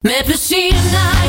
Met 0.00 0.24
plezier 0.24 1.19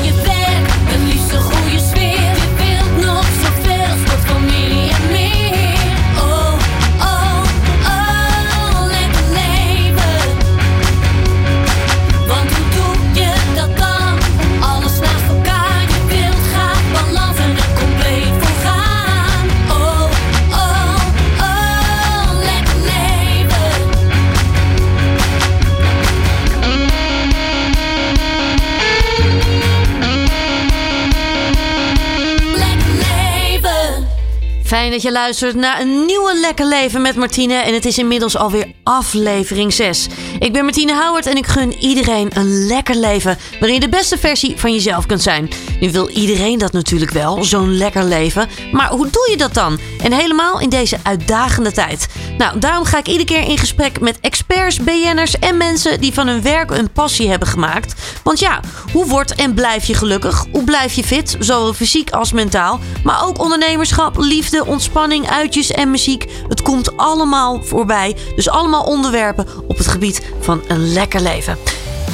Fijn 34.81 34.93
dat 34.93 35.01
je 35.01 35.11
luistert 35.11 35.55
naar 35.55 35.81
een 35.81 36.05
nieuwe 36.05 36.39
Lekker 36.39 36.65
Leven 36.65 37.01
met 37.01 37.15
Martine. 37.15 37.53
En 37.53 37.73
het 37.73 37.85
is 37.85 37.97
inmiddels 37.97 38.37
alweer 38.37 38.71
aflevering 38.83 39.73
6. 39.73 40.07
Ik 40.41 40.53
ben 40.53 40.63
Martine 40.63 40.95
Howard 40.95 41.25
en 41.25 41.35
ik 41.35 41.47
gun 41.47 41.73
iedereen 41.73 42.29
een 42.33 42.65
lekker 42.67 42.95
leven. 42.95 43.37
Waarin 43.51 43.73
je 43.73 43.79
de 43.79 43.89
beste 43.89 44.17
versie 44.17 44.57
van 44.57 44.73
jezelf 44.73 45.05
kunt 45.05 45.21
zijn. 45.21 45.49
Nu 45.79 45.91
wil 45.91 46.09
iedereen 46.09 46.57
dat 46.57 46.71
natuurlijk 46.71 47.11
wel, 47.11 47.43
zo'n 47.43 47.77
lekker 47.77 48.03
leven. 48.03 48.49
Maar 48.71 48.89
hoe 48.89 49.09
doe 49.09 49.27
je 49.29 49.37
dat 49.37 49.53
dan? 49.53 49.79
En 50.03 50.11
helemaal 50.11 50.59
in 50.59 50.69
deze 50.69 50.97
uitdagende 51.03 51.71
tijd. 51.71 52.07
Nou, 52.37 52.59
daarom 52.59 52.85
ga 52.85 52.97
ik 52.97 53.07
iedere 53.07 53.25
keer 53.25 53.49
in 53.49 53.57
gesprek 53.57 53.99
met 53.99 54.19
experts, 54.19 54.79
BN'ers 54.79 55.39
en 55.39 55.57
mensen 55.57 55.99
die 55.99 56.13
van 56.13 56.27
hun 56.27 56.41
werk 56.41 56.71
een 56.71 56.91
passie 56.91 57.29
hebben 57.29 57.47
gemaakt. 57.47 57.93
Want 58.23 58.39
ja, 58.39 58.59
hoe 58.93 59.05
wordt 59.05 59.35
en 59.35 59.53
blijf 59.53 59.85
je 59.85 59.93
gelukkig? 59.93 60.45
Hoe 60.51 60.63
blijf 60.63 60.93
je 60.93 61.03
fit, 61.03 61.35
zowel 61.39 61.73
fysiek 61.73 62.09
als 62.09 62.31
mentaal? 62.31 62.79
Maar 63.03 63.25
ook 63.25 63.39
ondernemerschap, 63.39 64.17
liefde, 64.17 64.65
ontspanning, 64.65 65.29
uitjes 65.29 65.71
en 65.71 65.91
muziek. 65.91 66.25
Het 66.47 66.61
komt 66.61 66.97
allemaal 66.97 67.63
voorbij. 67.63 68.15
Dus 68.35 68.49
allemaal 68.49 68.83
onderwerpen 68.83 69.47
op 69.67 69.77
het 69.77 69.87
gebied 69.87 70.29
van 70.39 70.61
een 70.67 70.93
lekker 70.93 71.21
leven. 71.21 71.57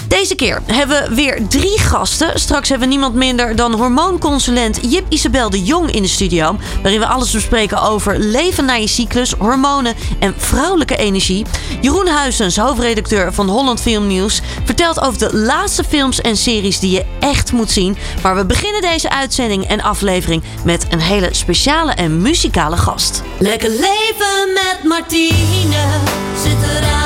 Deze 0.08 0.36
keer 0.36 0.62
hebben 0.66 1.10
we 1.10 1.16
weer 1.16 1.48
drie 1.48 1.80
gasten. 1.80 2.40
Straks 2.40 2.70
hebben 2.70 2.88
we 2.88 2.94
niemand 2.94 3.16
minder 3.16 3.56
dan 3.56 3.74
hormoonconsulent 3.74 4.80
Jip 4.92 5.06
Isabel 5.10 5.50
de 5.50 5.64
Jong 5.64 5.92
in 5.92 6.02
de 6.02 6.08
studio. 6.08 6.58
Waarin 6.82 7.00
we 7.00 7.08
alles 7.08 7.32
bespreken 7.32 7.82
over 7.82 8.20
leven 8.20 8.66
na 8.66 8.74
je 8.74 8.88
cyclus, 8.88 9.32
hormonen 9.32 9.96
en 10.20 10.34
vrouwelijke 10.38 10.98
energie. 10.98 11.46
Jeroen 11.82 12.08
Huizens, 12.08 12.58
hoofdredacteur 12.58 13.34
van 13.34 13.50
Holland 13.50 13.82
Film 13.82 14.08
News, 14.08 14.42
vertelt 14.66 15.02
over 15.02 15.20
de 15.20 15.38
laatste 15.38 15.84
films 15.84 16.22
en 16.22 16.38
series 16.38 16.80
die 16.80 16.92
je 16.92 17.06
echt 17.20 17.52
moet 17.52 17.72
zien. 17.72 17.98
Maar 18.24 18.36
we 18.36 18.46
beginnen 18.46 18.82
deze 18.82 19.10
uitzending 19.10 19.66
en 19.66 19.82
aflevering 19.82 20.44
met 20.64 20.86
een 20.90 21.02
hele 21.02 21.30
speciale 21.32 21.92
en 21.92 22.22
muzikale 22.22 22.78
gast. 22.78 23.22
Lekker 23.38 23.70
leven 23.70 24.54
met 24.54 24.80
Martine. 24.84 25.76
Zet 26.44 26.60
de 26.60 26.97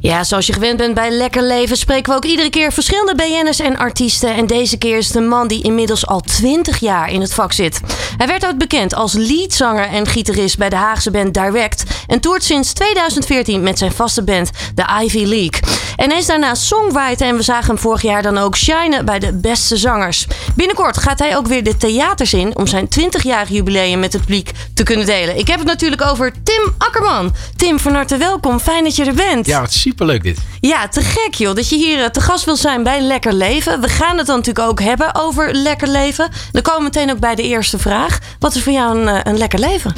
Ja, 0.00 0.24
zoals 0.24 0.46
je 0.46 0.52
gewend 0.52 0.76
bent 0.76 0.94
bij 0.94 1.10
Lekker 1.10 1.42
Leven 1.42 1.76
spreken 1.76 2.12
we 2.12 2.16
ook 2.16 2.24
iedere 2.24 2.50
keer 2.50 2.72
verschillende 2.72 3.14
BN'ers 3.14 3.60
en 3.60 3.76
artiesten. 3.76 4.34
En 4.34 4.46
deze 4.46 4.76
keer 4.76 4.96
is 4.96 5.14
een 5.14 5.28
man 5.28 5.48
die 5.48 5.62
inmiddels 5.62 6.06
al 6.06 6.20
20 6.20 6.78
jaar 6.78 7.10
in 7.10 7.20
het 7.20 7.34
vak 7.34 7.52
zit. 7.52 7.80
Hij 8.16 8.26
werd 8.26 8.46
ook 8.46 8.58
bekend 8.58 8.94
als 8.94 9.12
leadzanger 9.12 9.86
en 9.86 10.06
gitarist 10.06 10.58
bij 10.58 10.68
de 10.68 10.76
Haagse 10.76 11.10
band 11.10 11.34
Direct. 11.34 11.82
En 12.06 12.20
toert 12.20 12.44
sinds 12.44 12.72
2014 12.72 13.62
met 13.62 13.78
zijn 13.78 13.92
vaste 13.92 14.22
band, 14.22 14.50
de 14.74 14.84
Ivy 15.02 15.24
League. 15.24 15.60
En 15.96 16.10
hij 16.10 16.18
is 16.18 16.26
daarnaast 16.26 16.62
songwriter 16.62 17.26
en 17.26 17.36
we 17.36 17.42
zagen 17.42 17.66
hem 17.66 17.78
vorig 17.78 18.02
jaar 18.02 18.22
dan 18.22 18.38
ook 18.38 18.56
shinen 18.56 19.04
bij 19.04 19.18
de 19.18 19.32
beste 19.32 19.76
zangers. 19.76 20.26
Binnenkort 20.54 20.98
gaat 20.98 21.18
hij 21.18 21.36
ook 21.36 21.46
weer 21.46 21.64
de 21.64 21.76
theaters 21.76 22.32
in 22.34 22.56
om 22.56 22.66
zijn 22.66 22.88
20-jarig 23.00 23.48
jubileum 23.48 24.00
met 24.00 24.12
het 24.12 24.22
publiek 24.22 24.50
te 24.74 24.82
kunnen 24.82 25.06
delen. 25.06 25.38
Ik 25.38 25.46
heb 25.46 25.58
het 25.58 25.68
natuurlijk 25.68 26.02
over 26.02 26.32
Tim 26.42 26.74
Akkerman. 26.78 27.34
Tim, 27.56 27.78
van 27.78 27.94
harte 27.94 28.16
welkom. 28.16 28.60
Fijn 28.60 28.84
dat 28.84 28.96
je 28.96 29.04
er 29.04 29.14
bent. 29.14 29.46
Ja, 29.46 29.60
wat 29.60 29.72
superleuk 29.98 30.22
dit. 30.22 30.38
Ja, 30.60 30.88
te 30.88 31.00
gek 31.00 31.34
joh. 31.34 31.54
Dat 31.54 31.68
je 31.68 31.76
hier 31.76 32.02
eh, 32.02 32.10
te 32.10 32.20
gast 32.20 32.44
wil 32.44 32.56
zijn 32.56 32.82
bij 32.82 33.00
Lekker 33.00 33.32
Leven. 33.32 33.80
We 33.80 33.88
gaan 33.88 34.18
het 34.18 34.26
dan 34.26 34.36
natuurlijk 34.36 34.68
ook 34.68 34.80
hebben 34.80 35.14
over 35.14 35.52
Lekker 35.54 35.88
Leven. 35.88 36.30
Dan 36.52 36.62
komen 36.62 36.78
we 36.78 36.84
meteen 36.84 37.10
ook 37.10 37.20
bij 37.20 37.34
de 37.34 37.42
eerste 37.42 37.78
vraag. 37.78 38.18
Wat 38.38 38.54
is 38.54 38.62
voor 38.62 38.72
jou 38.72 38.98
een, 38.98 39.08
eh, 39.08 39.20
een 39.22 39.38
lekker 39.38 39.58
leven? 39.58 39.94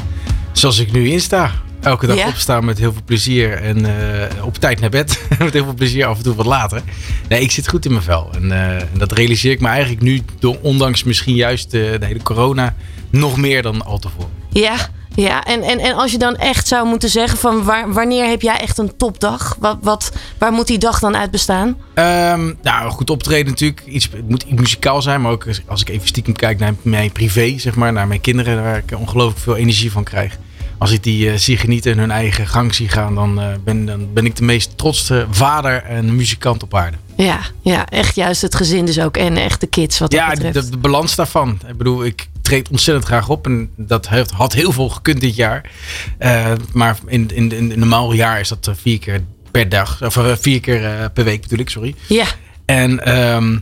Zoals 0.53 0.79
ik 0.79 0.93
nu 0.93 1.09
in 1.11 1.21
sta. 1.21 1.51
Elke 1.81 2.07
dag 2.07 2.17
Ja? 2.17 2.27
opstaan 2.29 2.65
met 2.65 2.79
heel 2.79 2.93
veel 2.93 3.03
plezier 3.05 3.53
en 3.63 3.87
eh, 3.87 4.45
op 4.45 4.57
tijd 4.57 4.81
naar 4.81 4.91
bed. 4.91 5.21
met 5.39 5.53
heel 5.53 5.65
veel 5.65 5.75
plezier, 5.75 6.07
af 6.07 6.17
en 6.17 6.23
toe 6.23 6.35
wat 6.35 6.47
later. 6.47 6.83
Nee, 7.29 7.41
ik 7.41 7.51
zit 7.51 7.69
goed 7.69 7.85
in 7.85 7.91
mijn 7.93 8.05
vel. 8.05 8.31
En, 8.35 8.53
en 8.53 8.89
dat 8.99 9.13
realiseer 9.13 9.51
ik 9.53 9.61
me 9.61 9.69
eigenlijk 9.69 10.03
nu, 10.03 10.23
door, 10.39 10.57
ondanks 10.63 11.05
misschien 11.05 11.35
juist 11.35 11.71
de 11.71 11.99
hele 12.01 12.23
corona, 12.23 12.75
nog 13.11 13.37
meer 13.37 13.63
dan 13.63 13.85
al 13.85 13.99
tevoren. 13.99 14.31
Ja, 14.51 14.77
ja. 15.21 15.45
En, 15.45 15.63
en, 15.63 15.79
en 15.79 15.95
als 15.95 16.13
je 16.13 16.19
dan 16.19 16.37
echt 16.37 16.69
zou 16.69 16.87
moeten 16.87 17.09
zeggen 17.09 17.39
van 17.39 17.65
waar, 17.65 17.93
wanneer 17.93 18.29
heb 18.29 18.43
jij 18.43 18.57
echt 18.57 18.79
een 18.79 18.97
topdag? 18.97 19.57
Wat, 19.59 19.79
wat, 19.83 20.13
waar 20.39 20.53
moet 20.53 20.67
die 20.67 20.79
dag 20.79 20.99
dan 20.99 21.17
uit 21.17 21.31
bestaan? 21.31 21.77
Ehm, 21.95 22.53
nou, 22.63 22.91
goed 22.91 23.11
optreden 23.11 23.47
natuurlijk. 23.53 23.83
Iets, 23.87 24.09
het 24.13 24.29
moet 24.29 24.43
iets 24.43 24.61
muzikaal 24.61 25.03
zijn, 25.03 25.21
maar 25.21 25.33
ook 25.33 25.47
als- 25.67 25.81
ik 25.81 25.89
even 25.89 26.09
stiekem 26.09 26.37
kijk 26.37 26.59
naar 26.59 26.75
mijn 26.83 27.13
privé, 27.13 27.59
zeg 27.59 27.75
maar, 27.75 27.93
naar 27.93 28.07
mijn 28.09 28.21
kinderen, 28.21 28.63
waar 28.63 28.77
ik 28.77 28.99
ongelooflijk 28.99 29.41
veel 29.41 29.57
energie 29.57 29.93
van 29.93 30.05
krijg. 30.05 30.39
Als 30.79 30.91
ik 30.93 31.03
die 31.03 31.31
eh, 31.31 31.37
zie 31.37 31.57
genieten 31.57 31.93
en 31.93 31.99
hun 31.99 32.11
eigen 32.11 32.47
gang 32.47 32.75
zie 32.75 32.89
gaan, 32.89 33.15
dan, 33.15 33.41
eh, 33.41 33.47
ben, 33.65 33.87
dan 33.87 34.13
ben 34.13 34.25
ik 34.25 34.37
de 34.37 34.43
meest 34.43 34.79
trotste 34.79 35.27
vader 35.31 35.83
en 35.83 36.17
muzikant 36.17 36.63
op 36.63 36.75
aarde. 36.75 36.97
Ja, 37.17 37.39
ja, 37.63 37.87
echt 37.89 38.15
juist 38.15 38.43
het 38.43 38.55
gezin 38.55 38.85
dus 38.85 39.01
ook. 39.01 39.17
En 39.17 39.37
echt 39.37 39.61
de 39.61 39.67
kids 39.67 39.99
wat 39.99 40.11
dat 40.11 40.21
Ja, 40.21 40.29
betreft. 40.31 40.55
de, 40.55 40.71
de 40.71 40.77
balans 40.77 41.15
daarvan. 41.15 41.59
Ik 41.69 41.77
bedoel, 41.77 42.05
ik 42.05 42.29
treed 42.51 42.69
ontzettend 42.71 43.07
graag 43.07 43.29
op 43.29 43.47
en 43.47 43.71
dat 43.77 44.09
heeft, 44.09 44.31
had 44.31 44.53
heel 44.53 44.73
veel 44.73 44.89
gekund 44.89 45.21
dit 45.21 45.37
jaar. 45.37 45.71
Eh, 46.19 46.53
maar 46.73 46.99
in, 47.07 47.31
in, 47.35 47.53
in 47.53 47.71
een 47.71 47.79
normaal 47.79 48.13
jaar 48.13 48.41
is 48.41 48.49
dat 48.49 48.67
eh, 48.69 48.75
vier 48.77 48.99
keer 48.99 49.25
per 49.51 49.69
dag, 49.69 50.03
of 50.03 50.17
eh, 50.17 50.33
vier 50.41 50.61
keer 50.61 51.11
per 51.15 51.25
week 51.25 51.41
bedoel 51.43 51.59
ik, 51.59 51.71
sorry. 51.71 51.95
Ja, 52.09 52.25
En 52.65 53.05
ehm, 53.05 53.59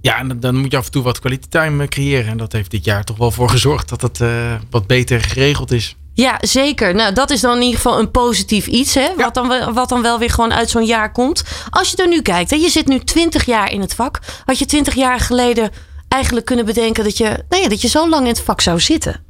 ja, 0.00 0.18
en 0.18 0.40
dan- 0.40 0.56
moet 0.56 0.70
je 0.70 0.76
af 0.76 0.84
en 0.84 0.90
toe 0.90 1.02
wat 1.02 1.20
quality 1.20 1.48
time 1.48 1.88
creëren. 1.88 2.30
En 2.30 2.36
dat 2.36 2.52
heeft 2.52 2.70
dit 2.70 2.84
jaar 2.84 3.04
toch 3.04 3.16
wel 3.16 3.30
voor 3.30 3.48
gezorgd 3.50 3.88
dat 3.88 4.00
het 4.02 4.20
wat 4.70 4.86
beter 4.86 5.20
geregeld 5.20 5.72
is. 5.72 5.96
Ja, 6.14 6.36
zeker. 6.40 6.94
Nou, 6.94 7.12
dat 7.14 7.30
is 7.30 7.40
dan 7.40 7.54
in 7.56 7.62
ieder 7.62 7.76
geval 7.76 7.98
een 7.98 8.10
positief 8.10 8.66
iets, 8.66 8.94
hè? 8.94 9.08
Wat, 9.16 9.34
dan, 9.34 9.48
wel- 9.48 9.72
wat 9.72 9.88
dan 9.88 10.02
wel 10.02 10.18
weer 10.18 10.30
gewoon 10.30 10.52
uit 10.54 10.70
zo'n 10.70 10.84
jaar 10.86 11.12
komt. 11.12 11.44
Als 11.70 11.90
je 11.90 11.96
er 11.96 12.08
nu 12.08 12.22
kijkt, 12.22 12.50
hè, 12.50 12.56
je 12.56 12.68
zit 12.70 12.86
nu 12.86 12.98
20 12.98 13.44
jaar 13.44 13.72
in 13.72 13.80
het 13.80 13.94
vak. 13.94 14.20
Had 14.44 14.58
je 14.58 14.64
20 14.66 14.94
jaar 14.94 15.20
geleden 15.20 15.70
eigenlijk 16.16 16.46
kunnen 16.46 16.64
bedenken 16.64 17.04
dat 17.04 17.16
je, 17.16 17.44
nou 17.48 17.62
ja, 17.62 17.68
dat 17.68 17.80
je 17.80 17.88
zo 17.88 18.08
lang 18.08 18.22
in 18.22 18.32
het 18.32 18.40
vak 18.40 18.60
zou 18.60 18.80
zitten? 18.80 19.24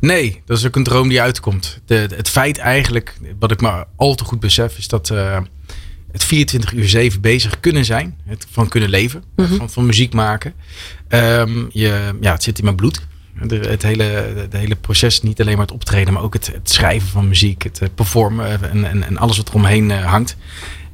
Nee, 0.00 0.42
dat 0.44 0.58
is 0.58 0.66
ook 0.66 0.76
een 0.76 0.84
droom 0.84 1.08
die 1.08 1.20
uitkomt. 1.20 1.80
De, 1.86 2.08
het 2.16 2.28
feit 2.28 2.58
eigenlijk, 2.58 3.16
wat 3.38 3.50
ik 3.50 3.60
maar 3.60 3.84
al 3.96 4.14
te 4.14 4.24
goed 4.24 4.40
besef, 4.40 4.78
is 4.78 4.88
dat 4.88 5.10
eh, 5.10 5.38
het 6.12 6.24
24 6.24 6.72
uur 6.72 6.88
7 6.88 7.20
bezig 7.20 7.60
kunnen 7.60 7.84
zijn. 7.84 8.18
Het 8.24 8.46
van 8.50 8.68
kunnen 8.68 8.90
leven, 8.90 9.24
van, 9.36 9.70
van 9.70 9.86
muziek 9.86 10.12
maken. 10.12 10.54
Ehm, 11.08 11.64
je, 11.70 12.14
ja, 12.20 12.32
het 12.32 12.42
zit 12.42 12.58
in 12.58 12.64
mijn 12.64 12.76
bloed. 12.76 13.06
De, 13.42 13.56
het 13.56 13.82
hele, 13.82 14.34
de 14.50 14.58
hele 14.58 14.76
proces, 14.76 15.22
niet 15.22 15.40
alleen 15.40 15.56
maar 15.56 15.66
het 15.66 15.74
optreden, 15.74 16.12
maar 16.12 16.22
ook 16.22 16.34
het, 16.34 16.46
het 16.46 16.70
schrijven 16.70 17.08
van 17.08 17.28
muziek, 17.28 17.62
het 17.62 17.80
eh, 17.80 17.88
performen 17.94 18.70
en, 18.70 18.84
en, 18.84 19.02
en 19.02 19.16
alles 19.16 19.36
wat 19.36 19.48
er 19.48 19.54
omheen 19.54 19.90
eh, 19.90 20.04
hangt. 20.04 20.36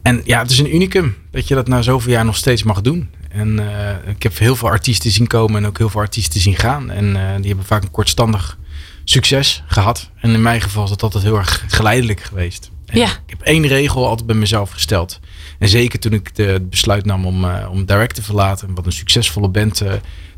En 0.02 0.20
ja, 0.24 0.42
het 0.42 0.50
is 0.50 0.58
een 0.58 0.74
unicum 0.74 1.16
dat 1.30 1.48
je 1.48 1.54
dat 1.54 1.68
na 1.68 1.82
zoveel 1.82 2.12
jaar 2.12 2.24
nog 2.24 2.36
steeds 2.36 2.62
mag 2.62 2.80
doen. 2.80 3.10
En 3.38 3.58
eh, 3.58 4.10
ik 4.10 4.22
heb 4.22 4.38
heel 4.38 4.56
veel 4.56 4.68
artiesten 4.68 5.10
zien 5.10 5.26
komen 5.26 5.62
en 5.62 5.68
ook 5.68 5.78
heel 5.78 5.88
veel 5.88 6.00
artiesten 6.00 6.40
zien 6.40 6.56
gaan. 6.56 6.90
En 6.90 7.16
eh, 7.16 7.36
die 7.36 7.46
hebben 7.46 7.64
vaak 7.64 7.82
een 7.82 7.90
kortstandig 7.90 8.58
succes 9.04 9.62
gehad. 9.66 10.10
En 10.20 10.30
in 10.30 10.42
mijn 10.42 10.60
geval 10.60 10.84
is 10.84 10.90
dat 10.90 11.02
altijd 11.02 11.24
heel 11.24 11.36
erg 11.36 11.64
geleidelijk 11.68 12.20
geweest. 12.20 12.70
En 12.86 12.98
Ja. 12.98 13.06
Ik 13.06 13.30
heb 13.30 13.40
één 13.40 13.66
regel 13.66 14.06
altijd 14.06 14.26
bij 14.26 14.36
mezelf 14.36 14.70
gesteld. 14.70 15.20
En 15.58 15.68
zeker 15.68 15.98
toen 15.98 16.12
ik 16.12 16.34
de, 16.34 16.42
het 16.42 16.70
besluit 16.70 17.04
nam 17.04 17.26
om, 17.26 17.44
eh, 17.44 17.68
om 17.70 17.84
Direct 17.84 18.14
te 18.14 18.22
verlaten, 18.22 18.74
wat 18.74 18.86
een 18.86 18.92
succesvolle 18.92 19.48
band 19.48 19.82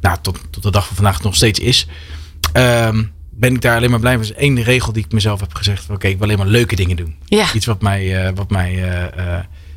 nou, 0.00 0.18
tot, 0.22 0.38
tot 0.50 0.62
de 0.62 0.70
dag 0.70 0.86
van 0.86 0.96
vandaag 0.96 1.22
nog 1.22 1.34
steeds 1.34 1.58
is, 1.58 1.86
ehm, 2.52 3.04
ben 3.30 3.54
ik 3.54 3.60
daar 3.60 3.76
alleen 3.76 3.90
maar 3.90 4.00
blij 4.00 4.18
mee. 4.18 4.24
Is 4.24 4.32
één 4.32 4.62
regel 4.62 4.92
die 4.92 5.04
ik 5.04 5.12
mezelf 5.12 5.40
heb 5.40 5.54
gezegd. 5.54 5.90
Oké, 5.90 6.08
ik 6.08 6.14
wil 6.18 6.26
alleen 6.26 6.38
maar 6.38 6.46
leuke 6.46 6.76
dingen 6.76 6.96
doen. 6.96 7.16
Ja, 7.24 7.52
Iets 7.52 7.66
wat 7.66 7.82
mij, 7.82 8.32
wat 8.34 8.50
mij 8.50 8.82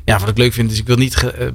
ja, 0.04 0.18
wat 0.18 0.28
ik 0.28 0.38
leuk 0.38 0.52
vind 0.52 0.70
is, 0.72 0.78
ik 0.78 0.86
wil 0.86 0.96
niet 0.96 1.16
ge- 1.16 1.30
eh, 1.30 1.48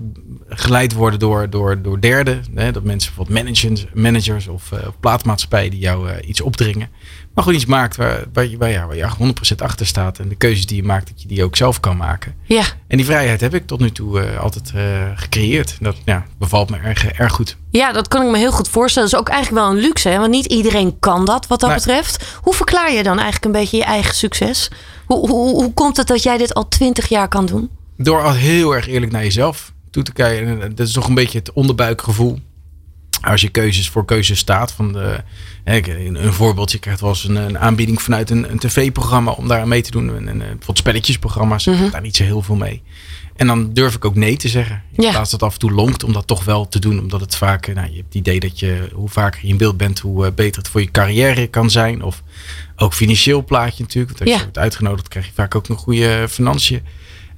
geleid 0.50 0.94
worden 0.94 1.20
door, 1.20 1.50
door, 1.50 1.82
door 1.82 2.00
derden. 2.02 2.44
Hè, 2.56 2.72
dat 2.72 2.84
mensen 2.84 3.14
bijvoorbeeld 3.16 3.46
managers, 3.46 3.86
managers 3.94 4.48
of 4.48 4.72
eh, 4.72 4.80
plaatmaatschappijen 5.00 5.72
die 5.72 5.80
jou 5.80 6.10
eh, 6.10 6.30
iets 6.30 6.42
opdringen. 6.42 6.90
Maar 7.34 7.44
gewoon 7.44 7.60
iets 7.60 7.70
maakt 7.70 7.96
waar, 7.96 8.24
waar, 8.34 8.46
je, 8.48 8.58
waar, 8.58 8.70
ja, 8.72 8.88
waar 8.88 8.96
je 8.96 9.08
100% 9.20 9.56
achter 9.58 9.86
staat. 9.86 10.20
En 10.20 10.30
de 10.30 10.36
keuzes 10.36 10.66
die 10.66 10.76
je 10.78 10.84
maakt, 10.84 11.08
dat 11.08 11.22
je 11.22 11.28
die 11.28 11.44
ook 11.44 11.56
zelf 11.56 11.80
kan 11.80 11.98
maken. 11.98 12.36
Ja, 12.44 12.64
En 12.88 12.98
die 12.98 13.06
vrijheid 13.06 13.42
heb 13.42 13.54
ik 13.54 13.68
tot 13.68 13.80
nu 13.80 13.92
toe 13.92 14.38
altijd 14.38 14.72
gecreëerd. 15.16 15.78
Dat 15.80 15.96
ja, 16.06 16.26
bevalt 16.40 16.70
me 16.70 16.78
erg, 16.78 17.06
erg 17.06 17.34
goed. 17.34 17.58
Ja, 17.72 17.92
dat 17.92 18.08
kan 18.08 18.26
ik 18.26 18.32
me 18.32 18.38
heel 18.38 18.52
goed 18.52 18.68
voorstellen. 18.70 19.10
Dat 19.10 19.20
is 19.20 19.26
ook 19.28 19.34
eigenlijk 19.34 19.66
wel 19.66 19.76
een 19.76 19.82
luxe, 19.82 20.10
hè? 20.10 20.18
want 20.18 20.32
niet 20.32 20.46
iedereen 20.46 21.00
kan 21.00 21.26
dat 21.26 21.48
wat 21.48 21.60
dat 21.60 21.74
betreft. 21.74 22.38
Hoe 22.42 22.54
verklaar 22.54 22.92
je 22.92 23.04
dan 23.04 23.16
eigenlijk 23.16 23.46
een 23.46 23.52
beetje 23.62 23.78
je 23.78 23.84
eigen 23.84 24.16
succes? 24.16 24.72
Hoe, 25.06 25.30
hoe, 25.30 25.50
hoe 25.56 25.74
komt 25.74 25.98
het 25.98 26.08
dat 26.08 26.24
jij 26.24 26.38
dit 26.38 26.54
al 26.54 26.68
twintig 26.68 27.10
jaar 27.10 27.28
kan 27.28 27.46
doen? 27.46 27.70
Door 28.02 28.24
al 28.24 28.34
heel 28.34 28.76
erg 28.76 28.88
eerlijk 28.88 29.12
naar 29.12 29.24
jezelf 29.24 29.74
toe 29.92 30.04
te 30.04 30.14
kijken. 30.14 30.62
En, 30.62 30.76
dat 30.76 30.88
is 30.88 30.94
toch 30.94 31.08
een 31.08 31.14
beetje 31.14 31.38
het 31.40 31.54
onderbuikgevoel. 31.54 32.40
Als 33.22 33.42
je 33.42 33.50
keuzes 33.50 33.90
voor 33.90 34.06
keuzes 34.06 34.40
staat. 34.40 34.72
Van 34.72 34.94
de, 34.94 35.24
een, 35.64 36.26
een 36.26 36.34
voorbeeld. 36.34 36.72
Je 36.72 36.80
krijgt 36.80 37.02
wel 37.02 37.10
eens 37.10 37.24
een, 37.24 37.36
een 37.36 37.60
aanbieding 37.60 38.02
vanuit 38.02 38.30
een, 38.30 38.52
een 38.52 38.60
tv-programma 38.60 39.32
om 39.32 39.48
daar 39.48 39.62
aan 39.62 39.68
mee 39.68 39.82
te 39.82 39.92
doen. 39.92 40.16
En, 40.16 40.28
en, 40.28 40.34
eh, 40.42 40.48
bijvoorbeeld 40.48 40.78
spelletjesprogramma's. 40.78 41.68
Ik 41.68 41.78
heb 41.78 41.92
daar 41.92 42.02
niet 42.02 42.16
zo 42.16 42.24
heel 42.24 42.42
veel 42.42 42.56
mee. 42.56 42.82
En 43.36 43.48
dan 43.48 43.74
durf 43.74 43.96
ik 43.96 44.06
ook 44.06 44.16
nee 44.16 44.38
te 44.38 44.48
zeggen. 44.48 44.84
In 44.96 45.04
Ja. 45.04 45.12
plaats 45.12 45.32
dat 45.32 45.44
af 45.44 45.54
en 45.54 45.60
toe 45.60 45.72
lonkt 45.72 46.04
om 46.04 46.14
dat 46.14 46.28
toch 46.28 46.44
wel 46.44 46.68
te 46.68 46.80
doen. 46.80 47.00
Omdat 47.00 47.22
het 47.22 47.36
vaak, 47.36 47.68
eh, 47.68 47.76
nou, 47.76 47.88
je 47.90 47.94
hebt 47.96 48.06
het 48.06 48.16
idee 48.16 48.40
dat 48.40 48.60
je 48.60 48.90
hoe 48.94 49.10
vaker 49.10 49.40
je 49.44 49.48
in 49.48 49.58
beeld 49.58 49.78
bent, 49.78 50.00
hoe 50.00 50.26
eh, 50.26 50.32
beter 50.34 50.62
het 50.62 50.72
voor 50.72 50.82
je 50.82 50.92
carrière 50.92 51.48
kan 51.48 51.70
zijn. 51.70 52.04
Of 52.04 52.24
ook 52.76 52.94
financieel 52.94 53.44
plaatje 53.44 53.84
natuurlijk. 53.84 54.18
Want 54.18 54.22
als 54.22 54.30
Ja. 54.30 54.36
je 54.38 54.44
wordt 54.44 54.58
uitgenodigd, 54.58 55.08
krijg 55.08 55.26
je 55.26 55.32
vaak 55.34 55.56
ook 55.56 55.68
een 55.68 55.76
goede 55.78 56.26
financiën. 56.30 56.82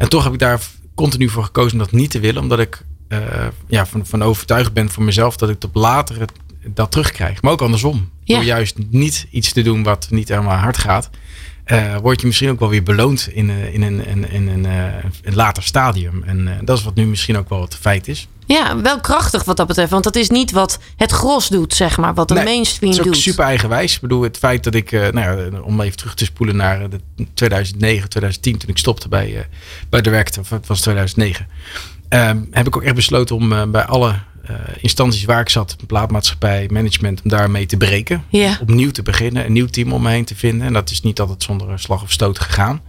En 0.01 0.09
toch 0.09 0.23
heb 0.23 0.33
ik 0.33 0.39
daar 0.39 0.61
continu 0.95 1.29
voor 1.29 1.43
gekozen 1.43 1.71
om 1.71 1.77
dat 1.77 1.91
niet 1.91 2.11
te 2.11 2.19
willen. 2.19 2.41
Omdat 2.41 2.59
ik 2.59 2.81
eh, 3.07 3.19
ja, 3.67 3.85
van, 3.85 4.05
van 4.05 4.23
overtuigd 4.23 4.73
ben 4.73 4.89
voor 4.89 5.03
mezelf 5.03 5.37
dat 5.37 5.49
ik 5.49 5.63
op 5.63 5.75
later 5.75 6.19
het, 6.19 6.31
dat 6.65 6.91
terugkrijg. 6.91 7.41
Maar 7.41 7.51
ook 7.51 7.61
andersom. 7.61 8.09
Ja. 8.23 8.35
Door 8.35 8.43
juist 8.43 8.77
niet 8.89 9.27
iets 9.31 9.53
te 9.53 9.61
doen 9.61 9.83
wat 9.83 10.07
niet 10.09 10.31
aan 10.31 10.45
mijn 10.45 10.59
hart 10.59 10.77
gaat. 10.77 11.09
Eh, 11.71 11.95
word 12.01 12.21
je 12.21 12.27
misschien 12.27 12.49
ook 12.49 12.59
wel 12.59 12.69
weer 12.69 12.83
beloond 12.83 13.29
in, 13.31 13.49
eh, 13.49 13.73
in, 13.73 13.81
een, 13.81 14.05
in, 14.05 14.29
in 14.31 14.47
een, 14.47 14.65
eh, 14.65 15.03
een 15.23 15.35
later 15.35 15.63
stadium. 15.63 16.23
En 16.23 16.59
dat 16.63 16.77
is 16.77 16.83
wat 16.83 16.95
nu 16.95 17.05
misschien 17.05 17.37
ook 17.37 17.49
wel 17.49 17.61
het 17.61 17.75
feit 17.75 18.07
is. 18.07 18.27
Ja, 18.45 18.81
wel 18.81 18.99
krachtig 18.99 19.43
wat 19.43 19.57
dat 19.57 19.67
betreft. 19.67 19.91
Want 19.91 20.03
dat 20.03 20.15
is 20.15 20.29
niet 20.29 20.51
wat 20.51 20.79
het 20.95 21.11
gros 21.11 21.47
doet, 21.47 21.73
zeg 21.73 21.97
maar. 21.97 22.13
Wat 22.13 22.27
de 22.27 22.33
Nee, 22.33 22.43
mainstream 22.43 22.91
Het 22.91 22.99
is 23.01 23.07
ook 23.07 23.13
doet. 23.13 23.23
super 23.23 23.45
eigenwijs. 23.45 23.95
Ik 23.95 24.01
bedoel, 24.01 24.21
het 24.21 24.37
feit 24.37 24.63
dat 24.63 24.75
ik, 24.75 24.91
nou 24.91 25.19
ja, 25.19 25.59
om 25.59 25.81
even 25.81 25.97
terug 25.97 26.13
te 26.15 26.25
spoelen 26.25 26.55
naar 26.55 26.89
de 26.89 26.99
2009, 27.33 28.09
2010, 28.09 28.57
toen 28.57 28.69
ik 28.69 28.77
stopte 28.77 29.07
bij, 29.07 29.47
bij 29.89 30.01
de 30.01 30.09
werkte, 30.09 30.39
of 30.39 30.49
het 30.49 30.67
was 30.67 30.81
2009, 30.81 31.47
ehm, 32.09 32.39
heb 32.51 32.67
ik 32.67 32.75
ook 32.75 32.83
echt 32.83 32.95
besloten 32.95 33.35
om 33.35 33.71
bij 33.71 33.85
alle 33.85 34.15
instanties 34.77 35.25
waar 35.25 35.41
ik 35.41 35.49
zat, 35.49 35.75
plaatmaatschappij, 35.87 36.69
management, 36.71 37.21
om 37.23 37.29
daarmee 37.29 37.65
te 37.65 37.77
breken. 37.77 38.23
Ja. 38.29 38.57
Opnieuw 38.61 38.91
te 38.91 39.01
beginnen, 39.01 39.45
een 39.45 39.53
nieuw 39.53 39.65
team 39.65 39.93
om 39.93 40.01
me 40.01 40.09
heen 40.09 40.25
te 40.25 40.35
vinden. 40.35 40.67
En 40.67 40.73
dat 40.73 40.89
is 40.89 41.01
niet 41.01 41.19
altijd 41.19 41.43
zonder 41.43 41.69
een 41.69 41.79
slag 41.79 42.01
of 42.01 42.11
stoot 42.11 42.39
gegaan. 42.39 42.81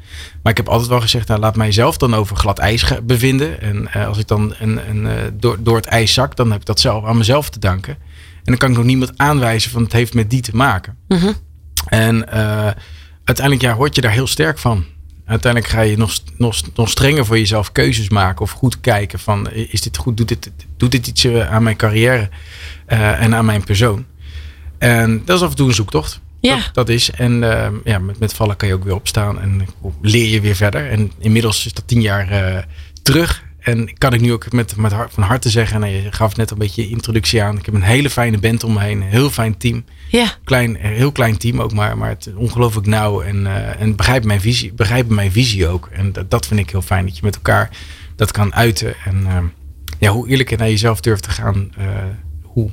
Maar 0.43 0.53
ik 0.53 0.59
heb 0.59 0.69
altijd 0.69 0.89
wel 0.89 1.01
gezegd, 1.01 1.29
nou, 1.29 1.41
laat 1.41 1.57
mij 1.57 1.73
zelf 1.73 1.97
dan 1.97 2.15
over 2.15 2.37
glad 2.37 2.59
ijs 2.59 2.93
bevinden. 3.03 3.61
En 3.61 3.93
eh, 3.93 4.07
als 4.07 4.19
ik 4.19 4.27
dan 4.29 4.55
een, 4.59 4.89
een, 4.89 5.07
eh, 5.07 5.15
door, 5.35 5.63
door 5.63 5.77
het 5.77 5.87
ijs 5.87 6.13
zak, 6.13 6.37
dan 6.37 6.51
heb 6.51 6.61
ik 6.61 6.67
dat 6.67 6.81
zelf 6.81 7.05
aan 7.05 7.19
mezelf 7.19 7.51
te 7.51 7.59
danken. 7.59 7.97
En 8.37 8.43
dan 8.45 8.57
kan 8.57 8.71
ik 8.71 8.77
nog 8.77 8.85
niemand 8.85 9.19
aanwijzen 9.19 9.71
van 9.71 9.83
het 9.83 9.93
heeft 9.93 10.15
met 10.15 10.31
die 10.31 10.41
te 10.41 10.57
maken. 10.57 10.97
Mhm. 11.09 11.33
En 11.87 12.29
eh, 12.29 12.71
uiteindelijk 13.25 13.61
ja, 13.61 13.77
word 13.77 13.95
je 13.95 14.01
daar 14.01 14.13
heel 14.13 14.27
sterk 14.27 14.59
van. 14.59 14.85
Uiteindelijk 15.33 15.73
ga 15.73 15.81
je 15.81 15.97
nog, 15.97 16.19
nog, 16.37 16.61
nog 16.75 16.91
strenger 16.91 17.27
voor 17.27 17.39
jezelf 17.39 17.73
keuzes 17.73 18.09
maken. 18.09 18.41
Of 18.41 18.51
goed 18.51 18.81
kijken 18.81 19.19
van 19.19 19.51
is 19.51 19.81
dit 19.81 19.97
goed? 19.97 20.17
Doet 20.17 20.29
dit, 20.29 20.51
doet 20.77 20.91
dit 20.91 21.07
iets 21.07 21.25
eh, 21.25 21.51
aan 21.53 21.63
mijn 21.63 21.77
carrière 21.77 22.29
eh, 22.87 23.23
en 23.23 23.35
aan 23.35 23.45
mijn 23.45 23.65
persoon? 23.65 24.05
En 24.79 25.23
dat 25.25 25.37
is 25.37 25.43
af 25.43 25.51
en 25.51 25.57
toe 25.57 25.69
een 25.69 25.75
zoektocht. 25.75 26.21
Ja. 26.41 26.57
Dat, 26.57 26.71
dat 26.73 26.89
is. 26.89 27.11
En 27.11 27.43
eh, 27.43 27.71
ja, 27.85 27.99
met, 27.99 28.19
met 28.19 28.35
vallen 28.35 28.57
kan 28.57 28.69
je 28.69 28.75
ook 28.75 28.85
weer 28.85 28.95
opstaan 28.95 29.41
en 29.41 29.67
leer 30.01 30.29
je 30.29 30.41
weer 30.41 30.57
verder. 30.57 30.91
En 30.91 31.13
inmiddels 31.19 31.67
is 31.67 31.73
dat 31.73 31.87
tien 31.87 32.01
jaar 32.01 32.31
eh, 32.31 32.63
terug. 33.03 33.43
En 33.63 33.99
kan 33.99 34.13
ik 34.13 34.21
nu 34.21 34.33
ook 34.33 34.53
met, 34.53 34.77
met 34.77 34.93
hart, 34.93 35.13
van 35.13 35.23
harte 35.23 35.51
zeggen, 35.51 35.81
nou, 35.81 35.93
je 35.93 36.13
gaf 36.13 36.37
net 36.37 36.51
een 36.51 36.59
beetje 36.59 36.83
je 36.83 36.89
introductie 36.89 37.43
aan. 37.43 37.59
Ik 37.59 37.65
heb 37.65 37.75
een 37.75 37.83
hele 37.83 38.11
fijne 38.11 38.39
band 38.39 38.65
om 38.65 38.73
me 38.73 38.81
heen, 38.81 39.01
een 39.01 39.09
heel 39.09 39.31
fijn 39.31 39.57
team 39.57 39.85
Ja, 40.09 40.35
klein, 40.45 40.77
heel 40.77 41.13
klein 41.13 41.37
team 41.37 41.61
ook, 41.61 41.73
maar, 41.73 41.99
maar 41.99 42.09
het 42.09 42.31
ongelooflijk 42.37 42.87
nauw 42.87 43.23
en, 43.23 43.47
eh 43.47 43.81
en 43.81 43.97
begrijpen 43.97 44.29
mijn 44.29 44.41
visie, 44.41 44.73
begrijpen 44.73 45.15
mijn 45.15 45.33
visie 45.33 45.69
ook. 45.69 45.89
En 45.93 46.13
dat, 46.13 46.31
dat 46.31 46.47
vind 46.47 46.61
ik 46.61 46.71
heel 46.71 46.83
fijn, 46.83 47.07
dat 47.07 47.17
je 47.17 47.25
met 47.25 47.35
elkaar 47.35 47.71
dat 48.17 48.31
kan 48.31 48.55
uiten. 48.55 48.95
En 49.05 49.27
eh, 49.27 49.39
ja, 49.99 50.11
hoe 50.11 50.29
eerlijker 50.29 50.59
naar 50.59 50.69
jezelf 50.69 51.01
durft 51.01 51.23
te 51.23 51.31
gaan, 51.31 51.73
eh, 51.77 51.87
hoe 52.43 52.71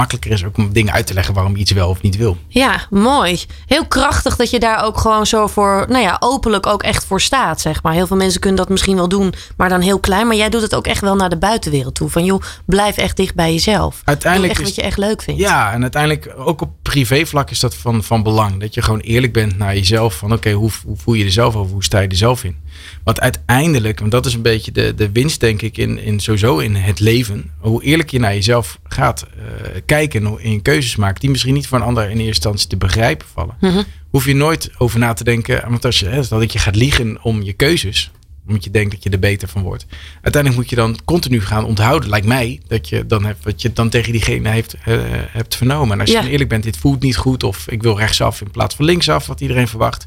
makkelijker 0.00 0.30
is 0.30 0.44
ook 0.44 0.56
om 0.56 0.72
dingen 0.72 0.92
uit 0.92 1.06
te 1.06 1.14
leggen 1.14 1.34
waarom 1.34 1.52
je 1.54 1.60
iets 1.60 1.70
wel 1.70 1.88
of 1.88 2.02
niet 2.02 2.16
wil. 2.16 2.36
ja, 2.48 2.86
mooi. 2.90 3.40
Heel 3.66 3.86
krachtig 3.86 4.36
dat 4.36 4.50
je 4.50 4.58
daar 4.60 4.84
ook 4.84 4.98
gewoon 4.98 5.26
zo 5.26 5.46
voor, 5.46 5.86
nou 5.88 6.02
ja, 6.02 6.16
openlijk 6.20 6.66
ook 6.66 6.82
echt 6.82 7.04
voor 7.04 7.20
staat, 7.20 7.60
zeg 7.60 7.82
maar. 7.82 7.92
Heel 7.92 8.06
veel 8.06 8.16
mensen 8.16 8.40
kunnen 8.40 8.58
dat 8.58 8.68
misschien 8.68 8.96
wel 8.96 9.08
doen, 9.08 9.32
maar 9.56 9.68
dan 9.68 9.80
heel 9.80 9.98
klein. 9.98 10.26
Maar 10.26 10.36
jij 10.36 10.48
doet 10.48 10.62
het 10.62 10.74
ook 10.74 10.86
echt 10.86 11.00
wel 11.00 11.16
naar 11.16 11.28
de 11.28 11.36
buitenwereld 11.36 11.94
toe. 11.94 12.08
Van 12.10 12.24
joh, 12.24 12.42
blijf 12.64 12.96
echt 12.96 13.16
dicht 13.16 13.34
bij 13.34 13.52
jezelf. 13.52 14.02
Uiteindelijk 14.04 14.52
Doe 14.54 14.62
echt 14.62 14.70
is- 14.70 14.76
wat 14.76 14.84
je 14.84 14.90
echt 14.90 14.98
leuk 15.08 15.22
vindt. 15.22 15.40
Ja, 15.40 15.72
en 15.72 15.82
uiteindelijk 15.82 16.32
ook 16.36 16.60
op 16.60 16.70
privévlak 16.82 17.50
is 17.50 17.60
dat 17.60 17.74
van, 17.74 18.02
van 18.04 18.22
belang. 18.22 18.60
Dat 18.60 18.74
je 18.74 18.82
gewoon 18.82 19.00
eerlijk 19.00 19.32
bent 19.32 19.58
naar 19.58 19.74
jezelf. 19.74 20.14
Van 20.14 20.32
oké, 20.32 20.50
hoe, 20.52 20.70
hoe 20.86 20.96
voel 20.96 21.14
je 21.14 21.24
er 21.24 21.32
zelf 21.32 21.54
over? 21.56 21.72
Hoe 21.72 21.84
sta 21.84 21.98
je 21.98 22.08
er 22.08 22.16
zelf 22.16 22.44
in? 22.44 22.56
Want 23.04 23.20
uiteindelijk, 23.20 23.98
want 23.98 24.10
dat 24.10 24.26
is 24.26 24.34
een 24.34 24.42
beetje 24.42 24.72
de, 24.72 24.94
de 24.94 25.12
winst 25.12 25.40
denk 25.40 25.62
ik 25.62 25.76
in, 25.76 25.98
in 25.98 26.20
sowieso 26.20 26.58
in 26.58 26.74
het 26.74 27.00
leven. 27.00 27.50
Hoe 27.58 27.82
eerlijk 27.82 28.10
je 28.10 28.18
naar 28.18 28.34
jezelf 28.34 28.78
gaat 28.84 29.22
eh, 29.22 29.80
kijken 29.86 30.26
en 30.26 30.40
in 30.40 30.62
keuzes 30.62 30.96
maakt. 30.96 31.20
Die 31.20 31.30
misschien 31.30 31.54
niet 31.54 31.66
voor 31.66 31.78
een 31.78 31.84
ander 31.84 32.04
in 32.04 32.10
eerste 32.10 32.26
instantie 32.26 32.68
te 32.68 32.76
begrijpen 32.76 33.26
vallen. 33.32 33.56
Mhm. 33.60 33.82
Hoef 34.10 34.24
je 34.24 34.34
nooit 34.34 34.70
over 34.78 34.98
na 34.98 35.12
te 35.12 35.24
denken. 35.24 35.62
Want 35.68 35.84
als 35.84 35.98
je, 35.98 36.06
hè, 36.06 36.22
dat 36.28 36.52
je 36.52 36.58
gaat 36.58 36.76
liegen 36.76 37.18
om 37.22 37.42
je 37.42 37.52
keuzes 37.52 38.10
omdat 38.46 38.64
je 38.64 38.70
denkt 38.70 38.90
dat 38.90 39.02
je 39.02 39.10
er 39.10 39.18
beter 39.18 39.48
van 39.48 39.62
wordt. 39.62 39.86
Uiteindelijk 40.22 40.62
moet 40.62 40.70
je 40.70 40.76
dan 40.76 40.98
continu 41.04 41.40
gaan 41.40 41.64
onthouden, 41.64 42.08
lijkt 42.08 42.26
mij, 42.26 42.60
dat 42.66 42.88
je 42.88 43.06
dan 43.06 43.24
hebt 43.24 43.44
wat 43.44 43.62
je 43.62 43.72
dan 43.72 43.88
tegen 43.88 44.12
diegene 44.12 44.48
heeft, 44.48 44.74
eh, 44.84 44.98
hebt 45.10 45.56
vernomen. 45.56 45.92
En 45.92 46.00
als 46.00 46.08
je 46.08 46.14
Ja. 46.14 46.22
dan 46.22 46.30
eerlijk 46.30 46.48
bent, 46.48 46.62
dit 46.62 46.76
voelt 46.76 47.02
niet 47.02 47.16
goed, 47.16 47.42
of 47.42 47.68
ik 47.68 47.82
wil 47.82 47.98
rechtsaf 47.98 48.40
in 48.40 48.50
plaats 48.50 48.74
van 48.74 48.84
linksaf, 48.84 49.26
wat 49.26 49.40
iedereen 49.40 49.68
verwacht. 49.68 50.06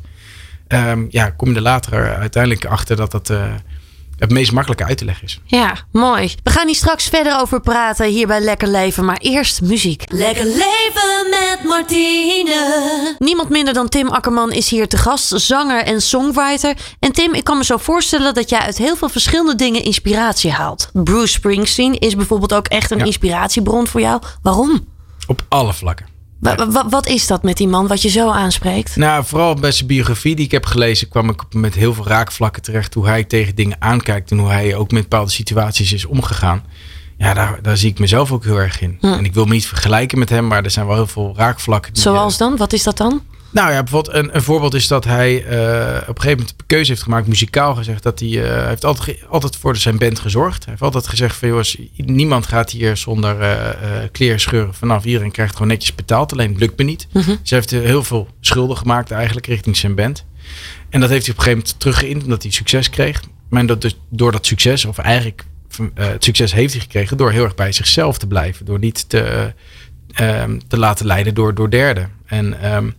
Ehm, 0.73 1.05
ja, 1.09 1.29
kom 1.29 1.49
je 1.49 1.55
er 1.55 1.61
later 1.61 2.15
uiteindelijk 2.15 2.65
achter 2.65 2.95
dat 2.95 3.11
dat 3.11 3.29
eh, 3.29 3.43
het 4.17 4.31
meest 4.31 4.51
makkelijke 4.51 4.85
uit 4.85 4.97
te 4.97 5.05
leggen 5.05 5.25
is. 5.25 5.39
Ja, 5.45 5.77
mooi. 5.91 6.35
We 6.43 6.49
gaan 6.51 6.65
hier 6.65 6.75
straks 6.75 7.07
verder 7.09 7.39
over 7.39 7.59
praten 7.61 8.05
hier 8.05 8.27
bij 8.27 8.39
Lekker 8.39 8.67
Leven. 8.67 9.05
Maar 9.05 9.17
eerst 9.17 9.61
muziek. 9.61 10.03
Lekker 10.07 10.43
leven 10.45 11.29
met 11.29 11.59
Martine. 11.63 13.15
Niemand 13.19 13.49
minder 13.49 13.73
dan 13.73 13.89
Tim 13.89 14.07
Akkerman 14.07 14.51
is 14.51 14.69
hier 14.69 14.87
te 14.87 14.97
gast, 14.97 15.33
zanger 15.35 15.83
en 15.83 16.01
songwriter. 16.01 16.75
En 16.99 17.11
Tim, 17.11 17.33
ik 17.33 17.43
kan 17.43 17.57
me 17.57 17.63
zo 17.63 17.77
voorstellen 17.77 18.33
dat 18.33 18.49
jij 18.49 18.59
uit 18.59 18.77
heel 18.77 18.95
veel 18.95 19.09
verschillende 19.09 19.55
dingen 19.55 19.83
inspiratie 19.83 20.51
haalt. 20.51 20.89
Bruce 20.93 21.33
Springsteen 21.33 21.99
is 21.99 22.15
bijvoorbeeld 22.15 22.53
ook 22.53 22.67
echt 22.67 22.91
een 22.91 22.97
Ja. 22.97 23.05
inspiratiebron 23.05 23.87
voor 23.87 24.01
jou. 24.01 24.21
Waarom? 24.41 24.87
Op 25.27 25.41
alle 25.49 25.73
vlakken. 25.73 26.05
Wa- 26.43 26.67
wa- 26.71 26.89
wat 26.89 27.07
is 27.07 27.27
dat 27.27 27.43
met 27.43 27.57
die 27.57 27.67
man 27.67 27.87
wat 27.87 28.01
je 28.01 28.09
zo 28.09 28.29
aanspreekt? 28.29 28.95
Nou, 28.95 29.25
vooral 29.25 29.53
bij 29.53 29.71
zijn 29.71 29.87
biografie 29.87 30.35
die 30.35 30.45
ik 30.45 30.51
heb 30.51 30.65
gelezen, 30.65 31.09
kwam 31.09 31.29
ik 31.29 31.41
met 31.51 31.73
heel 31.73 31.93
veel 31.93 32.07
raakvlakken 32.07 32.61
terecht. 32.61 32.93
Hoe 32.93 33.07
hij 33.07 33.23
tegen 33.23 33.55
dingen 33.55 33.77
aankijkt 33.79 34.31
en 34.31 34.37
hoe 34.37 34.49
hij 34.49 34.75
ook 34.75 34.91
met 34.91 35.01
bepaalde 35.01 35.31
situaties 35.31 35.93
is 35.93 36.05
omgegaan. 36.05 36.63
Ja, 37.17 37.33
daar, 37.33 37.59
daar 37.61 37.77
zie 37.77 37.89
ik 37.89 37.99
mezelf 37.99 38.31
ook 38.31 38.43
heel 38.43 38.57
erg 38.57 38.81
in. 38.81 38.97
En 39.01 39.25
ik 39.25 39.33
wil 39.33 39.45
me 39.45 39.53
niet 39.53 39.67
vergelijken 39.67 40.19
met 40.19 40.29
hem, 40.29 40.47
maar 40.47 40.63
er 40.63 40.71
zijn 40.71 40.85
wel 40.85 40.95
heel 40.95 41.07
veel 41.07 41.33
raakvlakken. 41.35 41.93
die, 41.93 42.01
Zoals 42.01 42.37
dan? 42.37 42.57
Wat 42.57 42.73
is 42.73 42.83
dat 42.83 42.97
dan? 42.97 43.21
Nou 43.53 43.71
ja, 43.71 43.83
bijvoorbeeld 43.83 44.15
een, 44.15 44.35
een 44.35 44.41
voorbeeld 44.41 44.73
is 44.73 44.87
dat 44.87 45.03
hij 45.03 45.45
eh, 45.45 46.01
op 46.01 46.15
een 46.15 46.21
gegeven 46.21 46.37
moment 46.37 46.53
de 46.57 46.63
keuze 46.67 46.91
heeft 46.91 47.03
gemaakt, 47.03 47.27
muzikaal 47.27 47.75
gezegd, 47.75 48.03
dat 48.03 48.19
hij, 48.19 48.43
eh, 48.43 48.67
heeft 48.67 48.85
altijd, 48.85 49.17
altijd 49.29 49.55
voor 49.55 49.75
zijn 49.77 49.97
band 49.97 50.19
gezorgd. 50.19 50.63
Hij 50.63 50.71
heeft 50.71 50.81
altijd 50.81 51.07
gezegd 51.07 51.35
van, 51.35 51.47
jongens, 51.47 51.77
niemand 51.95 52.47
gaat 52.47 52.71
hier 52.71 52.97
zonder 52.97 53.41
eh 53.41 54.03
eh, 54.03 54.09
kleren 54.11 54.39
scheuren 54.39 54.73
vanaf. 54.73 55.05
Iedereen 55.05 55.31
krijgt 55.31 55.53
gewoon 55.53 55.67
netjes 55.67 55.95
betaald, 55.95 56.31
alleen 56.31 56.49
het 56.49 56.59
lukt 56.59 56.77
me 56.77 56.83
niet. 56.83 57.07
Dus 57.11 57.25
hij 57.25 57.37
heeft 57.45 57.71
heel 57.71 58.03
veel 58.03 58.27
schulden 58.39 58.77
gemaakt 58.77 59.11
eigenlijk 59.11 59.47
richting 59.47 59.77
zijn 59.77 59.95
band. 59.95 60.25
En 60.89 60.99
dat 60.99 61.09
heeft 61.09 61.25
hij 61.25 61.35
op 61.35 61.39
een 61.39 61.45
gegeven 61.45 61.65
moment 61.65 61.79
teruggeïnd 61.79 62.23
omdat 62.23 62.43
hij 62.43 62.51
succes 62.51 62.89
kreeg. 62.89 63.21
Maar 63.49 63.65
dat 63.65 63.81
dus 63.81 63.99
door 64.09 64.31
dat 64.31 64.45
succes, 64.45 64.85
of 64.85 64.97
eigenlijk 64.97 65.45
eh, 65.77 66.07
het 66.07 66.23
succes 66.23 66.53
heeft 66.53 66.73
hij 66.73 66.81
gekregen 66.81 67.17
door 67.17 67.31
heel 67.31 67.43
erg 67.43 67.55
bij 67.55 67.71
zichzelf 67.71 68.17
te 68.17 68.27
blijven. 68.27 68.65
Door 68.65 68.79
niet 68.79 69.09
te, 69.09 69.53
eh, 70.13 70.41
ehm, 70.41 70.59
te 70.67 70.77
laten 70.77 71.05
leiden 71.05 71.33
door, 71.33 71.55
door 71.55 71.69
derden. 71.69 72.09
En 72.25 72.61
ehm, 72.61 72.89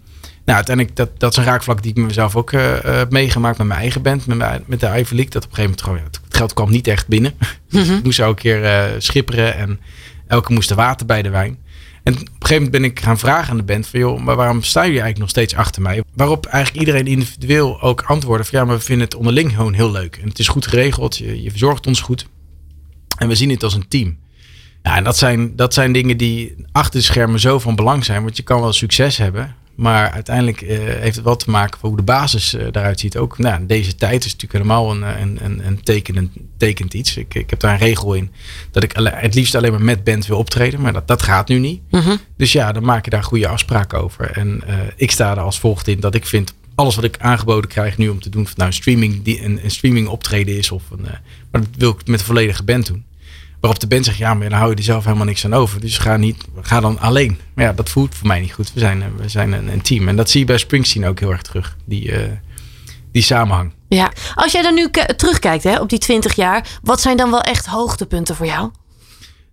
nou, 0.45 0.57
uiteindelijk, 0.57 0.97
dat, 0.97 1.11
dat 1.21 1.31
is 1.31 1.37
een 1.37 1.45
raakvlak 1.45 1.83
die 1.83 1.91
ik 1.91 1.97
mezelf 1.97 2.37
ook 2.37 2.53
eh, 2.53 2.77
eh, 2.77 2.97
heb 2.97 3.11
meegemaakt 3.11 3.59
met 3.59 3.67
mijn 3.67 3.81
eigen 3.81 4.03
band, 4.03 4.27
met, 4.27 4.37
mijn, 4.37 4.63
met 4.67 4.81
de 4.81 4.87
Ivy 4.87 5.15
League. 5.15 5.31
Dat 5.31 5.45
op 5.45 5.51
een 5.51 5.57
gegeven 5.57 5.63
moment 5.63 5.83
gewoon, 5.83 5.99
ja, 5.99 6.05
het 6.05 6.37
geld 6.37 6.53
kwam 6.55 6.71
niet 6.71 6.87
echt 6.87 7.09
binnen. 7.09 7.35
ik 7.99 8.05
moest 8.05 8.19
elke 8.19 8.41
keer 8.41 8.65
eh, 8.65 8.85
schipperen 8.99 9.57
en 9.57 9.81
elke 10.27 10.53
moest 10.53 10.71
er 10.71 10.77
water 10.77 11.07
bij 11.07 11.23
de 11.23 11.31
wijn. 11.31 11.59
En 12.03 12.13
op 12.13 12.19
een 12.19 12.27
gegeven 12.27 12.33
een 12.35 12.47
gegeven 12.47 12.63
moment 12.65 12.71
ben 12.71 12.85
ik 12.85 13.01
gaan 13.01 13.19
vragen 13.19 13.51
aan 13.51 13.57
de 13.57 13.63
band 13.63 13.87
van 13.87 14.01
joh, 14.01 14.21
maar 14.21 14.37
waarom 14.37 14.63
staan 14.63 14.87
jullie 14.87 15.01
eigenlijk 15.01 15.21
nog 15.21 15.31
steeds 15.31 15.55
achter 15.55 15.83
mij? 15.83 16.03
Waarop 16.15 16.47
eigenlijk 16.47 16.87
iedereen 16.87 17.07
individueel 17.07 17.81
ook 17.81 18.03
antwoordde 18.03 18.45
van 18.45 18.59
ja, 18.59 18.65
maar 18.65 18.77
we 18.77 18.83
vinden 18.83 19.05
het 19.05 19.17
onderling 19.17 19.51
gewoon 19.51 19.73
heel 19.73 19.91
leuk. 19.91 20.17
En 20.23 20.29
het 20.29 20.39
is 20.39 20.49
goed 20.49 20.67
geregeld, 20.67 21.17
je, 21.17 21.43
je 21.43 21.51
verzorgt 21.51 21.87
ons 21.87 22.01
goed. 22.01 22.27
En 23.19 23.29
we 23.29 23.35
zien 23.35 23.51
het 23.51 23.63
als 23.63 23.75
een 23.75 23.89
team. 23.89 24.19
Ja, 24.83 24.97
en 24.97 25.05
dat 25.05 25.17
zijn, 25.17 25.57
dat 25.57 25.75
zijn 25.75 25.93
dingen 25.93 26.17
die 26.17 26.55
achter 26.73 27.01
de 27.01 27.07
schermen 27.07 27.41
zo 27.41 27.59
van 27.59 27.77
belang 27.77 28.05
zijn. 28.05 28.23
Want 28.23 28.37
je 28.37 28.43
kan 28.43 28.61
wel 28.61 28.73
succes 28.73 29.17
hebben. 29.17 29.55
Maar 29.75 30.11
uiteindelijk 30.11 30.63
uh, 30.63 30.69
heeft 30.79 31.17
het 31.17 31.25
wel 31.25 31.37
te 31.37 31.51
maken 31.51 31.79
met 31.81 31.91
hoe 31.91 31.97
de 31.97 32.03
basis 32.03 32.55
uh, 32.55 32.63
eruit 32.63 33.01
ziet. 33.01 33.17
Ook 33.17 33.39
nou, 33.39 33.67
deze 33.67 33.95
tijd 33.95 34.25
is 34.25 34.33
natuurlijk 34.33 34.53
helemaal 34.53 34.91
een, 34.91 35.03
een, 35.03 35.39
een, 35.45 35.67
een 35.67 35.83
tekenend, 35.83 36.31
tekent 36.57 36.95
iets. 36.95 37.17
Ik, 37.17 37.35
ik 37.35 37.51
heb 37.51 37.61
daar 37.61 37.73
een 37.73 37.79
regel 37.79 38.15
in 38.15 38.31
dat 38.71 38.83
ik 38.83 38.93
het 38.97 39.35
liefst 39.35 39.55
alleen 39.55 39.71
maar 39.71 39.83
met 39.83 40.05
band 40.05 40.27
wil 40.27 40.39
optreden. 40.39 40.81
Maar 40.81 40.93
dat, 40.93 41.09
dat 41.09 41.23
gaat 41.23 41.49
nu 41.49 41.59
niet. 41.59 41.81
-hmm. 41.91 42.19
Dus 42.37 42.53
ja, 42.53 42.73
dan 42.73 42.85
maak 42.85 43.05
je 43.05 43.11
daar 43.11 43.25
goede 43.25 43.49
afspraken 43.49 44.03
over. 44.03 44.31
En 44.31 44.63
uh, 44.69 44.75
ik 44.97 45.11
sta 45.11 45.31
er 45.31 45.41
als 45.41 45.59
volgt 45.59 45.89
in 45.89 46.01
dat 46.01 46.15
ik 46.15 46.27
vind 46.27 46.55
alles 46.75 46.95
wat 46.95 47.05
ik 47.05 47.19
aangeboden 47.19 47.71
krijg 47.71 47.99
nu 47.99 48.09
om 48.09 48.21
te 48.21 48.29
doen. 48.29 48.43
Of 48.43 48.57
nou 48.57 48.69
een 48.69 48.75
streaming, 48.75 49.23
die, 49.23 49.43
een, 49.43 49.65
een 49.65 49.71
streaming 49.71 50.09
optreden 50.09 50.57
is. 50.57 50.71
Of 50.71 50.83
een, 50.91 51.07
maar 51.51 51.61
dat 51.61 51.69
wil 51.77 51.91
ik 51.91 52.07
met 52.07 52.19
de 52.19 52.25
volledige 52.25 52.63
band 52.63 52.87
doen. 52.87 53.05
Waarop 53.65 53.83
de 53.83 53.89
band 53.89 54.05
zegt, 54.05 54.19
ja, 54.19 54.35
maar 54.35 54.49
dan 54.49 54.59
hou 54.59 54.71
je 54.71 54.77
er 54.77 54.83
zelf 54.83 55.05
helemaal 55.05 55.27
niks 55.27 55.45
aan 55.45 55.55
over. 55.55 55.81
Dus 55.81 55.99
ga, 55.99 56.17
niet, 56.17 56.45
ga 56.61 56.81
dan 56.81 56.99
alleen. 56.99 57.39
Maar 57.55 57.65
ja, 57.65 57.73
dat 57.73 57.89
voelt 57.89 58.15
voor 58.15 58.27
mij 58.27 58.41
niet 58.41 58.53
goed. 58.53 58.73
We 58.73 58.81
zijn, 58.81 59.17
we 59.17 59.29
zijn 59.29 59.53
een, 59.53 59.83
team. 59.83 60.09
En 60.09 60.17
dat 60.17 60.31
zie 60.31 60.41
je 60.41 60.47
bij 60.47 60.59
Springsteen 60.59 61.07
ook 61.07 61.21
heel 61.21 61.31
erg 61.31 61.43
terug. 61.43 61.77
Die, 61.85 62.11
uh, 62.11 62.19
die 63.13 63.23
samenhang. 63.23 63.73
Ja, 63.89 64.13
als 64.35 64.53
jij 64.53 64.63
dan 64.63 64.75
nu 64.75 64.91
terugkijkt 65.17 65.65
hè, 65.65 65.81
op 65.81 65.89
die 65.89 65.99
20 65.99 66.35
jaar. 66.35 66.67
Wat 66.83 67.01
zijn 67.01 67.17
dan 67.17 67.31
wel 67.31 67.41
echt 67.41 67.67
hoogtepunten 67.67 68.37
voor 68.37 68.47
jou? 68.47 68.71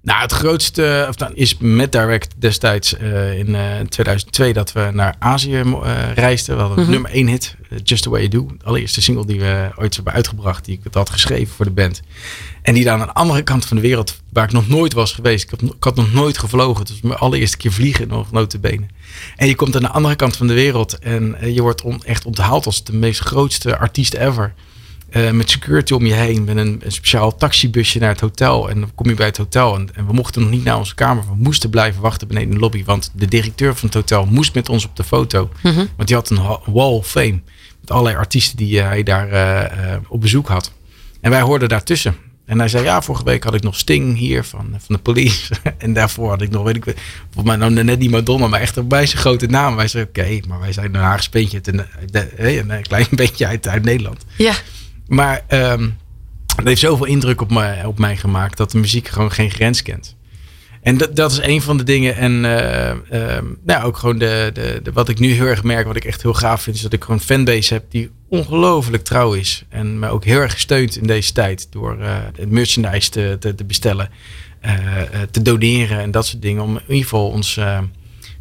Nou, 0.04 0.22
het 0.22 0.32
grootste 0.32 1.06
of 1.10 1.16
dan 1.16 1.36
is 1.36 1.58
met 1.60 1.92
Direct 1.92 2.34
destijds 2.38 2.94
uh, 2.94 3.38
in 3.40 3.50
uh, 3.50 3.80
2002 3.80 4.54
dat 4.54 4.72
we 4.72 4.90
naar 4.94 5.16
Azië 5.20 5.62
uh, 5.62 6.14
reisden. 6.14 6.56
We 6.56 6.62
hadden 6.62 6.80
mm 6.80 6.84
-hmm. 6.84 6.94
nummer 6.94 7.12
1 7.12 7.28
hit, 7.28 7.56
Just 7.84 8.04
The 8.04 8.10
Way 8.10 8.28
You 8.28 8.30
Do. 8.30 8.56
De 8.58 8.66
allereerste 8.66 9.02
single 9.02 9.26
die 9.26 9.40
we 9.40 9.72
ooit 9.76 9.96
hebben 9.96 10.14
uitgebracht, 10.14 10.66
die 10.66 10.80
ik 10.84 10.94
had 10.94 11.10
geschreven 11.10 11.56
voor 11.56 11.66
de 11.66 11.72
band. 11.72 12.02
En 12.62 12.74
die 12.74 12.84
dan 12.84 13.00
aan 13.00 13.08
de 13.08 13.14
andere 13.14 13.42
kant 13.42 13.66
van 13.66 13.76
de 13.78 13.84
wereld, 13.84 14.22
waar 14.34 14.44
ik 14.44 14.52
nog 14.52 14.68
nooit 14.68 14.94
was 14.94 15.14
geweest. 15.14 15.52
Ik, 15.52 15.60
had 15.80 15.96
nog 15.96 16.14
nooit 16.14 16.38
gevlogen. 16.38 16.80
Het 16.80 16.90
was 16.90 17.02
mijn 17.02 17.20
allereerste 17.20 17.58
keer 17.58 17.72
vliegen, 17.72 18.08
nog 18.08 18.32
notabene. 18.32 18.86
En 19.36 19.48
je 19.48 19.56
komt 19.56 19.76
aan 19.76 19.82
de 19.82 19.90
andere 19.90 20.16
kant 20.16 20.38
van 20.38 20.48
de 20.48 20.54
wereld 20.54 21.00
en 21.00 21.38
je 21.54 21.62
wordt 21.62 21.82
on, 21.82 22.04
echt 22.04 22.26
onthaald 22.26 22.66
als 22.66 22.84
de 22.84 22.94
meest 22.94 23.20
grootste 23.20 23.78
artiest 23.78 24.14
ever. 24.14 24.54
Uh, 25.12 25.32
met 25.32 25.50
security 25.50 25.94
om 25.94 26.06
je 26.06 26.14
heen, 26.14 26.44
met 26.44 26.58
een, 26.58 26.82
een, 26.84 26.92
speciaal 26.92 27.36
taxibusje 27.36 28.00
naar 28.00 28.10
het 28.10 28.20
hotel. 28.20 28.70
En 28.70 28.80
dan 28.80 28.92
kom 28.96 29.10
je 29.10 29.16
bij 29.16 29.26
het 29.26 29.38
hotel 29.38 29.76
en, 29.76 29.90
en, 29.96 30.08
we 30.08 30.14
mochten 30.14 30.42
nog 30.42 30.52
niet 30.52 30.64
naar 30.64 30.78
onze 30.78 30.96
kamer. 30.96 31.24
We 31.24 31.36
moesten 31.36 31.70
blijven 31.70 32.02
wachten 32.02 32.28
beneden 32.28 32.50
in 32.50 32.56
de 32.56 32.62
lobby, 32.62 32.84
want 32.84 33.12
de 33.16 33.28
directeur 33.28 33.76
van 33.76 33.88
het 33.88 33.94
hotel 33.98 34.26
moest 34.26 34.54
met 34.54 34.70
ons 34.70 34.86
op 34.86 34.96
de 34.96 35.04
foto. 35.04 35.50
Mm 35.64 35.72
-hmm. 35.72 35.88
Want 35.96 36.08
die 36.08 36.16
had 36.18 36.30
een 36.30 36.42
wall 36.66 36.92
of 36.92 37.08
fame 37.08 37.40
met 37.80 37.92
allerlei 37.92 38.16
artiesten 38.16 38.58
die 38.58 38.78
uh, 38.78 38.84
hij 38.84 39.04
daar 39.04 39.32
uh, 39.32 39.96
op 40.08 40.22
bezoek 40.22 40.48
had. 40.48 40.72
En 41.22 41.32
wij 41.32 41.42
hoorden 41.42 41.70
daartussen. 41.70 42.16
En 42.46 42.60
hij 42.60 42.68
zei, 42.68 42.84
ja, 42.84 43.02
vorige 43.02 43.24
week 43.24 43.44
had 43.44 43.54
ik 43.54 43.64
nog 43.64 43.78
Sting 43.78 44.18
hier 44.18 44.44
van, 44.44 44.66
van 44.70 44.96
de 44.96 45.02
police. 45.02 45.54
en 45.78 45.94
daarvoor 45.94 46.30
had 46.30 46.42
ik 46.42 46.50
nog, 46.50 46.64
weet 46.64 46.76
ik, 46.76 46.84
volgens 46.84 47.46
mij 47.46 47.56
nou 47.56 47.84
net 47.84 48.00
niet 48.00 48.12
Madonna, 48.12 48.48
maar 48.48 48.62
echt 48.62 48.88
bij 48.88 49.06
zijn 49.06 49.22
grote 49.22 49.46
naam. 49.46 49.76
Wij 49.76 49.88
zeiden, 49.88 50.14
oké, 50.14 50.22
okay, 50.22 50.44
maar 50.48 50.60
wij 50.60 50.74
zijn 50.74 50.96
een 50.96 51.02
een, 51.64 51.86
een, 52.36 52.70
een 52.70 52.82
klein 52.82 53.08
beetje 53.22 53.48
uit, 53.48 53.68
uit 53.68 53.84
Nederland. 53.84 54.26
Ja. 54.38 54.54
Maar 55.12 55.42
um, 55.50 55.98
het 56.56 56.68
heeft 56.68 56.80
zoveel 56.80 57.06
indruk 57.06 57.42
op 57.42 57.52
mij, 57.52 57.86
op 57.86 58.00
mij 58.00 58.18
gemaakt 58.18 58.58
dat 58.58 58.72
de 58.72 58.78
muziek 58.78 59.08
gewoon 59.08 59.32
geen 59.32 59.52
grens 59.52 59.82
kent. 59.82 60.16
En 60.82 60.98
dat, 60.98 61.16
dat 61.16 61.32
is 61.32 61.40
een 61.42 61.62
van 61.62 61.78
de 61.78 61.84
dingen. 61.84 62.16
En 62.16 62.44
uh, 62.44 63.36
um, 63.36 63.58
nou, 63.64 63.84
ook 63.84 63.98
gewoon 63.98 64.18
de, 64.18 64.50
de, 64.54 64.80
de, 64.84 64.92
wat 64.92 65.10
ik 65.10 65.20
nu 65.20 65.32
heel 65.32 65.46
erg 65.46 65.64
merk, 65.64 65.88
wat 65.88 65.96
ik 65.96 66.06
echt 66.06 66.22
heel 66.22 66.34
gaaf 66.34 66.62
vind, 66.62 66.76
is 66.76 66.82
dat 66.82 66.94
ik 66.94 67.02
gewoon 67.02 67.18
een 67.18 67.26
fanbase 67.26 67.74
heb 67.74 67.86
die 67.90 68.10
ongelooflijk 68.28 69.04
trouw 69.04 69.34
is. 69.34 69.64
En 69.70 70.00
me 70.00 70.08
ook 70.08 70.26
heel 70.26 70.40
erg 70.40 70.54
gesteund 70.54 70.96
in 70.96 71.08
deze 71.08 71.34
tijd 71.34 71.68
door 71.72 71.98
uh, 72.00 72.18
het 72.36 72.52
merchandise 72.52 73.10
te, 73.10 73.38
te, 73.40 73.56
te 73.56 73.64
bestellen, 73.64 74.10
uh, 74.66 74.72
te 75.32 75.42
doneren 75.42 76.00
en 76.00 76.12
dat 76.12 76.26
soort 76.26 76.42
dingen. 76.42 76.64
Om 76.64 76.76
in 76.76 76.82
ieder 76.88 77.04
geval 77.04 77.30
ons 77.30 77.60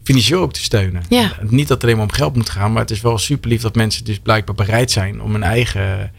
financieel 0.03 0.41
ook 0.41 0.53
te 0.53 0.63
steunen. 0.63 1.03
Ja. 1.09 1.33
Niet 1.49 1.69
dat 1.69 1.77
het 1.77 1.83
alleen 1.83 1.97
maar 1.97 2.07
om 2.07 2.13
geld 2.13 2.37
moet 2.37 2.51
gaan, 2.51 2.73
maar 2.73 2.83
het 2.83 2.91
is 2.91 3.01
wel 3.01 3.19
super 3.19 3.51
lief 3.51 3.63
dat 3.63 3.75
mensen 3.75 4.05
dus 4.05 4.19
blijkbaar 4.19 4.55
bereid 4.55 4.91
zijn 4.91 5.23
om 5.23 5.33
hun 5.33 5.43
eigen 5.43 6.13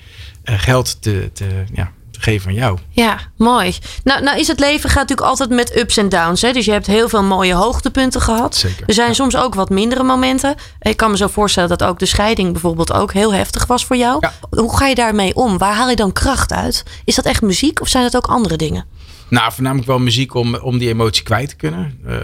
geld 0.44 1.02
te, 1.02 1.30
te, 1.34 1.64
ja, 1.74 1.92
te 2.12 2.22
geven 2.22 2.48
aan 2.48 2.56
jou. 2.56 2.78
Ja, 2.90 3.20
mooi. 3.38 3.76
Nou, 4.04 4.24
nou 4.24 4.40
is 4.40 4.48
het 4.48 4.60
leven 4.60 4.90
gaat 4.90 5.10
natuurlijk 5.10 5.28
altijd 5.28 5.50
met 5.50 5.78
ups 5.78 5.98
en 5.98 6.10
downs. 6.10 6.42
Hè? 6.42 6.52
Dus 6.52 6.66
je 6.66 6.72
hebt 6.72 6.88
heel 6.88 7.10
veel 7.10 7.24
mooie 7.24 7.54
hoogtepunten 7.54 8.22
gehad. 8.22 8.56
Zeker, 8.56 8.84
er 8.88 8.94
zijn 8.94 9.08
ja. 9.08 9.14
soms 9.14 9.38
ook 9.38 9.56
wat 9.56 9.70
mindere 9.70 10.04
momenten. 10.04 10.56
Ik 10.80 10.98
kan 10.98 11.12
me 11.12 11.18
zo 11.18 11.28
voorstellen 11.28 11.70
dat 11.70 11.84
ook 11.84 12.00
de 12.00 12.06
scheiding 12.06 12.52
bijvoorbeeld 12.52 12.94
ook 12.94 13.14
heel 13.14 13.34
heftig 13.34 13.66
was 13.66 13.86
voor 13.86 13.98
jou. 13.98 14.18
Ja. 14.20 14.34
Hoe 14.50 14.78
ga 14.78 14.88
je 14.88 14.96
daarmee 14.96 15.36
om? 15.36 15.58
Waar 15.58 15.76
haal 15.76 15.90
je 15.90 15.96
dan 15.96 16.12
kracht 16.12 16.54
uit? 16.54 16.84
Is 17.06 17.16
dat 17.16 17.26
echt 17.26 17.42
muziek 17.42 17.82
of 17.82 17.88
zijn 17.88 18.04
het 18.04 18.16
ook 18.16 18.28
andere 18.28 18.56
dingen? 18.56 18.86
Nou, 19.32 19.52
voornamelijk 19.52 19.88
wel 19.88 20.00
muziek 20.00 20.34
om, 20.34 20.56
om 20.56 20.78
die 20.78 20.90
emotie 20.90 21.24
kwijt 21.24 21.50
te 21.50 21.56
kunnen. 21.56 22.00
Uh, 22.06 22.14
uh, 22.14 22.20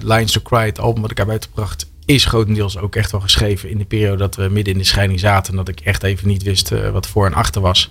Lines 0.00 0.32
to 0.32 0.40
Cry, 0.40 0.64
het 0.64 0.78
album 0.78 1.02
wat 1.02 1.10
ik 1.10 1.16
heb 1.16 1.30
uitgebracht, 1.30 1.86
is 2.08 2.24
grotendeels 2.24 2.78
ook 2.78 2.96
echt 2.96 3.10
wel 3.10 3.20
geschreven 3.20 3.70
in 3.70 3.78
de 3.78 3.84
periode 3.84 4.16
dat 4.16 4.36
we 4.36 4.48
midden 4.48 4.72
in 4.72 4.78
de 4.78 4.84
scheiding 4.86 5.20
zaten. 5.20 5.50
En 5.50 5.56
dat 5.56 5.68
ik 5.68 5.80
echt 5.80 6.02
even 6.02 6.28
niet 6.28 6.42
wist 6.42 6.70
uh, 6.72 6.90
wat 6.90 7.06
voor 7.06 7.26
en 7.26 7.34
achter 7.34 7.60
was. 7.60 7.90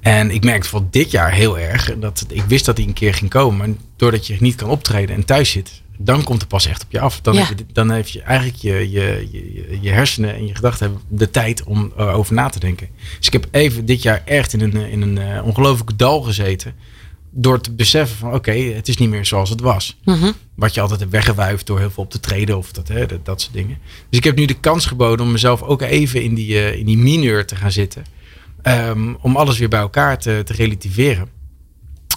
En 0.00 0.30
ik 0.30 0.44
merkte 0.44 0.68
voor 0.68 0.84
dit 0.90 1.10
jaar 1.10 1.32
heel 1.32 1.58
erg 1.58 1.94
dat 1.98 2.24
ik 2.28 2.42
wist 2.42 2.64
dat 2.64 2.76
hij 2.76 2.86
een 2.86 2.92
keer 2.92 3.14
ging 3.14 3.30
komen. 3.30 3.56
Maar 3.58 3.76
doordat 3.96 4.26
je 4.26 4.36
niet 4.40 4.54
kan 4.54 4.68
optreden 4.68 5.16
en 5.16 5.24
thuis 5.24 5.50
zit, 5.50 5.82
dan 5.96 6.24
komt 6.24 6.40
het 6.40 6.48
pas 6.48 6.66
echt 6.66 6.82
op 6.84 6.90
je 6.90 7.00
af. 7.00 7.20
Dan, 7.20 7.34
Ja. 7.34 7.44
heb, 7.44 7.58
je, 7.58 7.64
dan 7.72 7.90
heb 7.90 8.06
je 8.06 8.22
eigenlijk 8.22 8.58
je, 8.58 8.90
je, 8.90 9.28
je, 9.30 9.78
je 9.80 9.90
hersenen 9.90 10.34
en 10.34 10.46
je 10.46 10.54
gedachten 10.54 10.86
hebben 10.86 11.02
de 11.08 11.30
tijd 11.30 11.62
om 11.64 11.92
erover 11.96 12.34
na 12.34 12.48
te 12.48 12.60
denken. 12.60 12.88
Dus 13.18 13.26
ik 13.26 13.32
heb 13.32 13.46
even 13.50 13.84
dit 13.86 14.02
jaar 14.02 14.22
echt 14.24 14.52
in 14.52 14.60
een, 14.60 14.76
in 14.76 15.02
een 15.02 15.16
uh, 15.16 15.46
ongelooflijke 15.46 15.96
dal 15.96 16.20
gezeten. 16.22 16.74
Door 17.34 17.60
te 17.60 17.72
beseffen 17.72 18.16
van 18.16 18.34
oké, 18.34 18.52
het 18.52 18.88
is 18.88 18.96
niet 18.96 19.08
meer 19.08 19.26
zoals 19.26 19.50
het 19.50 19.60
was. 19.60 19.98
Mhm. 20.04 20.32
Wat 20.54 20.74
je 20.74 20.80
altijd 20.80 21.00
hebt 21.00 21.12
weggewuifd 21.12 21.66
door 21.66 21.78
heel 21.78 21.90
veel 21.90 22.02
op 22.02 22.10
te 22.10 22.20
treden 22.20 22.56
of 22.56 22.72
dat, 22.72 22.88
hè, 22.88 23.06
dat, 23.06 23.24
dat 23.24 23.40
soort 23.40 23.52
dingen. 23.52 23.78
Dus 24.08 24.18
ik 24.18 24.24
heb 24.24 24.36
nu 24.36 24.44
de 24.44 24.60
kans 24.60 24.86
geboden 24.86 25.26
om 25.26 25.32
mezelf 25.32 25.62
ook 25.62 25.82
even 25.82 26.22
in 26.22 26.34
die, 26.34 26.48
uh, 26.48 26.74
in 26.74 26.86
die 26.86 26.98
mineur 26.98 27.46
te 27.46 27.56
gaan 27.56 27.72
zitten. 27.72 28.04
Um, 28.62 29.16
om 29.20 29.36
alles 29.36 29.58
weer 29.58 29.68
bij 29.68 29.80
elkaar 29.80 30.18
te, 30.18 30.42
te 30.44 30.52
relativeren. 30.52 31.28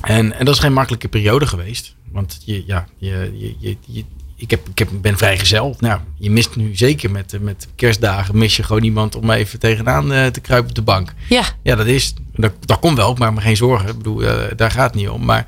En, 0.02 0.34
en 0.34 0.46
dat 0.46 0.54
is 0.54 0.60
geen 0.60 0.74
makkelijke 0.74 1.08
periode 1.08 1.48
geweest. 1.48 1.96
Want 2.12 2.42
je, 2.46 2.64
ja, 2.66 2.88
je, 2.98 3.56
je, 3.60 3.78
je 3.86 4.04
ik, 4.36 4.52
heb, 4.52 4.70
ik 4.70 4.80
heb, 4.80 4.90
ben 5.02 5.18
vrijgezel. 5.18 5.76
Nou, 5.80 6.00
je 6.18 6.32
mist 6.32 6.56
nu 6.56 6.76
zeker 6.76 7.12
met, 7.12 7.38
met 7.42 7.68
kerstdagen, 7.76 8.38
mis 8.38 8.56
je 8.56 8.64
gewoon 8.64 8.84
iemand 8.84 9.16
om 9.16 9.32
even 9.32 9.60
tegenaan 9.60 10.14
uh, 10.14 10.26
te 10.26 10.40
kruipen 10.40 10.70
op 10.70 10.76
de 10.76 10.82
bank. 10.82 11.14
Ja. 11.30 11.44
Ja, 11.64 11.76
dat 11.76 11.88
is, 11.88 12.14
dat, 12.36 12.52
dat 12.60 12.80
komt 12.80 12.98
wel, 12.98 13.14
maar, 13.14 13.34
maar 13.34 13.44
geen 13.44 13.58
zorgen. 13.58 13.90
Ik 13.90 13.98
bedoel, 13.98 14.24
uh, 14.24 14.34
daar 14.56 14.72
gaat 14.72 14.94
het 14.94 14.96
niet 14.96 15.10
om. 15.10 15.26
Maar 15.26 15.46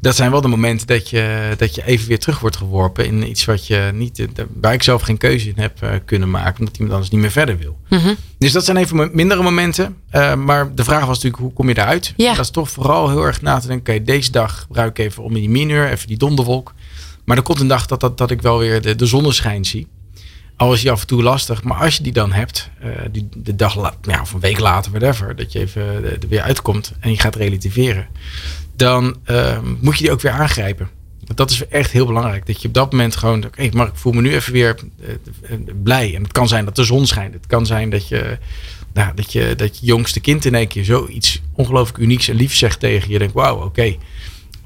dat 0.00 0.16
zijn 0.16 0.30
wel 0.30 0.40
de 0.40 0.48
momenten 0.48 0.86
dat 0.86 1.10
je, 1.10 1.54
dat 1.56 1.74
je 1.74 1.86
even 1.86 2.08
weer 2.08 2.18
terug 2.18 2.40
wordt 2.40 2.56
geworpen 2.56 3.06
in 3.06 3.28
iets 3.28 3.44
wat 3.44 3.66
je 3.66 3.90
niet, 3.94 4.26
waar 4.60 4.72
ik 4.72 4.82
zelf 4.82 5.02
geen 5.02 5.16
keuze 5.16 5.48
in 5.48 5.54
heb 5.56 5.82
uh, 5.82 5.90
kunnen 6.04 6.30
maken, 6.30 6.58
omdat 6.58 6.74
iemand 6.74 6.92
anders 6.92 7.10
niet 7.10 7.20
meer 7.20 7.30
verder 7.30 7.58
wil. 7.58 7.78
Mm 7.88 7.98
-hmm. 7.98 8.16
Dus 8.38 8.52
dat 8.52 8.64
zijn 8.64 8.76
even 8.76 9.10
mindere 9.12 9.42
momenten. 9.42 9.96
Uh, 10.12 10.34
maar 10.34 10.74
de 10.74 10.84
vraag 10.84 11.04
was 11.04 11.16
natuurlijk, 11.16 11.42
hoe 11.42 11.52
kom 11.52 11.68
je 11.68 11.78
eruit? 11.78 12.12
Ja. 12.16 12.34
Dat 12.34 12.44
is 12.44 12.50
toch 12.50 12.70
vooral 12.70 13.08
heel 13.08 13.24
erg 13.24 13.42
na 13.42 13.58
te 13.58 13.66
denken, 13.66 13.94
oké, 13.94 14.02
okay, 14.02 14.14
deze 14.14 14.30
dag 14.30 14.60
gebruik 14.60 14.98
ik 14.98 15.04
even 15.04 15.22
om 15.22 15.34
in 15.34 15.40
die 15.40 15.50
mineur, 15.50 15.90
even 15.90 16.08
die 16.08 16.16
donderwolk. 16.16 16.74
Maar 17.28 17.36
er 17.36 17.42
komt 17.42 17.60
een 17.60 17.68
dag 17.68 17.86
dat, 17.86 18.00
dat, 18.00 18.18
dat 18.18 18.30
ik 18.30 18.42
wel 18.42 18.58
weer 18.58 18.82
de, 18.82 18.94
de 18.94 19.06
zonneschijn 19.06 19.64
zie. 19.64 19.86
Al 20.56 20.72
is 20.72 20.80
die 20.80 20.90
af 20.90 21.00
en 21.00 21.06
toe 21.06 21.22
lastig, 21.22 21.62
maar 21.62 21.76
als 21.76 21.96
je 21.96 22.02
die 22.02 22.12
dan 22.12 22.32
hebt, 22.32 22.70
uh, 22.84 22.90
die, 23.10 23.28
de 23.36 23.56
dag 23.56 23.92
ja, 24.02 24.20
of 24.20 24.32
een 24.32 24.40
week 24.40 24.58
later, 24.58 24.90
whatever, 24.90 25.36
dat 25.36 25.52
je 25.52 25.58
even 25.58 25.82
er 26.04 26.18
weer 26.28 26.40
uitkomt 26.40 26.92
en 27.00 27.10
je 27.10 27.18
gaat 27.18 27.36
relativeren, 27.36 28.06
dan 28.76 29.16
uh, 29.30 29.58
moet 29.80 29.96
je 29.96 30.02
die 30.02 30.12
ook 30.12 30.20
weer 30.20 30.32
aangrijpen. 30.32 30.88
Want 31.24 31.36
dat 31.36 31.50
is 31.50 31.66
echt 31.66 31.90
heel 31.90 32.06
belangrijk. 32.06 32.46
Dat 32.46 32.62
je 32.62 32.68
op 32.68 32.74
dat 32.74 32.90
moment 32.90 33.16
gewoon, 33.16 33.38
oké, 33.38 33.46
okay, 33.46 33.70
maar 33.74 33.86
ik 33.86 33.94
voel 33.94 34.12
me 34.12 34.20
nu 34.20 34.34
even 34.34 34.52
weer 34.52 34.78
blij. 35.82 36.14
En 36.14 36.22
het 36.22 36.32
kan 36.32 36.48
zijn 36.48 36.64
dat 36.64 36.76
de 36.76 36.84
zon 36.84 37.06
schijnt. 37.06 37.34
Het 37.34 37.46
kan 37.46 37.66
zijn 37.66 37.90
dat 37.90 38.08
je, 38.08 38.38
nou, 38.92 39.14
dat 39.14 39.32
je, 39.32 39.54
dat 39.56 39.78
je 39.78 39.86
jongste 39.86 40.20
kind 40.20 40.44
in 40.44 40.54
één 40.54 40.68
keer 40.68 40.84
zoiets 40.84 41.42
ongelooflijk 41.52 41.98
unieks 41.98 42.28
en 42.28 42.36
liefs 42.36 42.58
zegt 42.58 42.80
tegen 42.80 43.10
je. 43.10 43.18
Denkt, 43.18 43.34
wauw, 43.34 43.64
oké. 43.64 43.96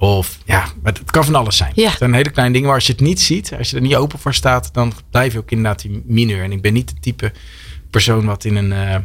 Of 0.03 0.39
ja, 0.45 0.67
maar 0.83 0.93
het 0.93 1.11
kan 1.11 1.25
van 1.25 1.35
alles 1.35 1.57
zijn. 1.57 1.73
Ja. 1.75 1.89
Het 1.89 1.99
zijn 1.99 2.15
hele 2.15 2.31
kleine 2.31 2.53
dingen, 2.53 2.69
maar 2.69 2.79
als 2.79 2.87
je 2.87 2.93
het 2.93 3.01
niet 3.01 3.21
ziet, 3.21 3.53
als 3.59 3.71
je 3.71 3.77
er 3.77 3.83
niet 3.83 3.95
open 3.95 4.19
voor 4.19 4.35
staat, 4.35 4.75
dan 4.75 4.93
blijf 5.11 5.33
je 5.33 5.39
ook 5.39 5.51
inderdaad 5.51 5.83
die 5.83 6.03
mineur. 6.07 6.43
En 6.43 6.53
ik 6.53 6.63
ben 6.63 6.73
niet 6.73 6.91
het 6.91 7.03
type 7.03 7.33
persoon 7.91 8.25
wat 8.25 8.45
in 8.45 8.57
een, 8.57 8.71
uh, 8.71 8.97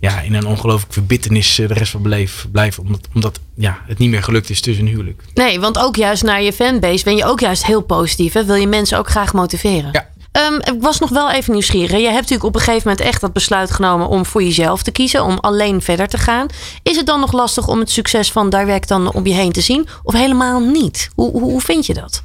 ja, 0.00 0.20
in 0.20 0.34
een 0.34 0.46
ongelooflijk 0.46 0.92
verbittenis 0.92 1.54
de 1.54 1.66
rest 1.66 1.90
van 1.90 2.02
mijn 2.02 2.14
leven 2.14 2.50
blijft. 2.50 2.78
Omdat, 2.78 3.08
omdat 3.14 3.40
ja, 3.54 3.82
het 3.86 3.98
niet 3.98 4.10
meer 4.10 4.22
gelukt 4.22 4.50
is 4.50 4.60
tussen 4.60 4.86
een 4.86 4.90
huwelijk. 4.90 5.22
Nee, 5.34 5.60
want 5.60 5.78
ook 5.78 5.96
juist 5.96 6.22
naar 6.22 6.42
je 6.42 6.52
fanbase 6.52 7.04
ben 7.04 7.16
je 7.16 7.24
ook 7.24 7.40
juist 7.40 7.66
heel 7.66 7.82
positief. 7.82 8.32
Hè? 8.32 8.44
Wil 8.44 8.54
je 8.54 8.66
mensen 8.66 8.98
ook 8.98 9.08
graag 9.08 9.32
motiveren? 9.32 9.88
Ja. 9.92 10.08
Um, 10.46 10.54
ik 10.74 10.82
was 10.82 10.98
nog 10.98 11.10
wel 11.10 11.30
even 11.30 11.52
nieuwsgierig. 11.52 11.90
Je 11.90 12.04
hebt 12.04 12.14
natuurlijk 12.14 12.44
op 12.44 12.54
een 12.54 12.60
gegeven 12.60 12.88
moment 12.88 13.06
echt 13.06 13.20
dat 13.20 13.32
besluit 13.32 13.70
genomen 13.70 14.08
om 14.08 14.26
voor 14.26 14.42
jezelf 14.42 14.82
te 14.82 14.90
kiezen, 14.90 15.24
om 15.24 15.38
alleen 15.38 15.82
verder 15.82 16.08
te 16.08 16.18
gaan. 16.18 16.46
Is 16.82 16.96
het 16.96 17.06
dan 17.06 17.20
nog 17.20 17.32
lastig 17.32 17.68
om 17.68 17.78
het 17.78 17.90
succes 17.90 18.32
van 18.32 18.50
Direct 18.50 18.88
dan 18.88 19.12
om 19.12 19.26
je 19.26 19.34
heen 19.34 19.52
te 19.52 19.60
zien? 19.60 19.86
Of 20.02 20.14
helemaal 20.14 20.60
niet? 20.60 21.10
Hoe, 21.14 21.30
hoe, 21.30 21.42
hoe 21.42 21.60
vind 21.60 21.86
je 21.86 21.94
dat? 21.94 22.22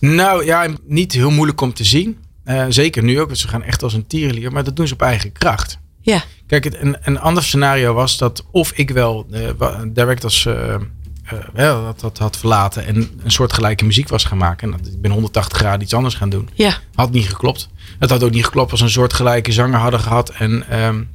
Nou 0.00 0.44
ja, 0.44 0.66
niet 0.86 1.12
heel 1.12 1.30
moeilijk 1.30 1.60
om 1.60 1.74
te 1.74 1.84
zien. 1.84 2.18
Uh, 2.44 2.64
zeker 2.68 3.02
nu 3.02 3.20
ook, 3.20 3.26
want 3.26 3.38
ze 3.38 3.48
gaan 3.48 3.62
echt 3.62 3.82
als 3.82 3.92
een 3.92 4.06
tierenlier. 4.06 4.52
Maar 4.52 4.64
dat 4.64 4.76
doen 4.76 4.86
ze 4.86 4.94
op 4.94 5.02
eigen 5.02 5.32
kracht. 5.32 5.78
Ja. 6.00 6.22
Kijk, 6.46 6.64
een, 6.64 6.96
een 7.02 7.20
ander 7.20 7.42
scenario 7.42 7.94
was 7.94 8.18
dat 8.18 8.44
of 8.50 8.72
ik 8.72 8.90
wel 8.90 9.26
uh, 9.30 9.78
direct 9.88 10.24
als 10.24 10.44
uh, 10.44 10.74
uh, 11.56 11.84
dat, 11.84 12.00
dat 12.00 12.18
had 12.18 12.36
verlaten 12.36 12.86
en 12.86 12.96
een 12.96 13.30
soort 13.30 13.52
gelijke 13.52 13.84
muziek 13.84 14.08
was 14.08 14.24
gaan 14.24 14.38
maken. 14.38 14.72
En 14.72 14.78
dat 14.78 14.92
ik 14.92 15.00
ben 15.00 15.10
180 15.10 15.58
graden 15.58 15.82
iets 15.82 15.94
anders 15.94 16.14
gaan 16.14 16.30
doen. 16.30 16.48
Ja. 16.54 16.78
Had 16.94 17.10
niet 17.10 17.28
geklopt. 17.28 17.68
Het 17.98 18.10
had 18.10 18.22
ook 18.22 18.30
niet 18.30 18.44
geklopt 18.44 18.70
als 18.70 18.80
een 18.80 18.90
soort 18.90 19.12
gelijke 19.12 19.52
zanger 19.52 19.78
hadden 19.78 20.00
gehad. 20.00 20.30
En, 20.30 20.82
um, 20.84 21.10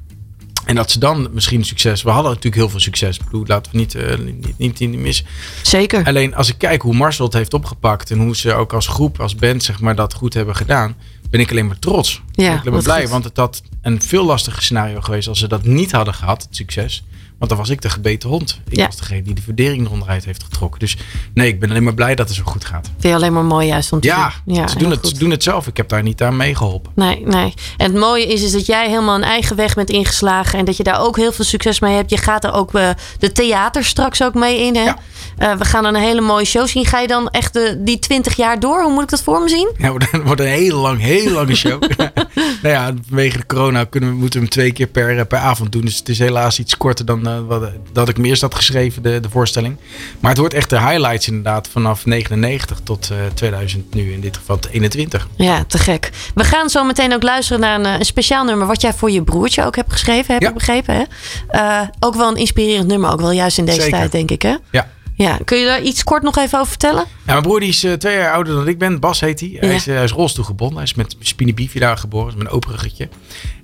en 0.66 0.76
dat 0.76 0.92
ze 0.92 1.00
dan 1.00 1.30
misschien 1.32 1.66
succes. 1.66 2.04
We 2.04 2.10
hadden 2.10 2.30
natuurlijk 2.30 2.56
heel 2.56 2.70
veel 2.70 2.80
succes. 2.80 3.18
Bedoel, 3.18 3.44
laten 3.46 3.72
we 3.72 3.78
niet, 3.78 3.94
uh, 3.94 4.18
niet, 4.18 4.58
niet, 4.58 4.80
niet 4.80 5.00
missen. 5.00 5.26
Zeker. 5.62 6.06
Alleen 6.06 6.36
als 6.36 6.50
ik 6.50 6.58
kijk 6.58 6.82
hoe 6.82 6.94
Marcel 6.94 7.26
het 7.26 7.34
heeft 7.34 7.54
opgepakt 7.54 8.12
en 8.12 8.20
hoe 8.20 8.36
ze 8.36 8.54
ook 8.54 8.74
als 8.74 8.88
groep, 8.88 9.20
als 9.20 9.36
band, 9.36 9.64
zeg 9.64 9.80
maar, 9.80 9.96
dat 9.96 10.14
goed 10.14 10.34
hebben 10.34 10.56
gedaan 10.56 10.96
ben 11.30 11.40
ik 11.40 11.52
alleen 11.52 11.68
maar 11.68 11.80
trots. 11.80 12.22
Ja, 12.32 12.56
ik 12.56 12.72
ben 12.72 12.84
blij, 12.84 13.02
goed. 13.02 13.10
want 13.10 13.24
het 13.24 13.38
had 13.38 13.62
een 13.82 14.02
veel 14.02 14.26
lastiger 14.26 14.62
scenario 14.62 15.02
geweest 15.02 15.28
als 15.28 15.40
ze 15.40 15.48
dat 15.48 15.64
niet 15.64 15.92
hadden 15.92 16.14
gehad, 16.14 16.44
het 16.44 16.56
succes. 16.56 17.04
Want 17.38 17.50
dan 17.52 17.60
was 17.60 17.70
ik 17.70 17.82
de 17.82 17.90
gebeten 17.90 18.30
hond. 18.30 18.60
Ik 18.70 18.76
Ja. 18.78 18.86
was 18.86 18.96
degene 18.98 19.22
die 19.22 19.34
de 19.34 19.42
verdering 19.42 19.86
eronderuit 19.86 20.26
heeft 20.26 20.44
getrokken. 20.44 20.80
Dus 20.80 20.98
nee, 21.34 21.48
ik 21.48 21.60
ben 21.60 21.70
alleen 21.70 21.84
maar 21.84 21.94
blij 21.94 22.16
dat 22.16 22.28
het 22.28 22.38
zo 22.38 22.44
goed 22.46 22.66
gaat. 22.66 22.86
Vind 22.86 23.04
je 23.04 23.14
alleen 23.14 23.34
maar 23.34 23.44
mooi 23.46 23.68
juist 23.68 23.92
om 23.92 24.00
te 24.00 24.08
Ja, 24.08 24.34
doen. 24.46 24.56
Ja, 24.56 24.68
ze, 24.68 24.78
doen 24.78 24.92
het, 24.92 25.08
ze 25.08 25.18
doen 25.18 25.30
het 25.32 25.44
zelf. 25.44 25.68
Ik 25.68 25.78
heb 25.78 25.90
daar 25.90 26.04
niet 26.04 26.22
aan 26.22 26.38
meegeholpen. 26.38 26.92
Nee, 26.96 27.22
nee. 27.26 27.54
En 27.78 27.92
het 27.92 28.00
mooie 28.02 28.26
is, 28.28 28.44
is 28.44 28.52
dat 28.52 28.66
jij 28.66 28.90
helemaal 28.90 29.16
een 29.16 29.24
eigen 29.24 29.56
weg 29.56 29.74
bent 29.76 29.90
ingeslagen. 29.90 30.60
En 30.60 30.66
dat 30.66 30.78
je 30.78 30.84
daar 30.84 31.00
ook 31.02 31.18
heel 31.18 31.32
veel 31.32 31.46
succes 31.46 31.80
mee 31.80 31.96
hebt. 31.96 32.10
Je 32.10 32.18
gaat 32.18 32.44
er 32.44 32.54
ook 32.54 32.74
eh, 32.74 32.90
de 33.20 33.32
theater 33.32 33.86
straks 33.86 34.24
ook 34.24 34.34
mee 34.34 34.60
in. 34.66 34.76
Hè? 34.76 34.84
Ja. 34.84 34.98
Eh, 35.38 35.54
we 35.56 35.66
gaan 35.66 35.84
dan 35.84 35.96
een 35.96 36.02
hele 36.02 36.22
mooie 36.22 36.46
show 36.46 36.68
zien. 36.68 36.86
Ga 36.86 37.00
je 37.00 37.08
dan 37.08 37.30
echt 37.30 37.54
de, 37.54 37.76
die 37.84 38.00
20 38.00 38.36
jaar 38.36 38.60
door? 38.60 38.84
Hoe 38.84 38.94
moet 38.94 39.04
ik 39.04 39.10
dat 39.10 39.22
voor 39.24 39.42
me 39.42 39.50
zien? 39.50 39.72
Ja, 39.78 39.84
het 39.84 39.92
wordt 39.92 40.14
een- 40.14 40.24
wordt 40.24 40.42
een 40.42 40.48
hele 40.48 40.76
lang, 40.76 41.02
hele 41.02 41.32
lange 41.32 41.56
show. 41.56 41.82
nou 42.62 42.74
ja, 42.76 42.94
vanwege 43.08 43.38
de 43.38 43.46
corona 43.46 43.84
kunnen 43.84 44.10
we, 44.10 44.16
moeten 44.16 44.40
we 44.40 44.46
hem 44.46 44.54
twee 44.54 44.72
keer 44.72 44.88
per, 44.88 45.26
per 45.26 45.40
avond 45.40 45.72
doen. 45.72 45.82
Dus 45.82 45.98
het 45.98 46.10
is 46.10 46.20
helaas 46.20 46.60
iets 46.60 46.78
korter 46.78 47.06
dan 47.06 47.27
eh, 47.28 47.40
wat, 47.48 47.70
dat 47.92 48.10
ik 48.10 48.18
me 48.18 48.28
eerst 48.28 48.42
had 48.42 48.56
geschreven, 48.56 49.02
de, 49.04 49.20
de 49.20 49.30
voorstelling. 49.30 49.78
Maar 50.20 50.30
het 50.30 50.40
wordt 50.40 50.54
echt 50.54 50.70
de 50.70 50.80
highlights 50.80 51.28
inderdaad 51.28 51.68
vanaf 51.68 52.06
99 52.06 52.80
tot 52.84 53.10
eh 53.12 53.18
2000 53.34 53.94
nu, 53.94 54.12
in 54.14 54.22
dit 54.22 54.38
geval 54.38 54.60
21. 54.72 55.28
Ja, 55.36 55.64
te 55.64 55.78
gek. 55.78 56.10
We 56.36 56.44
gaan 56.44 56.70
zo 56.70 56.84
meteen 56.84 57.14
ook 57.14 57.24
luisteren 57.24 57.62
naar 57.62 57.80
een, 57.80 57.86
eh, 57.86 57.94
een 58.00 58.06
speciaal 58.06 58.46
nummer. 58.46 58.68
Wat 58.68 58.82
jij 58.82 58.94
voor 58.94 59.12
je 59.12 59.24
broertje 59.24 59.66
ook 59.66 59.76
hebt 59.76 59.92
geschreven, 59.92 60.34
heb 60.34 60.42
Ja. 60.42 60.48
ik 60.48 60.54
begrepen. 60.54 60.96
Hè? 60.96 61.04
Eh, 61.48 61.82
ook 62.00 62.16
wel 62.16 62.28
een 62.30 62.36
inspirerend 62.38 62.88
nummer. 62.88 63.12
Ook 63.12 63.22
wel 63.22 63.32
juist 63.32 63.58
in 63.58 63.66
deze 63.66 63.82
Zeker. 63.82 63.98
tijd, 63.98 64.12
denk 64.12 64.32
ik. 64.32 64.42
Hè? 64.42 64.56
Ja. 64.72 64.88
Ja. 65.16 65.38
Kun 65.46 65.58
je 65.58 65.66
daar 65.66 65.82
iets 65.82 66.04
kort 66.04 66.24
nog 66.24 66.38
even 66.38 66.58
over 66.58 66.70
vertellen? 66.70 67.04
Ja, 67.08 67.32
mijn 67.32 67.42
broer 67.42 67.60
die 67.60 67.70
is 67.70 67.84
eh, 67.84 67.94
twee 67.94 68.16
jaar 68.18 68.34
ouder 68.34 68.54
dan 68.56 68.68
ik 68.68 68.78
ben. 68.78 69.00
Bas 69.00 69.20
heet 69.20 69.40
hij. 69.40 69.58
Hij, 69.60 69.76
is, 69.76 69.88
eh, 69.88 69.96
hij 69.96 70.04
is 70.04 70.12
rolstoelgebonden. 70.12 70.76
Hij 70.78 70.86
is 70.86 70.94
met 70.94 71.16
spina 71.20 71.54
bifida 71.54 71.96
geboren. 71.96 72.38
Dat 72.38 72.48
is 72.48 72.54
open 72.54 72.72
ruggetje. 72.72 73.10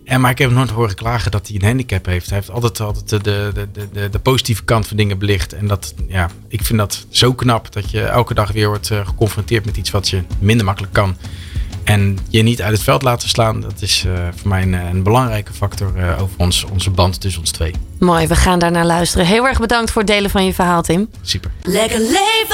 En, 0.05 0.21
maar 0.21 0.31
ik 0.31 0.37
heb 0.37 0.47
hem 0.47 0.57
nooit 0.57 0.69
horen 0.69 0.95
klagen 0.95 1.31
dat 1.31 1.47
hij 1.47 1.55
een 1.55 1.65
handicap 1.65 2.05
heeft. 2.05 2.29
Hij 2.29 2.37
heeft 2.37 2.51
altijd, 2.51 2.79
altijd 2.79 3.09
de, 3.09 3.19
de, 3.21 3.67
de, 3.73 3.87
de, 3.93 4.09
de 4.09 4.19
positieve 4.19 4.63
kant 4.63 4.87
van 4.87 4.97
dingen 4.97 5.17
belicht. 5.17 5.53
En 5.53 5.67
dat, 5.67 5.93
ja, 6.07 6.29
ik 6.47 6.63
vind 6.63 6.79
dat 6.79 7.05
zo 7.09 7.33
knap 7.33 7.73
dat 7.73 7.91
je 7.91 8.01
elke 8.01 8.33
dag 8.33 8.51
weer 8.51 8.67
wordt 8.67 8.91
eh, 8.91 9.07
geconfronteerd 9.07 9.65
met 9.65 9.77
iets 9.77 9.91
wat 9.91 10.09
je 10.09 10.23
minder 10.39 10.65
makkelijk 10.65 10.93
kan. 10.93 11.15
En 11.83 12.17
je 12.29 12.41
niet 12.41 12.61
uit 12.61 12.71
het 12.71 12.83
veld 12.83 13.01
laten 13.01 13.29
slaan, 13.29 13.61
dat 13.61 13.81
is 13.81 14.03
eh, 14.05 14.13
voor 14.35 14.49
mij 14.49 14.61
een, 14.61 14.73
een 14.73 15.03
belangrijke 15.03 15.53
factor 15.53 15.97
eh, 15.97 16.21
over 16.21 16.35
ons, 16.37 16.63
onze 16.63 16.89
band 16.89 17.21
tussen 17.21 17.41
ons 17.41 17.51
twee. 17.51 17.73
Mooi, 17.99 18.27
we 18.27 18.35
gaan 18.35 18.59
daar 18.59 18.71
naar 18.71 18.85
luisteren. 18.85 19.25
Heel 19.25 19.47
erg 19.47 19.59
bedankt 19.59 19.91
voor 19.91 20.01
het 20.01 20.11
delen 20.11 20.29
van 20.29 20.45
je 20.45 20.53
verhaal, 20.53 20.81
Tim. 20.81 21.09
Super. 21.21 21.51
Lekker 21.63 21.99
leven 21.99 22.52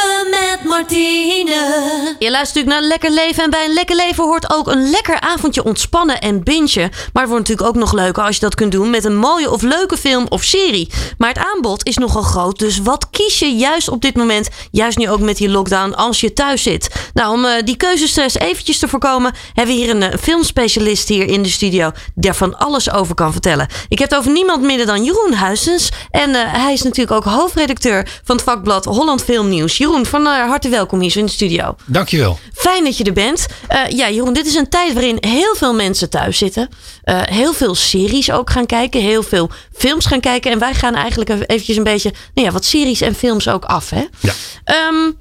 Martine. 0.63 2.15
Je 2.19 2.31
luistert 2.31 2.65
natuurlijk 2.65 2.67
naar 2.67 2.81
Lekker 2.81 3.11
Leven. 3.11 3.43
En 3.43 3.49
bij 3.49 3.65
een 3.65 3.73
Lekker 3.73 3.95
Leven 3.95 4.23
hoort 4.23 4.53
ook 4.53 4.67
een 4.67 4.89
lekker 4.89 5.19
avondje 5.19 5.63
ontspannen 5.63 6.21
en 6.21 6.43
bingen. 6.43 6.89
Maar 7.13 7.23
het 7.23 7.31
wordt 7.31 7.47
natuurlijk 7.47 7.67
ook 7.67 7.75
nog 7.75 7.93
leuker 7.93 8.23
als 8.23 8.35
je 8.35 8.41
dat 8.41 8.55
kunt 8.55 8.71
doen 8.71 8.89
met 8.89 9.03
een 9.03 9.17
mooie 9.17 9.51
of 9.51 9.61
leuke 9.61 9.97
film 9.97 10.25
of 10.29 10.43
serie. 10.43 10.89
Maar 11.17 11.29
het 11.29 11.37
aanbod 11.53 11.85
is 11.85 11.97
nogal 11.97 12.21
groot. 12.21 12.59
Dus 12.59 12.79
wat 12.79 13.09
kies 13.09 13.39
je 13.39 13.55
juist 13.55 13.89
op 13.89 14.01
dit 14.01 14.15
moment, 14.15 14.49
juist 14.71 14.97
nu 14.97 15.09
ook 15.09 15.19
met 15.19 15.37
die 15.37 15.49
lockdown, 15.49 15.93
als 15.93 16.21
je 16.21 16.33
thuis 16.33 16.63
zit? 16.63 16.89
Nou, 17.13 17.33
om 17.33 17.45
eh, 17.45 17.63
die 17.63 17.77
keuzestress 17.77 18.35
eventjes 18.35 18.79
te 18.79 18.87
voorkomen, 18.87 19.33
hebben 19.53 19.75
we 19.75 19.81
hier 19.81 19.89
een 19.89 20.03
eh, 20.03 20.17
filmspecialist 20.21 21.07
hier 21.07 21.27
in 21.27 21.43
de 21.43 21.49
studio. 21.49 21.91
Die 22.15 22.33
van 22.33 22.57
alles 22.57 22.91
over 22.91 23.15
kan 23.15 23.31
vertellen. 23.31 23.67
Ik 23.87 23.99
heb 23.99 24.09
het 24.09 24.19
over 24.19 24.31
niemand 24.31 24.61
minder 24.61 24.85
dan 24.85 25.03
Jeroen 25.03 25.33
Huisens. 25.33 25.89
En 26.11 26.35
eh, 26.35 26.41
hij 26.53 26.73
is 26.73 26.81
natuurlijk 26.81 27.11
ook 27.11 27.33
hoofdredacteur 27.33 28.07
van 28.23 28.35
het 28.35 28.45
vakblad 28.45 28.85
Holland 28.85 29.23
Filmnieuws. 29.23 29.77
Jeroen, 29.77 30.05
van 30.05 30.23
harte 30.49 30.69
welkom 30.69 30.99
hier 30.99 31.09
zo 31.09 31.19
in 31.19 31.25
de 31.25 31.31
studio. 31.31 31.75
Dankjewel. 31.85 32.39
Fijn 32.53 32.83
dat 32.83 32.97
je 32.97 33.03
er 33.03 33.13
bent. 33.13 33.45
Eh, 33.67 33.87
ja, 33.87 34.09
Jeroen, 34.09 34.33
dit 34.33 34.45
is 34.47 34.55
een 34.55 34.69
tijd 34.69 34.93
waarin 34.93 35.17
heel 35.19 35.55
veel 35.55 35.73
mensen 35.73 36.09
thuis 36.09 36.37
zitten. 36.37 36.69
Eh, 37.03 37.21
heel 37.23 37.53
veel 37.53 37.75
series 37.75 38.31
ook 38.31 38.49
gaan 38.49 38.65
kijken. 38.65 39.01
Heel 39.01 39.23
veel 39.23 39.49
films 39.73 40.05
gaan 40.05 40.19
kijken. 40.19 40.51
En 40.51 40.59
wij 40.59 40.73
gaan 40.73 40.95
eigenlijk 40.95 41.29
even- 41.29 41.47
eventjes 41.47 41.77
een 41.77 41.83
beetje... 41.83 42.13
Nou 42.33 42.47
ja, 42.47 42.53
wat 42.53 42.65
series 42.65 43.01
en 43.01 43.15
films 43.15 43.47
ook 43.47 43.65
af, 43.65 43.89
hè? 43.89 44.05
Ja. 44.19 44.33
Ehm, 44.63 45.11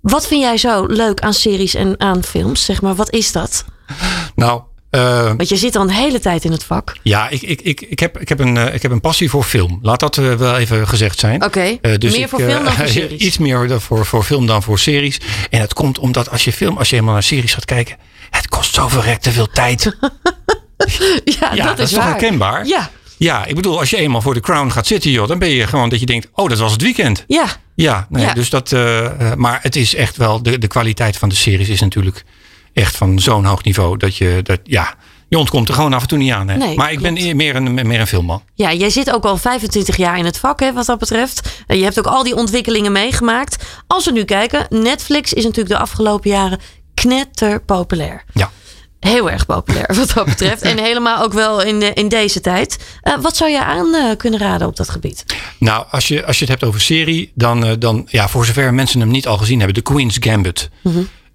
wat 0.00 0.26
vind 0.26 0.40
jij 0.42 0.56
zo 0.56 0.86
leuk 0.86 1.20
aan 1.20 1.34
series 1.34 1.74
en 1.74 2.00
aan 2.00 2.24
films? 2.24 2.64
Zeg 2.64 2.82
maar, 2.82 2.94
wat 2.94 3.10
is 3.12 3.32
dat? 3.32 3.64
Nou, 4.34 4.62
eh, 4.90 5.32
Want 5.36 5.48
je 5.48 5.56
zit 5.56 5.76
al 5.76 5.82
een 5.82 5.90
hele 5.90 6.20
tijd 6.20 6.44
in 6.44 6.52
het 6.52 6.64
vak. 6.64 6.96
ja, 7.02 7.28
ik, 7.28 7.42
ik, 7.42 7.60
ik, 7.60 7.80
ik, 7.80 7.98
heb, 7.98 8.18
ik, 8.18 8.28
heb 8.28 8.38
een, 8.38 8.56
eh, 8.56 8.74
ik 8.74 8.82
heb 8.82 8.90
een 8.90 9.00
passie 9.00 9.30
voor 9.30 9.42
film. 9.42 9.78
Laat 9.82 10.00
dat 10.00 10.18
eh, 10.18 10.34
wel 10.34 10.56
even 10.56 10.88
gezegd 10.88 11.18
zijn. 11.18 11.44
Oké, 11.44 11.78
dus 11.98 12.12
meer 12.12 12.20
ik, 12.22 12.28
voor 12.28 12.40
film 12.40 12.64
dan 12.64 12.72
voor 12.72 12.88
series. 12.98 13.20
Iets 13.22 13.38
meer 13.38 13.80
voor, 13.80 14.06
voor 14.06 14.22
film 14.22 14.46
dan 14.46 14.62
voor 14.62 14.78
series. 14.78 15.20
En 15.50 15.60
het 15.60 15.74
komt 15.74 15.98
omdat 15.98 16.30
als 16.30 16.44
je 16.44 16.52
film, 16.52 16.78
als 16.78 16.88
je 16.88 16.94
helemaal 16.94 17.14
naar 17.14 17.22
series 17.22 17.54
gaat 17.54 17.64
kijken, 17.64 17.96
het 18.30 18.48
kost 18.48 18.74
zo 18.74 18.88
verrekt 18.88 19.22
te 19.22 19.32
veel 19.32 19.48
tijd. 19.48 19.82
ja, 21.40 21.54
ja, 21.54 21.64
dat, 21.64 21.78
is 21.78 21.90
toch 21.90 22.04
herkenbaar? 22.04 22.66
Ja, 22.66 22.90
Ja, 23.16 23.44
ik 23.44 23.54
bedoel, 23.54 23.78
als 23.78 23.90
je 23.90 23.96
eenmaal 23.96 24.22
voor 24.22 24.34
de 24.34 24.40
Crown 24.40 24.70
gaat 24.70 24.86
zitten, 24.86 25.10
joh, 25.10 25.28
dan 25.28 25.38
ben 25.38 25.48
je 25.48 25.66
gewoon 25.66 25.88
dat 25.88 26.00
je 26.00 26.06
denkt, 26.06 26.28
oh, 26.32 26.48
dat 26.48 26.58
was 26.58 26.72
het 26.72 26.82
weekend. 26.82 27.24
ja. 27.26 27.46
Ja, 27.74 28.06
nee, 28.10 28.24
Ja. 28.24 28.34
dus 28.34 28.50
dat. 28.50 28.70
maar 29.36 29.58
het 29.62 29.76
is 29.76 29.94
echt 29.94 30.16
wel. 30.16 30.42
De, 30.42 30.58
de 30.58 30.66
kwaliteit 30.66 31.16
van 31.16 31.28
de 31.28 31.34
series 31.34 31.68
is 31.68 31.80
natuurlijk 31.80 32.24
echt 32.78 32.96
van 32.96 33.18
zo'n 33.18 33.44
hoog 33.44 33.62
niveau. 33.64 33.96
Dat 33.96 34.16
je. 34.16 34.40
Dat, 34.42 34.60
ja, 34.62 34.94
je 35.28 35.38
ontkomt 35.38 35.68
er 35.68 35.74
gewoon 35.74 35.92
af 35.92 36.02
en 36.02 36.08
toe 36.08 36.18
niet 36.18 36.32
aan. 36.32 36.48
Hè? 36.48 36.56
Nee, 36.56 36.76
maar 36.76 36.92
ik 36.92 37.00
ben 37.00 37.14
klopt. 37.14 37.34
meer 37.34 37.56
een, 37.56 37.74
meer 37.74 38.00
een 38.00 38.06
filmman. 38.06 38.42
Ja, 38.54 38.72
jij 38.72 38.90
zit 38.90 39.10
ook 39.12 39.24
al 39.24 39.36
25 39.36 39.96
jaar 39.96 40.18
in 40.18 40.24
het 40.24 40.38
vak, 40.38 40.60
hè, 40.60 40.72
wat 40.72 40.86
dat 40.86 40.98
betreft. 40.98 41.62
Eh, 41.66 41.76
Je 41.78 41.82
hebt 41.84 41.98
ook 41.98 42.06
al 42.06 42.22
die 42.22 42.36
ontwikkelingen 42.36 42.92
meegemaakt. 42.92 43.64
Als 43.86 44.04
we 44.04 44.12
nu 44.12 44.24
kijken, 44.24 44.66
Netflix 44.70 45.32
is 45.32 45.42
natuurlijk 45.44 45.74
de 45.74 45.80
afgelopen 45.80 46.30
jaren 46.30 46.60
knetter 46.94 47.60
populair. 47.60 48.24
Ja. 48.34 48.50
Heel 49.00 49.30
erg 49.30 49.46
populair 49.46 49.94
wat 49.94 50.12
dat 50.14 50.24
betreft. 50.24 50.62
en 50.70 50.78
helemaal 50.78 51.22
ook 51.22 51.32
wel 51.32 51.62
in, 51.62 51.80
de, 51.80 51.92
in 51.92 52.08
deze 52.08 52.40
tijd. 52.40 52.78
Eh, 53.02 53.14
wat 53.20 53.36
zou 53.36 53.50
je 53.50 53.64
aan 53.64 53.94
eh, 53.94 54.16
kunnen 54.16 54.40
raden 54.40 54.66
op 54.66 54.76
dat 54.76 54.88
gebied? 54.88 55.24
Nou, 55.58 55.84
als 55.90 56.08
je, 56.08 56.24
als 56.26 56.38
je 56.38 56.44
het 56.44 56.52
hebt 56.52 56.64
over 56.64 56.80
serie, 56.80 57.32
dan, 57.34 57.64
eh, 57.64 57.72
dan. 57.78 58.06
Ja, 58.10 58.28
voor 58.28 58.44
zover 58.46 58.74
mensen 58.74 59.00
hem 59.00 59.10
niet 59.10 59.26
al 59.26 59.38
gezien 59.38 59.58
hebben, 59.58 59.82
The 59.82 59.92
Queen's 59.92 60.16
Gambit. 60.20 60.70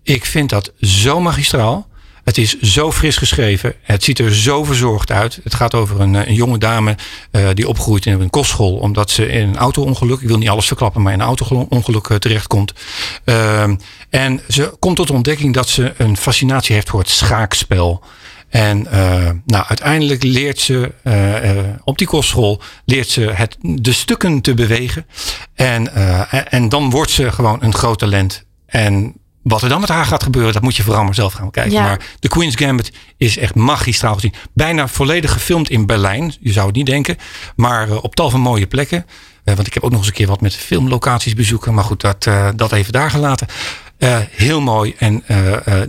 Ik 0.04 0.26
vind 0.26 0.50
dat 0.50 0.72
zo 0.82 1.20
magistraal. 1.22 1.88
Het 2.24 2.38
is 2.38 2.60
zo 2.60 2.92
fris 2.92 3.18
geschreven. 3.18 3.74
Het 3.82 4.04
ziet 4.04 4.20
er 4.20 4.36
zo 4.36 4.64
verzorgd 4.64 5.12
uit. 5.12 5.40
Het 5.44 5.54
gaat 5.54 5.74
over 5.74 6.00
een, 6.02 6.16
eh, 6.16 6.28
een 6.28 6.34
jonge 6.34 6.58
dame 6.58 6.96
eh, 7.32 7.50
die 7.54 7.68
opgroeit 7.68 8.06
in 8.06 8.22
een 8.22 8.30
kostschool. 8.30 8.76
Omdat 8.76 9.10
ze 9.10 9.28
in 9.28 9.48
een 9.48 9.58
auto-ongeluk, 9.58 10.22
ik 10.22 10.28
wil 10.28 10.38
niet 10.38 10.50
alles 10.50 10.68
verklappen, 10.68 11.02
maar 11.02 11.14
in 11.14 11.20
een 11.20 11.26
auto-ongeluk 11.26 12.08
eh, 12.08 12.18
terechtkomt. 12.18 12.74
Ehm, 13.24 13.76
en 14.10 14.42
ze 14.48 14.76
komt 14.80 14.96
tot 14.96 15.08
de 15.08 15.14
ontdekking 15.14 15.54
dat 15.54 15.70
ze 15.70 15.94
een 15.98 16.18
fascinatie 16.18 16.76
heeft 16.76 16.90
voor 16.90 17.00
het 17.00 17.10
schaakspel. 17.10 18.04
En 18.50 18.88
nou, 19.46 19.66
uiteindelijk 19.68 20.24
leert 20.24 20.60
ze 20.60 20.92
op 21.84 21.98
die 21.98 22.08
kostschool 22.08 22.62
leert 22.86 23.08
ze 23.10 23.22
het, 23.22 23.58
de 23.62 23.92
stukken 23.94 24.42
te 24.42 24.54
bewegen. 24.54 25.06
En, 25.56 25.94
en- 26.32 26.52
en 26.52 26.70
dan 26.70 26.90
wordt 26.90 27.12
ze 27.12 27.32
gewoon 27.32 27.64
een 27.64 27.74
groot 27.74 28.00
talent. 28.00 28.44
En 28.66 29.14
wat 29.44 29.62
er 29.62 29.70
dan 29.70 29.80
met 29.80 29.90
haar 29.90 30.06
gaat 30.06 30.24
gebeuren, 30.24 30.54
dat 30.54 30.62
moet 30.62 30.76
je 30.76 30.84
vooral 30.84 31.04
maar 31.04 31.16
zelf 31.16 31.34
gaan 31.34 31.52
kijken. 31.52 31.72
Ja. 31.74 31.84
Maar 31.84 32.00
The 32.20 32.28
Queen's 32.28 32.56
Gambit 32.56 32.92
is 33.18 33.38
echt 33.38 33.56
magistraal 33.56 34.14
gezien. 34.14 34.34
Bijna 34.54 34.88
volledig 34.88 35.32
gefilmd 35.32 35.70
in 35.70 35.86
Berlijn. 35.86 36.34
Je 36.40 36.52
zou 36.52 36.68
het 36.68 36.76
niet 36.76 36.86
denken. 36.86 37.18
Maar 37.56 37.90
eh, 37.90 38.04
op 38.04 38.16
tal 38.16 38.30
van 38.30 38.40
mooie 38.40 38.68
plekken. 38.68 39.06
Eh, 39.44 39.56
want 39.56 39.68
ik 39.68 39.74
heb 39.74 39.84
ook 39.84 39.90
nog 39.90 40.00
eens 40.00 40.08
een 40.08 40.14
keer 40.14 40.28
wat 40.28 40.42
met 40.42 40.56
filmlocaties 40.56 41.34
bezoeken. 41.34 41.74
Maar 41.74 41.84
goed, 41.84 42.02
dat, 42.02 42.26
eh, 42.26 42.50
dat 42.56 42.72
even 42.72 42.94
daar 42.94 43.10
gelaten. 43.10 43.48
Heel 44.30 44.62
mooi. 44.62 44.96
En 44.98 45.24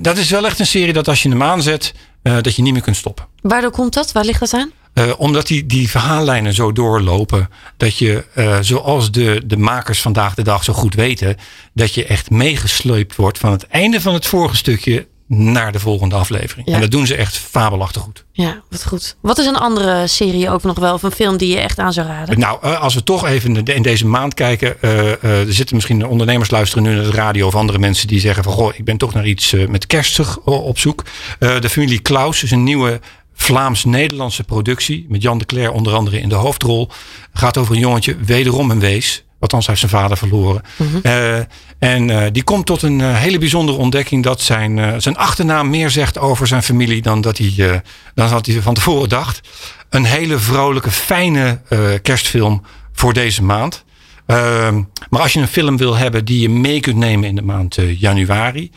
dat 0.00 0.16
is 0.16 0.30
wel 0.30 0.46
echt 0.46 0.58
een 0.58 0.66
serie 0.66 0.92
dat 0.92 1.08
als 1.08 1.22
je 1.22 1.28
hem 1.28 1.42
aanzet, 1.42 1.94
dat 2.22 2.56
je 2.56 2.62
niet 2.62 2.72
meer 2.72 2.82
kunt 2.82 2.96
stoppen. 2.96 3.26
Waardoor 3.40 3.70
komt 3.70 3.94
dat? 3.94 4.12
Waar 4.12 4.24
ligt 4.24 4.40
dat 4.40 4.52
aan? 4.52 4.70
Eh, 4.94 5.12
omdat 5.16 5.46
die, 5.46 5.66
die 5.66 5.90
verhaallijnen 5.90 6.52
zo 6.54 6.72
doorlopen. 6.72 7.48
Dat 7.76 7.98
je, 7.98 8.24
eh, 8.34 8.58
zoals 8.60 9.10
de, 9.10 9.42
de 9.46 9.56
makers 9.56 10.00
vandaag 10.00 10.34
de 10.34 10.42
dag 10.42 10.64
zo 10.64 10.72
goed 10.72 10.94
weten. 10.94 11.36
Dat 11.72 11.94
je 11.94 12.04
echt 12.04 12.30
meegesleept 12.30 13.16
wordt 13.16 13.38
van 13.38 13.50
het 13.50 13.66
einde 13.66 14.00
van 14.00 14.14
het 14.14 14.26
vorige 14.26 14.56
stukje 14.56 15.06
naar 15.26 15.72
de 15.72 15.78
volgende 15.78 16.14
aflevering. 16.14 16.68
Ja. 16.68 16.74
En 16.74 16.80
dat 16.80 16.90
doen 16.90 17.06
ze 17.06 17.14
echt 17.14 17.36
fabelachtig 17.36 18.02
goed. 18.02 18.24
Ja, 18.32 18.62
wat 18.70 18.86
goed. 18.86 19.16
Wat 19.20 19.38
is 19.38 19.46
een 19.46 19.56
andere 19.56 20.06
serie 20.06 20.50
ook 20.50 20.62
nog 20.62 20.78
wel, 20.78 20.94
of 20.94 21.02
een 21.02 21.10
film 21.10 21.36
die 21.36 21.48
je 21.48 21.58
echt 21.60 21.78
aan 21.78 21.92
zou 21.92 22.06
raden? 22.06 22.38
Nou, 22.38 22.58
eh, 22.62 22.80
als 22.80 22.94
we 22.94 23.02
toch 23.02 23.26
even 23.26 23.56
in 23.56 23.64
de- 23.64 23.74
in 23.74 23.82
deze 23.82 24.06
maand 24.06 24.34
kijken. 24.34 24.82
er 24.82 25.52
zitten 25.52 25.74
misschien 25.76 26.06
ondernemers 26.06 26.50
luisteren 26.50 26.84
nu 26.84 26.94
naar 26.94 27.04
de 27.04 27.10
radio 27.10 27.46
of 27.46 27.54
andere 27.54 27.78
mensen 27.78 28.08
die 28.08 28.20
zeggen 28.20 28.44
van 28.44 28.52
goh, 28.52 28.72
ik 28.76 28.84
ben 28.84 28.96
toch 28.96 29.14
naar 29.14 29.26
iets 29.26 29.54
met 29.68 29.86
kerstig 29.86 30.38
op 30.38 30.78
zoek. 30.78 31.02
De 31.38 31.68
familie 31.70 31.98
Klaus 32.00 32.42
is 32.42 32.50
een 32.50 32.62
nieuwe 32.64 33.00
Vlaams-Nederlandse 33.34 34.44
productie. 34.44 35.06
Met 35.08 35.22
Jan 35.22 35.38
de 35.38 35.46
Cler 35.46 35.72
onder 35.72 35.94
andere 35.94 36.20
in 36.20 36.28
de 36.28 36.34
hoofdrol. 36.34 36.88
Gaat 37.32 37.56
over 37.56 37.74
een 37.74 37.80
jongetje, 37.80 38.16
wederom 38.16 38.70
een 38.70 38.80
wees. 38.80 39.24
Althans, 39.44 39.66
hij 39.66 39.74
heeft 39.74 39.90
zijn 39.90 40.02
vader 40.02 40.16
verloren. 40.16 40.62
Eh, 41.02 41.36
en 41.78 42.10
eh, 42.10 42.32
die 42.32 42.44
komt 42.44 42.66
tot 42.66 42.82
een 42.82 43.00
eh, 43.00 43.16
hele 43.16 43.38
bijzondere 43.38 43.78
ontdekking 43.78 44.22
dat 44.22 44.40
zijn, 44.40 45.02
zijn 45.02 45.16
achternaam 45.16 45.70
meer 45.70 45.90
zegt 45.90 46.18
over 46.18 46.46
zijn 46.46 46.62
familie 46.62 47.02
dan 47.02 47.20
dat 47.20 47.38
hij, 47.38 47.82
dan 48.14 48.30
dat 48.30 48.46
hij 48.46 48.62
van 48.62 48.74
tevoren 48.74 49.08
dacht. 49.08 49.48
Een 49.88 50.04
hele 50.04 50.38
vrolijke, 50.38 50.90
fijne 50.90 51.60
kerstfilm 52.02 52.62
voor 52.92 53.12
deze 53.12 53.42
maand. 53.42 53.84
Ehm, 54.26 54.82
maar 55.10 55.20
als 55.20 55.32
je 55.32 55.40
een 55.40 55.48
film 55.48 55.76
wil 55.76 55.96
hebben 55.96 56.24
die 56.24 56.40
je 56.40 56.48
mee 56.48 56.80
kunt 56.80 56.96
nemen 56.96 57.28
in 57.28 57.34
de 57.34 57.42
maand 57.42 57.78
januari, 57.98 58.70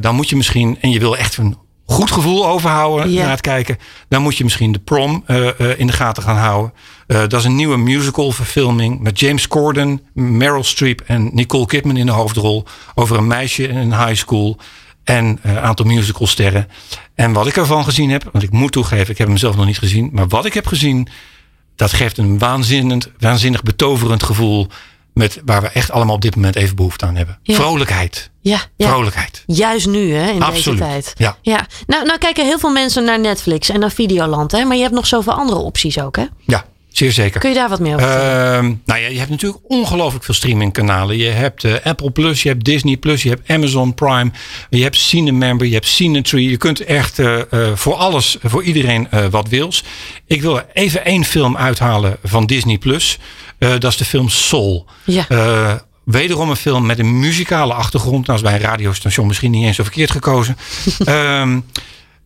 dan 0.00 0.14
moet 0.14 0.28
je 0.28 0.36
misschien, 0.36 0.78
en 0.80 0.90
je 0.90 0.98
wil 0.98 1.16
echt 1.16 1.36
een 1.36 1.56
goed 1.88 2.10
gevoel 2.10 2.46
overhouden 2.46 3.10
Ja. 3.10 3.24
na 3.24 3.30
het 3.30 3.40
kijken, 3.40 3.78
dan 4.08 4.22
moet 4.22 4.36
je 4.36 4.44
misschien 4.44 4.72
de 4.72 4.78
prom 4.78 5.22
eh, 5.26 5.48
eh, 5.48 5.78
in 5.78 5.86
de 5.86 5.92
gaten 5.92 6.22
gaan 6.22 6.36
houden. 6.36 6.72
Eh, 7.06 7.18
dat 7.18 7.32
is 7.32 7.44
een 7.44 7.56
nieuwe 7.56 7.76
musical 7.76 8.32
verfilming 8.32 9.00
met 9.00 9.20
James 9.20 9.48
Corden, 9.48 10.00
Meryl 10.12 10.64
Streep 10.64 11.00
en 11.06 11.30
Nicole 11.32 11.66
Kidman 11.66 11.96
in 11.96 12.06
de 12.06 12.12
hoofdrol 12.12 12.64
over 12.94 13.16
een 13.16 13.26
meisje 13.26 13.68
in 13.68 13.76
een 13.76 14.06
high 14.06 14.14
school 14.14 14.58
en 15.04 15.38
een 15.42 15.58
aantal 15.58 15.86
musicalsterren. 15.86 16.68
En 17.14 17.32
wat 17.32 17.46
ik 17.46 17.56
ervan 17.56 17.84
gezien 17.84 18.10
heb, 18.10 18.28
want 18.32 18.44
ik 18.44 18.50
moet 18.50 18.72
toegeven, 18.72 19.10
ik 19.10 19.18
heb 19.18 19.28
hem 19.28 19.36
zelf 19.36 19.56
nog 19.56 19.66
niet 19.66 19.78
gezien, 19.78 20.10
maar 20.12 20.28
wat 20.28 20.44
ik 20.44 20.54
heb 20.54 20.66
gezien, 20.66 21.08
dat 21.76 21.92
geeft 21.92 22.18
een 22.18 22.38
waanzinnig, 22.38 23.08
waanzinnig 23.18 23.62
betoverend 23.62 24.22
gevoel. 24.22 24.66
Met, 25.14 25.40
waar 25.44 25.62
we 25.62 25.68
echt 25.68 25.90
allemaal 25.90 26.14
op 26.14 26.20
dit 26.22 26.34
moment 26.34 26.56
even 26.56 26.76
behoefte 26.76 27.06
aan 27.06 27.16
hebben. 27.16 27.38
Vrolijkheid. 27.44 28.30
Ja, 28.48 28.60
ja. 28.76 28.88
Vrolijkheid. 28.88 29.42
Juist 29.46 29.86
nu, 29.86 30.14
hè, 30.14 30.30
in 30.30 30.42
Absoluut. 30.42 30.78
deze 30.78 30.90
tijd. 30.90 31.12
Ja. 31.16 31.36
ja. 31.42 31.66
Nou, 31.86 32.06
nou 32.06 32.18
kijken 32.18 32.44
heel 32.44 32.58
veel 32.58 32.70
mensen 32.70 33.04
naar 33.04 33.20
Netflix 33.20 33.68
en 33.68 33.80
naar 33.80 33.90
Videoland, 33.90 34.52
hè? 34.52 34.64
Maar 34.64 34.76
je 34.76 34.82
hebt 34.82 34.94
nog 34.94 35.06
zoveel 35.06 35.32
andere 35.32 35.58
opties 35.60 36.00
ook, 36.00 36.16
hè? 36.16 36.24
Ja, 36.44 36.64
zeer 36.88 37.12
zeker. 37.12 37.40
Kun 37.40 37.48
je 37.48 37.54
daar 37.54 37.68
wat 37.68 37.80
meer 37.80 37.94
over 37.94 38.08
vertellen? 38.08 38.54
Ehm, 38.54 38.74
nou 38.84 39.00
ja, 39.00 39.08
je 39.08 39.18
hebt 39.18 39.30
natuurlijk 39.30 39.62
ongelooflijk 39.68 40.24
veel 40.24 40.34
streamingkanalen. 40.34 41.16
Je 41.16 41.28
hebt 41.28 41.64
eh, 41.64 41.74
Apple 41.84 42.10
Plus, 42.10 42.42
je 42.42 42.48
hebt 42.48 42.64
Disney 42.64 42.96
Plus, 42.96 43.22
je 43.22 43.28
hebt 43.28 43.50
Amazon 43.50 43.94
Prime, 43.94 44.30
je 44.70 44.82
hebt 44.82 44.96
Cinemember, 44.96 45.66
je 45.66 45.74
hebt 45.74 45.86
Cinetree. 45.86 46.50
Je 46.50 46.56
kunt 46.56 46.80
echt 46.80 47.18
eh, 47.18 47.40
eh, 47.52 47.74
voor 47.74 47.94
alles, 47.94 48.36
voor 48.42 48.62
iedereen 48.62 49.08
wat 49.30 49.48
wils. 49.48 49.84
Ik 50.26 50.42
wil 50.42 50.62
even 50.72 51.04
één 51.04 51.24
film 51.24 51.56
uithalen 51.56 52.16
van 52.22 52.46
Disney 52.46 52.78
Plus. 52.78 53.18
Dat 53.58 53.84
is 53.84 53.96
de 53.96 54.04
film 54.04 54.28
Soul. 54.28 54.86
Ja. 55.04 55.26
Wederom 56.10 56.50
een 56.50 56.56
film 56.56 56.86
met 56.86 56.98
een 56.98 57.18
muzikale 57.18 57.74
achtergrond. 57.74 58.26
Nou 58.26 58.38
is 58.38 58.44
bij 58.44 58.54
een 58.54 58.60
radiostation 58.60 59.26
misschien 59.26 59.50
niet 59.50 59.64
eens 59.64 59.76
zo 59.76 59.82
verkeerd 59.82 60.10
gekozen. 60.10 60.56
Ehm, 61.04 61.60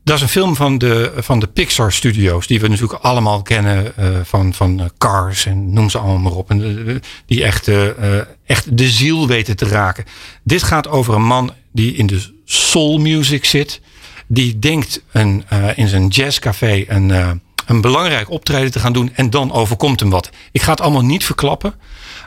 dat 0.05 0.16
is 0.16 0.23
een 0.23 0.29
film 0.29 0.57
van 0.57 0.79
de, 0.79 1.12
van 1.16 1.38
de 1.38 1.47
Pixar 1.47 1.92
Studios. 1.92 2.47
Die 2.47 2.61
we 2.61 2.68
natuurlijk 2.68 3.03
allemaal 3.03 3.42
kennen 3.42 3.97
eh, 3.97 4.07
van, 4.25 4.55
van 4.55 4.81
eh, 4.81 4.87
Cars 4.99 5.47
en 5.47 5.73
noem 5.73 5.90
ze 5.90 5.99
allemaal 5.99 6.18
maar 6.18 6.33
op. 6.33 6.51
En, 6.51 6.87
eh, 6.88 6.95
die 7.27 7.45
echt, 7.45 7.68
eh, 7.68 8.18
echt 8.47 8.77
de 8.79 8.88
ziel 8.88 9.27
weten 9.27 9.57
te 9.57 9.68
raken. 9.68 10.05
Dit 10.42 10.62
gaat 10.62 10.88
over 10.88 11.14
een 11.14 11.27
man 11.27 11.53
die 11.73 11.95
in 11.95 12.07
de 12.07 12.40
soul 12.45 12.99
music 12.99 13.45
zit. 13.45 13.81
Die 14.27 14.59
denkt 14.59 15.03
een, 15.12 15.45
in 15.75 15.88
zijn 15.88 16.09
jazzcafé 16.09 16.85
een, 16.88 17.40
een 17.66 17.81
belangrijk 17.81 18.31
optreden 18.31 18.71
te 18.71 18.79
gaan 18.79 18.92
doen. 18.92 19.11
En 19.14 19.31
dan 19.31 19.53
overkomt 19.53 20.01
hem 20.01 20.11
wat. 20.11 20.31
Ik 20.53 20.62
ga 20.62 20.71
het 20.71 20.81
allemaal 20.81 21.05
niet 21.05 21.25
verklappen. 21.25 21.75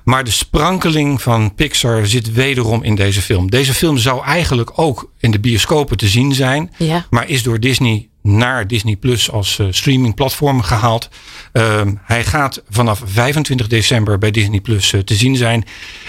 Maar 0.05 0.23
de 0.23 0.31
sprankeling 0.31 1.21
van 1.21 1.55
Pixar 1.55 2.05
zit 2.05 2.33
wederom 2.33 2.83
in 2.83 2.95
deze 2.95 3.21
film. 3.21 3.49
Deze 3.49 3.73
film 3.73 3.97
zou 3.97 4.23
eigenlijk 4.23 4.71
ook 4.79 5.11
in 5.19 5.31
de 5.31 5.39
bioscopen 5.39 5.97
te 5.97 6.07
zien 6.07 6.33
zijn. 6.33 6.73
Ja. 6.77 7.05
Maar 7.09 7.29
is 7.29 7.43
door 7.43 7.59
Disney 7.59 8.09
naar 8.21 8.67
Disney 8.67 8.95
Plus 8.95 9.31
als 9.31 9.59
eh, 9.59 9.67
streamingplatform 9.69 10.61
gehaald. 10.61 11.09
Ehm, 11.51 11.93
hij 12.01 12.23
gaat 12.23 12.61
vanaf 12.69 13.01
25 13.05 13.67
december 13.67 14.17
bij 14.17 14.31
Disney 14.31 14.59
Plus 14.59 14.93
eh, 14.93 14.99
te 14.99 15.15
zien 15.15 15.35
zijn. 15.35 15.65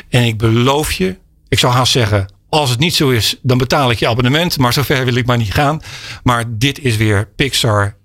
En 0.09 0.23
ik 0.23 0.39
beloof 0.39 0.93
je, 0.93 1.17
ik 1.49 1.59
zou 1.59 1.73
haast 1.73 1.93
zeggen. 1.93 2.33
Als 2.49 2.71
het 2.71 2.79
niet 2.79 2.95
zo 2.95 3.11
is, 3.11 3.39
dan 3.43 3.59
betaal 3.59 3.91
ik 3.91 3.99
je 3.99 4.09
abonnement. 4.09 4.59
Maar 4.59 4.73
zover 4.73 5.05
wil 5.05 5.15
ik 5.15 5.27
maar 5.27 5.37
niet 5.37 5.53
gaan. 5.53 5.81
Maar 6.23 6.45
dit 6.49 6.79
is 6.79 6.97
weer 6.97 7.29
Pixar 7.37 7.97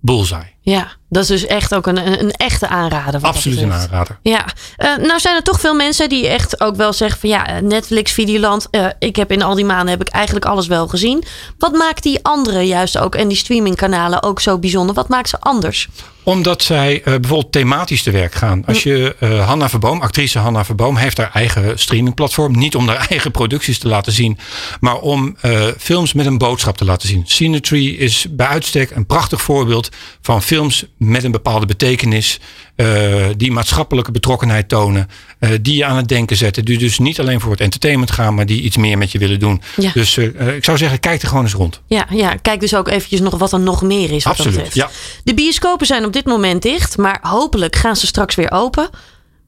Bullseye. 0.00 0.52
Ja, 0.60 0.96
dat 1.10 1.22
is 1.22 1.28
dus 1.28 1.46
echt 1.46 1.74
ook 1.74 1.86
een, 1.86 2.20
een, 2.20 2.30
echte 2.30 2.68
aanrader. 2.68 3.20
Absoluut 3.20 3.60
een 3.60 3.72
aanrader. 3.72 4.18
Ja, 4.22 4.44
Eh, 4.76 4.96
nou 4.96 5.20
zijn 5.20 5.36
er 5.36 5.42
toch 5.42 5.60
veel 5.60 5.74
mensen 5.74 6.08
die 6.08 6.28
echt 6.28 6.60
ook 6.60 6.76
wel 6.76 6.92
zeggen 6.92 7.20
van 7.20 7.28
ja, 7.28 7.46
eh, 7.46 7.62
Netflix, 7.62 8.12
Videoland. 8.12 8.68
eh, 8.70 8.86
ik 8.98 9.16
heb 9.16 9.32
in 9.32 9.42
al 9.42 9.54
die 9.54 9.64
maanden 9.64 9.88
heb 9.88 10.00
ik 10.00 10.08
eigenlijk 10.08 10.44
alles 10.44 10.66
wel 10.66 10.88
gezien. 10.88 11.24
Wat 11.58 11.72
maakt 11.72 12.02
die 12.02 12.18
andere 12.22 12.60
juist 12.60 12.98
ook 12.98 13.14
en 13.14 13.28
die 13.28 13.36
streamingkanalen 13.36 14.22
ook 14.22 14.40
zo 14.40 14.58
bijzonder? 14.58 14.94
Wat 14.94 15.08
maakt 15.08 15.28
ze 15.28 15.40
anders? 15.40 15.88
Omdat 16.22 16.62
zij 16.62 17.00
bijvoorbeeld 17.04 17.52
thematisch 17.52 18.02
te 18.02 18.10
werk 18.10 18.34
gaan. 18.34 18.64
Als 18.66 18.82
je 18.82 19.16
eh 19.18 19.46
Hanna 19.46 19.68
Verboom, 19.68 20.00
actrice 20.00 20.38
Hanna 20.38 20.64
Verboom, 20.64 20.96
heeft 20.96 21.16
haar 21.16 21.30
eigen 21.32 21.78
streamingplatform. 21.78 22.58
Niet 22.58 22.74
om 22.74 22.88
haar 22.88 23.06
eigen 23.10 23.30
producties 23.30 23.78
te 23.78 23.88
laten 23.88 24.12
zien, 24.12 24.38
maar 24.80 24.96
om 24.98 25.36
films 25.78 26.12
met 26.12 26.26
een 26.26 26.38
boodschap 26.38 26.76
te 26.76 26.84
laten 26.84 27.08
zien. 27.08 27.22
Cinetree 27.26 27.96
is 27.96 28.26
bij 28.30 28.46
uitstek 28.46 28.90
een 28.90 29.06
prachtig 29.06 29.42
voorbeeld 29.42 29.88
van 30.20 30.42
films 30.42 30.84
met 31.00 31.24
een 31.24 31.30
bepaalde 31.30 31.66
betekenis. 31.66 32.40
eh, 32.76 33.26
die 33.36 33.52
maatschappelijke 33.52 34.10
betrokkenheid 34.10 34.68
tonen. 34.68 35.08
eh, 35.38 35.50
die 35.62 35.76
je 35.76 35.84
aan 35.84 35.96
het 35.96 36.08
denken 36.08 36.36
zetten. 36.36 36.64
Die 36.64 36.78
dus 36.78 36.98
niet 36.98 37.20
alleen 37.20 37.40
voor 37.40 37.50
het 37.50 37.60
entertainment 37.60 38.10
gaan, 38.10 38.34
maar 38.34 38.46
die 38.46 38.62
iets 38.62 38.76
meer 38.76 38.98
met 38.98 39.12
je 39.12 39.18
willen 39.18 39.38
doen. 39.38 39.62
Ja. 39.76 39.90
Dus 39.94 40.16
eh, 40.16 40.54
ik 40.56 40.64
zou 40.64 40.76
zeggen, 40.78 41.00
kijk 41.00 41.22
er 41.22 41.28
gewoon 41.28 41.44
eens 41.44 41.52
rond. 41.52 41.80
Ja, 41.86 42.06
ja, 42.10 42.34
kijk 42.36 42.60
dus 42.60 42.74
ook 42.74 42.88
eventjes 42.88 43.20
nog 43.20 43.38
wat 43.38 43.52
er 43.52 43.60
nog 43.60 43.82
meer 43.82 44.10
is. 44.12 44.24
Wat 44.24 44.32
Absoluut. 44.38 44.74
Ja. 44.74 44.90
De 45.24 45.34
bioscopen 45.34 45.86
zijn 45.86 46.04
op 46.04 46.12
dit 46.12 46.24
moment 46.24 46.62
dicht, 46.62 46.96
maar 46.96 47.18
hopelijk 47.22 47.76
gaan 47.76 47.96
ze 47.96 48.06
straks 48.06 48.34
weer 48.34 48.50
open. 48.50 48.88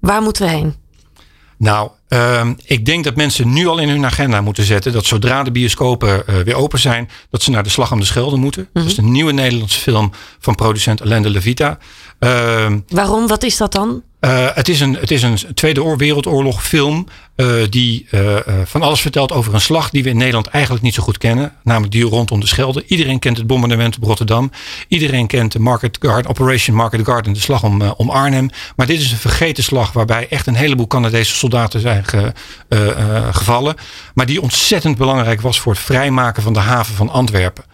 Waar 0.00 0.22
moeten 0.22 0.42
we 0.44 0.50
heen? 0.50 0.74
Nou, 1.58 1.90
ehm, 2.12 2.54
ik 2.64 2.84
denk 2.86 3.04
dat 3.04 3.16
mensen 3.16 3.52
nu 3.52 3.66
al 3.66 3.78
in 3.78 3.88
hun 3.88 4.04
agenda 4.04 4.40
moeten 4.40 4.64
zetten 4.64 4.92
dat 4.92 5.04
zodra 5.04 5.42
de 5.42 5.50
bioscopen 5.50 6.26
eh, 6.26 6.36
weer 6.36 6.54
open 6.54 6.78
zijn, 6.78 7.08
dat 7.30 7.42
ze 7.42 7.50
naar 7.50 7.62
de 7.62 7.68
Slag 7.68 7.92
om 7.92 8.00
de 8.00 8.06
Schelde 8.06 8.36
moeten. 8.36 8.68
Dat 8.72 8.84
is 8.84 8.94
de 8.94 9.02
nieuwe 9.02 9.32
Nederlandse 9.32 9.80
film 9.80 10.12
van 10.38 10.54
producent 10.54 11.02
Alain 11.02 11.22
de 11.22 11.30
Levita. 11.30 11.78
Ehm, 12.22 12.78
Waarom? 12.88 13.26
Wat 13.26 13.42
is 13.42 13.56
dat 13.56 13.72
dan? 13.72 14.02
eh, 14.20 14.46
het, 14.54 14.68
is 14.68 14.80
een, 14.80 14.94
het 14.94 15.10
is 15.10 15.22
een 15.22 15.38
Tweede 15.54 15.82
Oor- 15.82 15.96
Wereldoorlog 15.96 16.64
film 16.64 17.06
eh, 17.34 17.46
die 17.70 18.06
eh, 18.10 18.36
van 18.64 18.82
alles 18.82 19.00
vertelt 19.00 19.32
over 19.32 19.54
een 19.54 19.60
slag 19.60 19.90
die 19.90 20.02
we 20.02 20.08
in 20.08 20.16
Nederland 20.16 20.46
eigenlijk 20.46 20.84
niet 20.84 20.94
zo 20.94 21.02
goed 21.02 21.18
kennen. 21.18 21.52
Namelijk 21.64 21.92
die 21.92 22.04
rondom 22.04 22.40
de 22.40 22.46
Schelde. 22.46 22.84
Iedereen 22.86 23.18
kent 23.18 23.36
het 23.36 23.46
bombardement 23.46 23.96
op 23.96 24.02
Rotterdam. 24.02 24.50
Iedereen 24.88 25.26
kent 25.26 25.52
de 25.52 25.58
Market 25.58 25.98
Garden, 26.00 26.30
Operation 26.30 26.76
Market 26.76 27.04
Garden, 27.04 27.32
de 27.32 27.40
slag 27.40 27.62
om, 27.62 27.82
om 27.82 28.10
Arnhem. 28.10 28.48
Maar 28.76 28.86
dit 28.86 29.00
is 29.00 29.10
een 29.12 29.16
vergeten 29.18 29.64
slag 29.64 29.92
waarbij 29.92 30.26
echt 30.30 30.46
een 30.46 30.54
heleboel 30.54 30.86
Canadese 30.86 31.34
soldaten 31.36 31.80
zijn 31.80 32.04
ge- 32.04 32.32
gevallen. 33.32 33.74
Maar 34.14 34.26
die 34.26 34.42
ontzettend 34.42 34.96
belangrijk 34.96 35.40
was 35.40 35.60
voor 35.60 35.72
het 35.72 35.82
vrijmaken 35.82 36.42
van 36.42 36.52
de 36.52 36.58
haven 36.58 36.94
van 36.94 37.08
Antwerpen. 37.08 37.64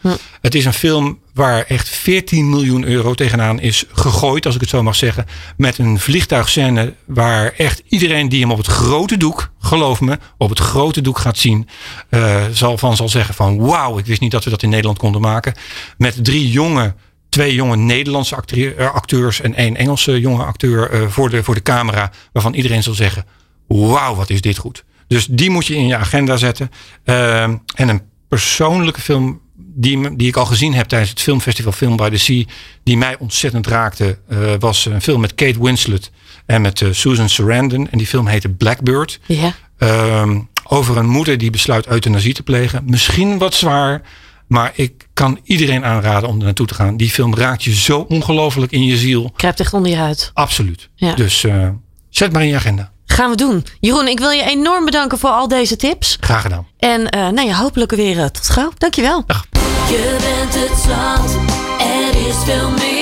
Het 0.40 0.54
is 0.54 0.64
een 0.64 0.72
film 0.72 1.18
waar 1.38 1.64
echt 1.64 1.88
14 1.88 2.48
miljoen 2.48 2.85
euro 2.85 3.14
tegenaan 3.14 3.61
is 3.61 3.85
gegooid, 3.92 4.46
als 4.46 4.55
ik 4.55 4.61
het 4.61 4.70
zo 4.70 4.83
mag 4.83 4.94
zeggen. 4.94 5.24
Met 5.57 5.79
een 5.79 5.98
vliegtuigscène 5.98 6.94
waar 7.05 7.53
echt 7.57 7.83
iedereen 7.88 8.29
die 8.29 8.40
hem 8.40 8.51
op 8.51 8.57
het 8.57 8.66
grote 8.66 9.16
doek, 9.16 9.51
geloof 9.61 10.01
me, 10.01 10.18
op 10.38 10.48
het 10.48 10.59
grote 10.59 11.01
doek 11.01 11.18
gaat 11.18 11.37
zien, 11.37 11.68
eh, 12.09 12.44
zal 12.53 12.79
van 12.79 12.96
zal 12.96 13.09
zeggen 13.09 13.35
van 13.35 13.59
wauw, 13.59 13.98
ik 13.98 14.07
wist 14.07 14.20
niet 14.20 14.31
dat 14.31 14.44
we 14.44 14.51
dat 14.51 14.62
in 14.62 14.68
Nederland 14.68 14.98
konden 14.98 15.20
maken. 15.20 15.55
Met 15.98 16.24
drie 16.24 16.51
jonge, 16.51 16.94
twee 17.29 17.55
jonge 17.55 17.77
Nederlandse 17.77 18.37
eh, 18.77 18.94
acteurs 18.94 19.40
en 19.40 19.55
één 19.55 19.77
Engelse 19.77 20.20
jonge 20.20 20.44
acteur 20.44 20.90
eh, 20.90 21.09
voor, 21.09 21.31
de, 21.31 21.44
voor 21.44 21.55
de 21.55 21.62
camera, 21.62 22.11
waarvan 22.33 22.55
iedereen 22.55 22.83
zal 22.83 22.94
zeggen 22.94 23.24
wauw, 23.66 24.14
wat 24.14 24.31
is 24.31 24.40
dit 24.40 24.59
goed. 24.59 24.85
Dus 25.07 25.27
die 25.27 25.51
moet 25.51 25.66
je 25.66 25.77
in 25.77 25.87
je 25.87 25.96
agenda 25.96 26.37
zetten. 26.37 26.70
Ehm, 27.05 27.57
en 27.74 27.88
een 27.88 28.03
persoonlijke 28.29 29.01
film 29.01 29.40
die, 29.59 30.16
die 30.16 30.29
ik 30.29 30.37
al 30.37 30.47
gezien 30.47 30.75
heb 30.75 30.87
tijdens 30.87 31.11
het 31.11 31.21
filmfestival 31.21 31.73
Film 31.73 31.97
by 31.97 32.09
the 32.09 32.16
Sea, 32.16 32.44
die 32.83 32.97
mij 32.97 33.16
ontzettend 33.18 33.66
raakte, 33.66 34.18
eh, 34.29 34.38
was 34.59 34.85
een 34.85 35.03
film 35.03 35.21
met 35.21 35.35
Kate 35.35 35.62
Winslet 35.62 36.11
en 36.47 36.61
met 36.61 36.83
eh, 36.83 36.88
Susan 36.92 37.29
Sarandon. 37.29 37.90
En 37.90 37.99
die 37.99 38.07
film 38.07 38.27
heette 38.27 38.49
Blackbird. 38.49 39.21
Ja. 39.27 39.55
Ehm, 39.79 40.40
over 40.64 40.97
een 40.97 41.09
moeder 41.09 41.38
die 41.38 41.51
besluit 41.51 41.87
euthanasie 41.87 42.35
te 42.35 42.42
plegen. 42.42 42.83
Misschien 42.87 43.38
wat 43.38 43.55
zwaar, 43.55 44.03
maar 44.47 44.73
ik 44.75 45.09
kan 45.12 45.40
iedereen 45.44 45.85
aanraden 45.85 46.29
om 46.29 46.38
er 46.38 46.44
naartoe 46.44 46.66
te 46.66 46.75
gaan. 46.75 46.97
Die 46.97 47.11
film 47.11 47.35
raakt 47.35 47.64
je 47.64 47.75
zo 47.75 47.99
ongelooflijk 48.09 48.73
in 48.73 48.85
je 48.85 48.97
ziel. 48.97 49.33
Kruipt 49.37 49.61
echt 49.61 49.75
onder 49.75 49.90
je 49.90 49.97
huid. 49.97 50.31
Absoluut. 50.35 50.88
Ja. 50.94 51.14
Dus 51.14 51.44
eh, 51.44 51.68
zet 52.09 52.33
maar 52.33 52.42
in 52.42 52.49
je 52.49 52.55
agenda. 52.55 52.92
Gaan 53.18 53.31
we 53.31 53.37
doen. 53.37 53.64
Jeroen, 53.81 54.09
ik 54.09 54.18
wil 54.18 54.31
je 54.31 54.42
enorm 54.42 54.85
bedanken 54.85 55.18
voor 55.18 55.31
al 55.31 55.48
deze 55.48 55.76
tips. 55.76 56.16
Graag 56.20 56.42
gedaan. 56.42 56.66
En 56.78 57.00
uh, 57.00 57.28
nou 57.28 57.48
ja, 57.48 57.54
hopelijk 57.54 57.90
weer 57.90 58.16
uh, 58.16 58.24
tot 58.24 58.48
gauw. 58.48 58.70
Dankjewel. 58.78 59.22
Dag. 59.26 59.46
Je 59.88 60.16
bent 60.20 60.54
het 60.54 60.78
zat, 60.78 61.37
er 61.78 62.28
is 62.28 62.37
veel 62.44 62.70
meer. 62.70 62.97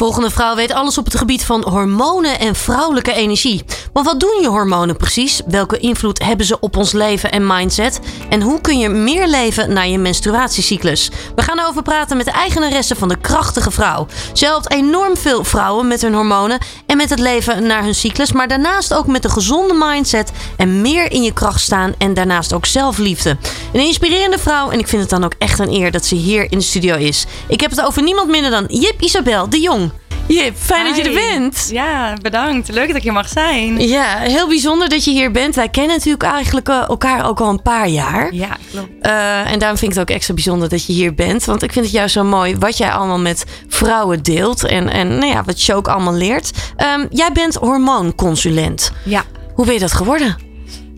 Volgende 0.00 0.30
vrouw 0.30 0.54
weet 0.54 0.72
alles 0.72 0.98
op 0.98 1.04
het 1.04 1.16
gebied 1.16 1.44
van 1.44 1.64
hormonen 1.68 2.38
en 2.38 2.54
vrouwelijke 2.54 3.12
energie. 3.12 3.64
Maar 3.92 4.02
wat 4.02 4.20
doen 4.20 4.38
je 4.40 4.48
hormonen 4.48 4.96
precies? 4.96 5.40
Welke 5.46 5.78
invloed 5.78 6.22
hebben 6.22 6.46
ze 6.46 6.60
op 6.60 6.76
ons 6.76 6.92
leven 6.92 7.32
en 7.32 7.46
mindset? 7.46 8.00
En 8.28 8.42
hoe 8.42 8.60
kun 8.60 8.78
je 8.78 8.88
meer 8.88 9.28
leven 9.28 9.72
na 9.72 9.82
je 9.82 9.98
menstruatiecyclus? 9.98 11.10
We 11.34 11.42
gaan 11.42 11.58
erover 11.58 11.82
praten 11.82 12.16
met 12.16 12.26
de 12.26 12.32
eigenaresse 12.32 12.96
van 12.96 13.08
de 13.08 13.20
krachtige 13.20 13.70
vrouw. 13.70 14.06
Ze 14.32 14.44
helpt 14.44 14.72
enorm 14.72 15.16
veel 15.16 15.44
vrouwen 15.44 15.88
met 15.88 16.02
hun 16.02 16.14
hormonen 16.14 16.58
en 16.86 16.96
met 16.96 17.10
het 17.10 17.18
leven 17.18 17.66
naar 17.66 17.82
hun 17.82 17.94
cyclus. 17.94 18.32
Maar 18.32 18.48
daarnaast 18.48 18.94
ook 18.94 19.06
met 19.06 19.24
een 19.24 19.30
gezonde 19.30 19.74
mindset 19.74 20.32
en 20.56 20.80
meer 20.80 21.12
in 21.12 21.22
je 21.22 21.32
kracht 21.32 21.60
staan. 21.60 21.94
En 21.98 22.14
daarnaast 22.14 22.52
ook 22.52 22.66
zelfliefde. 22.66 23.36
Een 23.72 23.86
inspirerende 23.86 24.38
vrouw 24.38 24.70
en 24.70 24.78
ik 24.78 24.88
vind 24.88 25.02
het 25.02 25.10
dan 25.10 25.24
ook 25.24 25.34
echt 25.38 25.58
een 25.58 25.72
eer 25.72 25.90
dat 25.90 26.04
ze 26.04 26.14
hier 26.14 26.52
in 26.52 26.58
de 26.58 26.64
studio 26.64 26.96
is. 26.96 27.26
Ik 27.48 27.60
heb 27.60 27.70
het 27.70 27.82
over 27.82 28.02
niemand 28.02 28.28
minder 28.28 28.50
dan 28.50 28.64
Jip 28.68 29.00
Isabel 29.00 29.48
de 29.48 29.60
Jong. 29.60 29.90
Jip, 30.34 30.56
fijn 30.56 30.84
dat 30.84 30.96
je 30.96 31.02
er 31.02 31.32
bent. 31.32 31.68
Ja, 31.72 32.16
bedankt. 32.22 32.68
Leuk 32.68 32.86
dat 32.86 32.96
ik 32.96 33.02
hier 33.02 33.12
mag 33.12 33.28
zijn. 33.28 33.88
Ja, 33.88 34.16
heel 34.18 34.48
bijzonder 34.48 34.88
dat 34.88 35.04
je 35.04 35.10
hier 35.10 35.30
bent. 35.30 35.54
Wij 35.54 35.68
kennen 35.68 35.96
natuurlijk 35.96 36.22
eigenlijk 36.22 36.68
eh, 36.68 36.88
elkaar 36.88 37.28
ook 37.28 37.40
al 37.40 37.48
een 37.48 37.62
paar 37.62 37.88
jaar. 37.88 38.34
Ja, 38.34 38.56
klopt. 38.70 38.88
Eh, 39.00 39.52
en 39.52 39.58
daarom 39.58 39.78
vind 39.78 39.92
ik 39.92 39.98
het 39.98 40.08
ook 40.08 40.16
extra 40.16 40.34
bijzonder 40.34 40.68
dat 40.68 40.86
je 40.86 40.92
hier 40.92 41.14
bent. 41.14 41.44
Want 41.44 41.62
ik 41.62 41.72
vind 41.72 41.84
het 41.84 41.94
juist 41.94 42.14
zo 42.14 42.24
mooi 42.24 42.56
wat 42.58 42.76
jij 42.76 42.90
allemaal 42.90 43.18
met 43.18 43.44
vrouwen 43.68 44.22
deelt. 44.22 44.64
En, 44.64 44.88
en 44.88 45.08
nou 45.08 45.32
ja, 45.32 45.42
wat 45.44 45.62
je 45.62 45.74
ook 45.74 45.88
allemaal 45.88 46.14
leert. 46.14 46.50
Ehm, 46.76 47.06
jij 47.10 47.32
bent 47.32 47.54
hormoonconsulent. 47.54 48.92
Ja. 49.04 49.24
Hoe 49.54 49.64
ben 49.64 49.74
je 49.74 49.80
dat 49.80 49.92
geworden? 49.92 50.36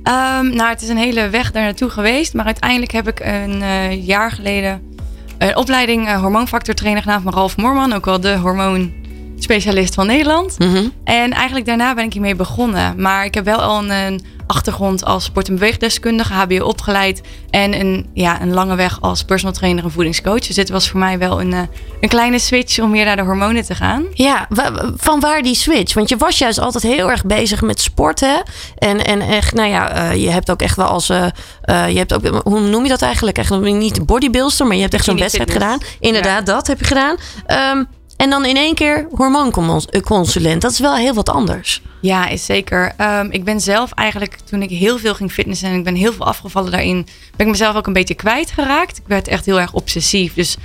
Ehm, 0.03 0.55
nou, 0.55 0.71
het 0.71 0.83
is 0.83 0.89
een 0.89 0.97
hele 0.97 1.29
weg 1.29 1.51
daar 1.53 1.63
naartoe 1.63 1.91
geweest. 1.91 2.35
Maar 2.35 2.45
uiteindelijk 2.45 2.93
heb 2.93 3.09
ik 3.09 3.21
een 3.21 3.63
eh, 3.63 4.07
jaar 4.07 4.31
geleden 4.31 4.91
een 5.39 5.57
opleiding 5.57 6.09
uh, 6.09 6.21
hormoonfactortrainer 6.21 7.03
gedaan 7.03 7.23
van 7.23 7.33
Ralf 7.33 7.57
Moorman. 7.57 7.93
Ook 7.93 8.05
wel 8.05 8.21
de 8.21 8.37
hormoonspecialist 9.47 9.95
van 9.95 10.07
Nederland. 10.07 10.59
Mhm. 10.59 10.89
En 11.05 11.33
eigenlijk 11.33 11.67
daarna 11.67 11.95
ben 11.95 12.05
ik 12.05 12.13
hiermee 12.13 12.35
begonnen. 12.35 13.01
Maar 13.01 13.25
ik 13.25 13.35
heb 13.35 13.45
wel 13.45 13.59
al 13.63 13.79
een, 13.85 14.21
achtergrond 14.47 15.05
als 15.05 15.25
sport- 15.25 15.49
en 15.49 15.55
beweegdeskundige, 15.55 16.33
HBO 16.33 16.65
opgeleid. 16.65 17.21
En 17.51 17.81
een, 17.81 18.11
ja, 18.15 18.43
een 18.43 18.53
lange 18.53 18.75
weg 18.75 19.01
als 19.01 19.23
personal 19.25 19.55
trainer 19.55 19.85
en 19.85 19.91
voedingscoach. 19.91 20.47
Dus 20.47 20.57
dit 20.57 20.69
was 20.71 20.89
voor 20.89 21.01
mij 21.01 21.19
wel 21.19 21.41
een, 21.41 21.53
eh, 21.53 21.61
een 22.01 22.09
kleine 22.09 22.39
switch 22.39 22.79
om 22.79 22.93
weer 22.93 23.05
naar 23.05 23.17
de 23.17 23.23
hormonen 23.23 23.65
te 23.65 23.75
gaan. 23.75 24.05
Ja, 24.15 24.49
van 24.97 25.21
waar 25.21 25.43
die 25.43 25.55
switch? 25.55 25.95
Want 25.95 26.09
je 26.09 26.17
was 26.17 26.39
juist 26.39 26.59
altijd 26.59 26.83
heel 26.83 27.11
erg 27.11 27.25
bezig 27.25 27.63
met 27.63 27.81
sport, 27.81 28.21
hè? 28.21 28.37
En, 28.79 29.05
en 29.05 29.21
echt, 29.21 29.55
nou 29.55 29.69
ja, 29.69 29.91
eh, 29.91 30.23
je 30.23 30.31
hebt 30.31 30.51
ook 30.51 30.63
echt 30.63 30.77
wel 30.77 30.87
als... 30.87 31.09
eh, 31.09 31.27
je 31.89 31.99
hebt 31.99 32.15
ook, 32.15 32.43
hoe 32.45 32.61
noem 32.61 32.83
je 32.83 32.89
dat 32.89 33.03
eigenlijk? 33.03 33.39
Echt 33.39 33.61
niet 33.61 33.95
de 33.95 34.05
bodybuilder, 34.05 34.67
maar 34.67 34.77
je 34.77 34.83
hebt 34.83 34.95
echt 34.95 35.05
zo'n 35.05 35.19
wedstrijd 35.19 35.51
gedaan. 35.51 35.79
Inderdaad, 36.01 36.47
dat 36.47 36.67
heb 36.67 36.79
je 36.79 36.85
gedaan. 36.85 37.17
Ehm, 37.47 37.85
en 38.23 38.31
dan 38.31 38.45
in 38.45 38.57
één 38.57 38.75
keer 38.75 39.07
hormoonconsulent. 39.11 40.63
Dat 40.63 40.71
is 40.71 40.79
wel 40.79 40.97
heel 40.97 41.15
wat 41.15 41.29
anders. 41.29 41.83
Ja, 42.01 42.29
is 42.29 42.45
zeker. 42.45 42.93
Ehm, 42.97 43.27
ik 43.31 43.45
ben 43.45 43.61
zelf 43.61 43.93
eigenlijk, 43.93 44.37
toen 44.45 44.63
ik 44.63 44.71
heel 44.71 44.99
veel 44.99 45.15
ging 45.15 45.33
fitnessen 45.33 45.69
en 45.69 45.79
ik 45.79 45.85
ben 45.85 45.95
heel 45.95 46.13
veel 46.13 46.27
afgevallen 46.27 46.71
daarin, 46.71 47.07
ben 47.37 47.47
ik 47.47 47.53
mezelf 47.53 47.77
ook 47.77 47.87
een 47.87 47.93
beetje 47.93 48.15
kwijtgeraakt. 48.15 48.99
Ik 48.99 49.03
werd 49.07 49.29
echt 49.29 49.47
heel 49.47 49.61
erg 49.61 49.73
obsessief. 49.73 50.35
Dus 50.35 50.57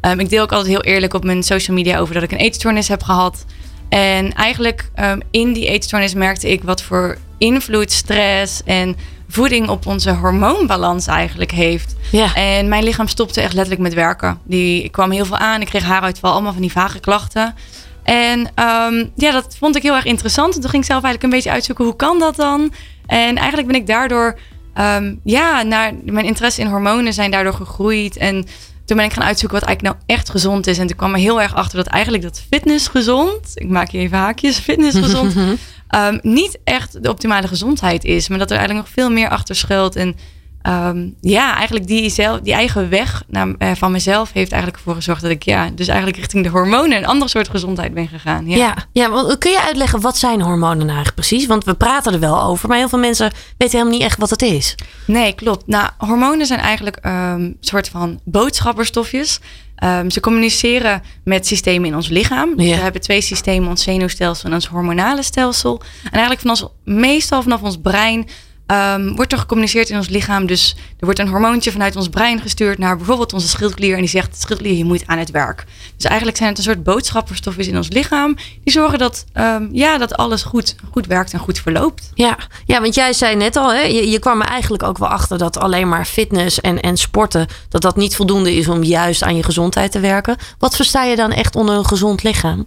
ehm, 0.00 0.20
ik 0.20 0.28
deel 0.28 0.42
ook 0.42 0.52
altijd 0.52 0.70
heel 0.70 0.92
eerlijk 0.92 1.14
op 1.14 1.24
mijn 1.24 1.42
social 1.42 1.76
media 1.76 1.98
over 1.98 2.14
dat 2.14 2.22
ik 2.22 2.32
een 2.32 2.38
eetstoornis 2.38 2.88
heb 2.88 3.02
gehad. 3.02 3.44
En 3.88 4.32
eigenlijk 4.32 4.90
ehm, 4.94 5.20
in 5.30 5.52
die 5.52 5.66
eetstoornis 5.66 6.14
merkte 6.14 6.50
ik 6.50 6.62
wat 6.62 6.82
voor 6.82 7.18
invloed 7.38 7.92
stress 7.92 8.62
en 8.64 8.96
voeding 9.36 9.68
op 9.68 9.86
onze 9.86 10.12
hormoonbalans 10.14 11.06
eigenlijk 11.06 11.50
heeft. 11.50 11.94
Ja. 12.10 12.34
En 12.34 12.68
mijn 12.68 12.84
lichaam 12.84 13.08
stopte 13.08 13.40
echt 13.40 13.52
letterlijk 13.52 13.82
met 13.82 13.94
werken. 13.94 14.38
Die, 14.44 14.82
ik 14.82 14.92
kwam 14.92 15.10
heel 15.10 15.24
veel 15.24 15.36
aan, 15.36 15.60
ik 15.60 15.66
kreeg 15.66 15.82
haaruitval, 15.82 16.32
allemaal 16.32 16.52
van 16.52 16.62
die 16.62 16.72
vage 16.72 17.00
klachten. 17.00 17.54
En 18.02 18.50
ehm, 18.54 19.04
ja, 19.16 19.30
dat 19.32 19.56
vond 19.58 19.76
ik 19.76 19.82
heel 19.82 19.94
erg 19.94 20.04
interessant. 20.04 20.54
En 20.54 20.60
toen 20.60 20.70
ging 20.70 20.82
ik 20.82 20.88
zelf 20.88 21.02
eigenlijk 21.02 21.22
een 21.22 21.38
beetje 21.38 21.54
uitzoeken, 21.54 21.84
hoe 21.84 21.96
kan 21.96 22.18
dat 22.18 22.36
dan? 22.36 22.72
En 23.06 23.36
eigenlijk 23.36 23.66
ben 23.66 23.76
ik 23.76 23.86
daardoor, 23.86 24.38
ehm, 24.74 25.14
ja, 25.24 25.62
naar, 25.62 25.92
mijn 26.04 26.26
interesse 26.26 26.60
in 26.60 26.66
hormonen 26.66 27.12
zijn 27.12 27.30
daardoor 27.30 27.54
gegroeid. 27.54 28.16
En 28.16 28.46
toen 28.84 28.96
ben 28.96 29.06
ik 29.06 29.12
gaan 29.12 29.24
uitzoeken 29.24 29.58
wat 29.58 29.68
eigenlijk 29.68 29.96
nou 29.96 30.06
echt 30.18 30.30
gezond 30.30 30.66
is. 30.66 30.78
En 30.78 30.86
toen 30.86 30.96
kwam 30.96 31.12
er 31.12 31.20
heel 31.20 31.40
erg 31.40 31.54
achter 31.54 31.76
dat 31.76 31.86
eigenlijk 31.86 32.22
dat 32.22 32.42
fitness 32.50 32.88
gezond, 32.88 33.50
ik 33.54 33.68
maak 33.68 33.90
hier 33.90 34.00
even 34.00 34.18
haakjes, 34.18 34.58
fitness 34.58 34.98
gezond, 34.98 35.34
ehm, 35.88 36.18
niet 36.22 36.58
echt 36.64 37.02
de 37.02 37.10
optimale 37.10 37.48
gezondheid 37.48 38.04
is. 38.04 38.28
Maar 38.28 38.38
dat 38.38 38.50
er 38.50 38.56
eigenlijk 38.56 38.86
nog 38.86 38.94
veel 38.94 39.10
meer 39.10 39.28
achter 39.28 39.56
schuilt. 39.56 39.96
En 39.96 40.16
ehm, 40.62 41.08
ja, 41.20 41.54
eigenlijk 41.54 41.86
die, 41.86 42.10
zelf, 42.10 42.40
die 42.40 42.52
eigen 42.52 42.88
weg 42.88 43.22
naar, 43.28 43.54
eh, 43.58 43.70
van 43.74 43.92
mezelf 43.92 44.32
heeft 44.32 44.52
eigenlijk 44.52 44.82
ervoor 44.82 44.94
gezorgd 44.94 45.22
dat 45.22 45.30
ik 45.30 45.42
ja, 45.42 45.70
dus 45.74 45.88
eigenlijk 45.88 46.18
richting 46.18 46.44
de 46.44 46.50
hormonen 46.50 46.96
een 46.96 47.06
ander 47.06 47.28
soort 47.28 47.48
gezondheid 47.48 47.94
ben 47.94 48.08
gegaan. 48.08 48.48
Ja. 48.48 48.56
Ja, 48.56 48.74
ja 48.92 49.10
want 49.10 49.38
kun 49.38 49.50
je 49.50 49.62
uitleggen 49.62 50.00
wat 50.00 50.16
zijn 50.16 50.40
hormonen 50.40 50.76
nou 50.76 50.96
eigenlijk 50.96 51.14
precies? 51.14 51.46
Want 51.46 51.64
we 51.64 51.74
praten 51.74 52.12
er 52.12 52.20
wel 52.20 52.42
over, 52.42 52.68
maar 52.68 52.78
heel 52.78 52.88
veel 52.88 52.98
mensen 52.98 53.32
weten 53.58 53.78
helemaal 53.78 53.98
niet 53.98 54.08
echt 54.08 54.18
wat 54.18 54.30
het 54.30 54.42
is. 54.42 54.74
Nee, 55.06 55.32
klopt. 55.32 55.66
Nou, 55.66 55.90
hormonen 55.98 56.46
zijn 56.46 56.60
eigenlijk 56.60 56.96
ehm, 56.96 57.40
een 57.40 57.56
soort 57.60 57.88
van 57.88 58.20
boodschapperstofjes. 58.24 59.40
Ehm, 59.76 60.10
ze 60.10 60.20
communiceren 60.20 61.02
met 61.24 61.46
systemen 61.46 61.88
in 61.88 61.94
ons 61.94 62.08
lichaam. 62.08 62.56
Dus 62.56 62.66
Ja. 62.66 62.76
We 62.76 62.82
hebben 62.82 63.00
twee 63.00 63.20
systemen, 63.20 63.68
ons 63.68 63.82
zenuwstelsel 63.82 64.48
en 64.48 64.54
ons 64.54 64.66
hormonale 64.66 65.22
stelsel. 65.22 65.80
En 66.04 66.10
eigenlijk 66.10 66.40
van 66.40 66.50
ons, 66.50 66.66
meestal 66.84 67.42
vanaf 67.42 67.62
ons 67.62 67.76
brein 67.82 68.26
ehm, 68.66 69.14
wordt 69.14 69.32
er 69.32 69.38
gecommuniceerd 69.38 69.88
in 69.88 69.96
ons 69.96 70.08
lichaam. 70.08 70.46
Dus 70.46 70.76
er 70.98 71.04
wordt 71.04 71.18
een 71.18 71.28
hormoontje 71.28 71.72
vanuit 71.72 71.96
ons 71.96 72.08
brein 72.08 72.40
gestuurd 72.40 72.78
naar 72.78 72.96
bijvoorbeeld 72.96 73.32
onze 73.32 73.48
schildklier. 73.48 73.94
En 73.94 74.00
die 74.00 74.08
zegt, 74.08 74.40
schildklier, 74.40 74.76
je 74.76 74.84
moet 74.84 75.06
aan 75.06 75.18
het 75.18 75.30
werk. 75.30 75.64
Dus 75.96 76.04
eigenlijk 76.04 76.36
zijn 76.36 76.48
het 76.48 76.58
een 76.58 76.64
soort 76.64 76.82
boodschapperstofjes 76.82 77.66
in 77.66 77.76
ons 77.76 77.88
lichaam. 77.88 78.34
Die 78.34 78.72
zorgen 78.72 78.98
dat, 78.98 79.24
ehm, 79.32 79.68
ja, 79.72 79.98
dat 79.98 80.16
alles 80.16 80.42
goed, 80.42 80.74
goed 80.90 81.06
werkt 81.06 81.32
en 81.32 81.38
goed 81.38 81.58
verloopt. 81.58 82.10
Ja, 82.14 82.38
ja 82.66 82.80
want 82.80 82.94
jij 82.94 83.12
zei 83.12 83.36
net 83.36 83.56
al, 83.56 83.72
hè, 83.72 83.80
je, 83.80 84.10
je 84.10 84.18
kwam 84.18 84.40
er 84.40 84.48
eigenlijk 84.48 84.82
ook 84.82 84.98
wel 84.98 85.08
achter 85.08 85.38
dat 85.38 85.58
alleen 85.58 85.88
maar 85.88 86.04
fitness 86.04 86.60
en, 86.60 86.80
en 86.80 86.96
sporten, 86.96 87.46
dat 87.68 87.82
dat 87.82 87.96
niet 87.96 88.16
voldoende 88.16 88.54
is 88.54 88.68
om 88.68 88.82
juist 88.82 89.22
aan 89.22 89.36
je 89.36 89.42
gezondheid 89.42 89.92
te 89.92 90.00
werken. 90.00 90.36
Wat 90.58 90.76
versta 90.76 91.04
je 91.04 91.16
dan 91.16 91.32
echt 91.32 91.56
onder 91.56 91.74
een 91.74 91.86
gezond 91.86 92.22
lichaam? 92.22 92.66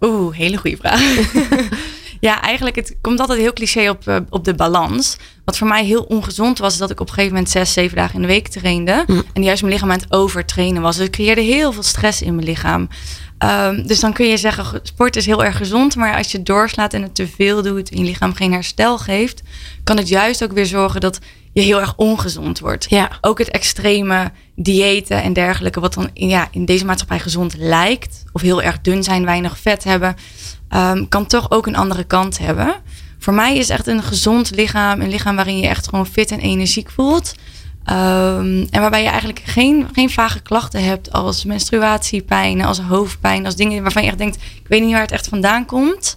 Oeh, 0.00 0.36
hele 0.36 0.56
goede 0.56 0.76
vraag. 0.76 1.00
ja, 2.20 2.42
eigenlijk, 2.42 2.76
het 2.76 2.96
komt 3.00 3.20
altijd 3.20 3.38
heel 3.38 3.52
cliché 3.52 3.88
op, 3.88 4.06
eh, 4.08 4.16
op 4.30 4.44
de 4.44 4.54
balans. 4.54 5.16
Wat 5.44 5.58
voor 5.58 5.68
mij 5.68 5.84
heel 5.84 6.02
ongezond 6.02 6.58
was, 6.58 6.72
is 6.72 6.78
dat 6.78 6.90
ik 6.90 7.00
op 7.00 7.06
een 7.08 7.12
gegeven 7.14 7.34
moment 7.34 7.52
zes, 7.52 7.72
zeven 7.72 7.96
dagen 7.96 8.14
in 8.14 8.20
de 8.20 8.26
week 8.26 8.48
trainde. 8.48 9.04
Mm. 9.06 9.22
En 9.32 9.42
juist 9.42 9.62
mijn 9.62 9.72
lichaam 9.74 9.90
aan 9.90 9.98
het 9.98 10.12
overtrainen 10.12 10.82
was. 10.82 10.96
Dus 10.96 11.06
ik 11.06 11.12
creëerde 11.12 11.40
heel 11.40 11.72
veel 11.72 11.82
stress 11.82 12.22
in 12.22 12.34
mijn 12.34 12.46
lichaam. 12.46 12.88
Ehm, 13.38 13.86
dus 13.86 14.00
dan 14.00 14.12
kun 14.12 14.26
je 14.26 14.36
zeggen, 14.36 14.64
ge- 14.64 14.80
sport 14.82 15.16
is 15.16 15.26
heel 15.26 15.44
erg 15.44 15.56
gezond. 15.56 15.96
Maar 15.96 16.16
als 16.16 16.30
je 16.30 16.36
het 16.36 16.46
doorslaat 16.46 16.92
en 16.94 17.02
het 17.02 17.14
te 17.14 17.28
veel 17.28 17.62
doet 17.62 17.90
en 17.90 17.98
je 17.98 18.04
lichaam 18.04 18.34
geen 18.34 18.52
herstel 18.52 18.98
geeft, 18.98 19.42
kan 19.84 19.96
het 19.96 20.08
juist 20.08 20.44
ook 20.44 20.52
weer 20.52 20.66
zorgen 20.66 21.00
dat 21.00 21.18
je 21.60 21.66
heel 21.66 21.80
erg 21.80 21.94
ongezond 21.96 22.58
wordt. 22.58 22.86
Ja. 22.90 23.10
Ook 23.20 23.38
het 23.38 23.50
extreme 23.50 24.30
diëten 24.54 25.22
en 25.22 25.32
dergelijke, 25.32 25.80
wat 25.80 25.94
dan 25.94 26.10
ja, 26.14 26.48
in 26.50 26.64
deze 26.64 26.84
maatschappij 26.84 27.18
gezond 27.18 27.54
lijkt, 27.56 28.24
of 28.32 28.40
heel 28.40 28.62
erg 28.62 28.80
dun 28.80 29.02
zijn, 29.02 29.24
weinig 29.24 29.58
vet 29.58 29.84
hebben, 29.84 30.16
ehm, 30.68 31.04
kan 31.08 31.26
toch 31.26 31.50
ook 31.50 31.66
een 31.66 31.76
andere 31.76 32.04
kant 32.04 32.38
hebben. 32.38 32.74
Voor 33.18 33.34
mij 33.34 33.56
is 33.56 33.68
echt 33.68 33.86
een 33.86 34.02
gezond 34.02 34.50
lichaam, 34.50 35.00
een 35.00 35.10
lichaam 35.10 35.36
waarin 35.36 35.58
je 35.58 35.68
echt 35.68 35.88
gewoon 35.88 36.06
fit 36.06 36.30
en 36.30 36.40
energiek 36.40 36.90
voelt. 36.90 37.34
Ehm, 37.84 38.66
en 38.70 38.80
waarbij 38.80 39.02
je 39.02 39.08
eigenlijk 39.08 39.42
geen, 39.44 39.88
geen 39.92 40.10
vage 40.10 40.40
klachten 40.40 40.84
hebt 40.84 41.12
als 41.12 41.44
menstruatiepijn, 41.44 42.64
als 42.64 42.80
hoofdpijn, 42.80 43.44
als 43.44 43.56
dingen 43.56 43.82
waarvan 43.82 44.02
je 44.02 44.08
echt 44.08 44.18
denkt, 44.18 44.36
ik 44.36 44.68
weet 44.68 44.82
niet 44.82 44.92
waar 44.92 45.00
het 45.00 45.12
echt 45.12 45.28
vandaan 45.28 45.66
komt. 45.66 46.16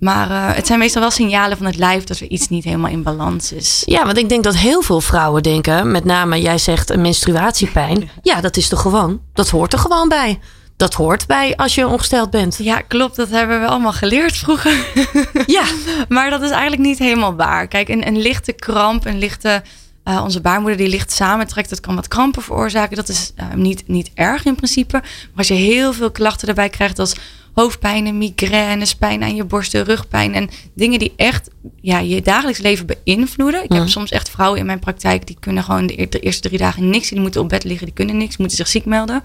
Maar 0.00 0.30
eh, 0.30 0.54
het 0.56 0.66
zijn 0.66 0.78
meestal 0.78 1.00
wel 1.02 1.10
signalen 1.10 1.56
van 1.56 1.66
het 1.66 1.76
lijf 1.76 2.04
dat 2.04 2.18
er 2.18 2.26
iets 2.28 2.48
niet 2.48 2.64
helemaal 2.64 2.90
in 2.90 3.02
balans 3.02 3.52
is. 3.52 3.82
Ja, 3.84 4.04
want 4.04 4.16
ik 4.18 4.28
denk 4.28 4.44
dat 4.44 4.56
heel 4.56 4.82
veel 4.82 5.00
vrouwen 5.00 5.42
denken, 5.42 5.90
met 5.90 6.04
name 6.04 6.40
jij 6.40 6.58
zegt 6.58 6.90
een 6.90 7.00
menstruatiepijn. 7.00 8.10
Ja, 8.22 8.40
dat 8.40 8.56
is 8.56 8.68
toch 8.68 8.80
gewoon, 8.80 9.20
dat 9.32 9.48
hoort 9.48 9.72
er 9.72 9.78
gewoon 9.78 10.08
bij. 10.08 10.38
Dat 10.76 10.94
hoort 10.94 11.26
bij 11.26 11.56
als 11.56 11.74
je 11.74 11.86
ongesteld 11.86 12.30
bent. 12.30 12.56
Ja, 12.62 12.80
klopt. 12.80 13.16
Dat 13.16 13.28
hebben 13.28 13.60
we 13.60 13.66
allemaal 13.66 13.92
geleerd 13.92 14.36
vroeger. 14.36 14.72
Ja, 15.46 15.62
Maar 16.08 16.30
dat 16.30 16.42
is 16.42 16.50
eigenlijk 16.50 16.82
niet 16.82 16.98
helemaal 16.98 17.34
waar. 17.34 17.68
Kijk, 17.68 17.88
een, 17.88 18.06
een 18.06 18.18
lichte 18.20 18.52
kramp, 18.52 19.06
een 19.06 19.18
lichte. 19.18 19.62
eh, 20.04 20.20
onze 20.24 20.40
baarmoeder 20.40 20.78
die 20.78 20.88
licht 20.88 21.12
samentrekt, 21.12 21.68
dat 21.70 21.80
kan 21.80 21.94
wat 21.94 22.08
krampen 22.08 22.42
veroorzaken. 22.42 22.96
Dat 22.96 23.08
is 23.08 23.32
eh, 23.36 23.46
niet, 23.54 23.82
niet 23.88 24.10
erg 24.14 24.44
in 24.44 24.54
principe. 24.54 24.96
Maar 25.00 25.30
als 25.36 25.48
je 25.48 25.54
heel 25.54 25.92
veel 25.92 26.10
klachten 26.10 26.48
erbij 26.48 26.68
krijgt 26.68 26.98
als 26.98 27.14
hoofdpijnen, 27.52 28.18
migraines, 28.18 28.94
pijn 28.94 29.22
aan 29.22 29.34
je 29.34 29.44
borsten, 29.44 29.84
rugpijn. 29.84 30.34
En 30.34 30.50
dingen 30.74 30.98
die 30.98 31.12
echt 31.16 31.50
ja, 31.80 31.98
je 31.98 32.22
dagelijks 32.22 32.60
leven 32.60 32.86
beïnvloeden. 32.86 33.64
Ik 33.64 33.72
heb 33.72 33.88
soms 33.88 34.10
echt 34.10 34.30
vrouwen 34.30 34.60
in 34.60 34.66
mijn 34.66 34.78
praktijk 34.78 35.26
die 35.26 35.36
kunnen 35.40 35.64
gewoon 35.64 35.86
de, 35.86 36.06
de 36.08 36.20
eerste 36.20 36.48
drie 36.48 36.58
dagen 36.58 36.90
niks. 36.90 37.08
Die 37.08 37.20
moeten 37.20 37.40
op 37.40 37.48
bed 37.48 37.64
liggen, 37.64 37.86
die 37.86 37.94
kunnen 37.94 38.16
niks, 38.16 38.36
moeten 38.36 38.56
zich 38.56 38.68
ziek 38.68 38.84
melden 38.84 39.22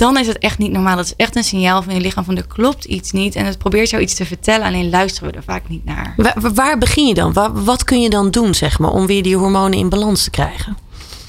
dan 0.00 0.18
is 0.18 0.26
het 0.26 0.38
echt 0.38 0.58
niet 0.58 0.72
normaal. 0.72 0.96
Dat 0.96 1.04
is 1.04 1.14
echt 1.16 1.36
een 1.36 1.44
signaal 1.44 1.82
van 1.82 1.94
je 1.94 2.00
lichaam 2.00 2.24
van 2.24 2.36
er 2.36 2.46
klopt 2.46 2.84
iets 2.84 3.12
niet. 3.12 3.34
En 3.34 3.44
het 3.44 3.58
probeert 3.58 3.90
jou 3.90 4.02
iets 4.02 4.14
te 4.14 4.26
vertellen, 4.26 4.66
alleen 4.66 4.90
luisteren 4.90 5.30
we 5.30 5.36
er 5.36 5.42
vaak 5.42 5.68
niet 5.68 5.84
naar. 5.84 6.14
Waar, 6.16 6.52
waar 6.54 6.78
begin 6.78 7.06
je 7.06 7.14
dan? 7.14 7.32
Waar, 7.32 7.64
wat 7.64 7.84
kun 7.84 8.00
je 8.00 8.10
dan 8.10 8.30
doen, 8.30 8.54
zeg 8.54 8.78
maar, 8.78 8.90
om 8.90 9.06
weer 9.06 9.22
die 9.22 9.36
hormonen 9.36 9.78
in 9.78 9.88
balans 9.88 10.24
te 10.24 10.30
krijgen? 10.30 10.76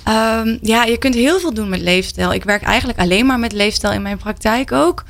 Um, 0.08 0.60
ja, 0.62 0.84
je 0.84 0.98
kunt 0.98 1.16
heel 1.16 1.40
veel 1.40 1.54
doen 1.54 1.70
met 1.70 1.82
leefstijl. 1.82 2.34
Ik 2.34 2.44
werk 2.44 2.64
eigenlijk 2.64 3.00
alleen 3.00 3.26
maar 3.26 3.40
met 3.40 3.52
leefstijl 3.52 3.94
in 3.94 4.02
mijn 4.02 4.18
praktijk 4.18 4.72
ook. 4.72 5.04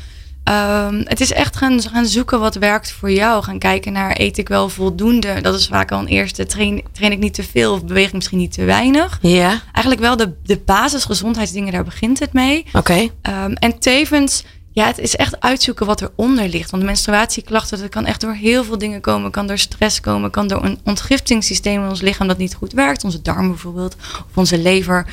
Um, 0.49 1.01
het 1.03 1.21
is 1.21 1.31
echt 1.31 1.57
gaan, 1.57 1.81
gaan 1.81 2.05
zoeken 2.05 2.39
wat 2.39 2.55
werkt 2.55 2.91
voor 2.91 3.11
jou. 3.11 3.43
Gaan 3.43 3.59
kijken 3.59 3.93
naar 3.93 4.15
eet 4.19 4.37
ik 4.37 4.47
wel 4.47 4.69
voldoende. 4.69 5.41
Dat 5.41 5.55
is 5.55 5.67
vaak 5.67 5.91
al 5.91 5.99
een 5.99 6.07
eerste. 6.07 6.45
Train, 6.45 6.83
train 6.91 7.11
ik 7.11 7.19
niet 7.19 7.33
te 7.33 7.43
veel 7.43 7.73
of 7.73 7.85
beweeg 7.85 8.07
ik 8.07 8.13
misschien 8.13 8.37
niet 8.37 8.53
te 8.53 8.63
weinig? 8.63 9.19
Ja. 9.21 9.61
Eigenlijk 9.71 9.99
wel 9.99 10.17
de, 10.17 10.33
de 10.43 10.57
basisgezondheidsdingen, 10.65 11.71
daar 11.71 11.83
begint 11.83 12.19
het 12.19 12.33
mee. 12.33 12.65
Oké. 12.67 12.77
Okay. 12.77 13.11
Um, 13.45 13.53
en 13.53 13.79
tevens, 13.79 14.43
ja, 14.71 14.85
het 14.85 14.99
is 14.99 15.15
echt 15.15 15.39
uitzoeken 15.39 15.85
wat 15.85 16.01
eronder 16.01 16.49
ligt. 16.49 16.71
Want 16.71 16.83
menstruatieklachten, 16.83 17.79
dat 17.79 17.89
kan 17.89 18.05
echt 18.05 18.21
door 18.21 18.33
heel 18.33 18.63
veel 18.63 18.77
dingen 18.77 19.01
komen. 19.01 19.31
Kan 19.31 19.47
door 19.47 19.57
stress 19.57 19.99
komen, 19.99 20.31
kan 20.31 20.47
door 20.47 20.63
een 20.63 20.79
ontgiftingssysteem 20.83 21.83
in 21.83 21.89
ons 21.89 22.01
lichaam 22.01 22.27
dat 22.27 22.37
niet 22.37 22.55
goed 22.55 22.73
werkt. 22.73 23.03
Onze 23.03 23.21
darm 23.21 23.47
bijvoorbeeld, 23.47 23.95
of 24.29 24.37
onze 24.37 24.57
lever. 24.57 25.05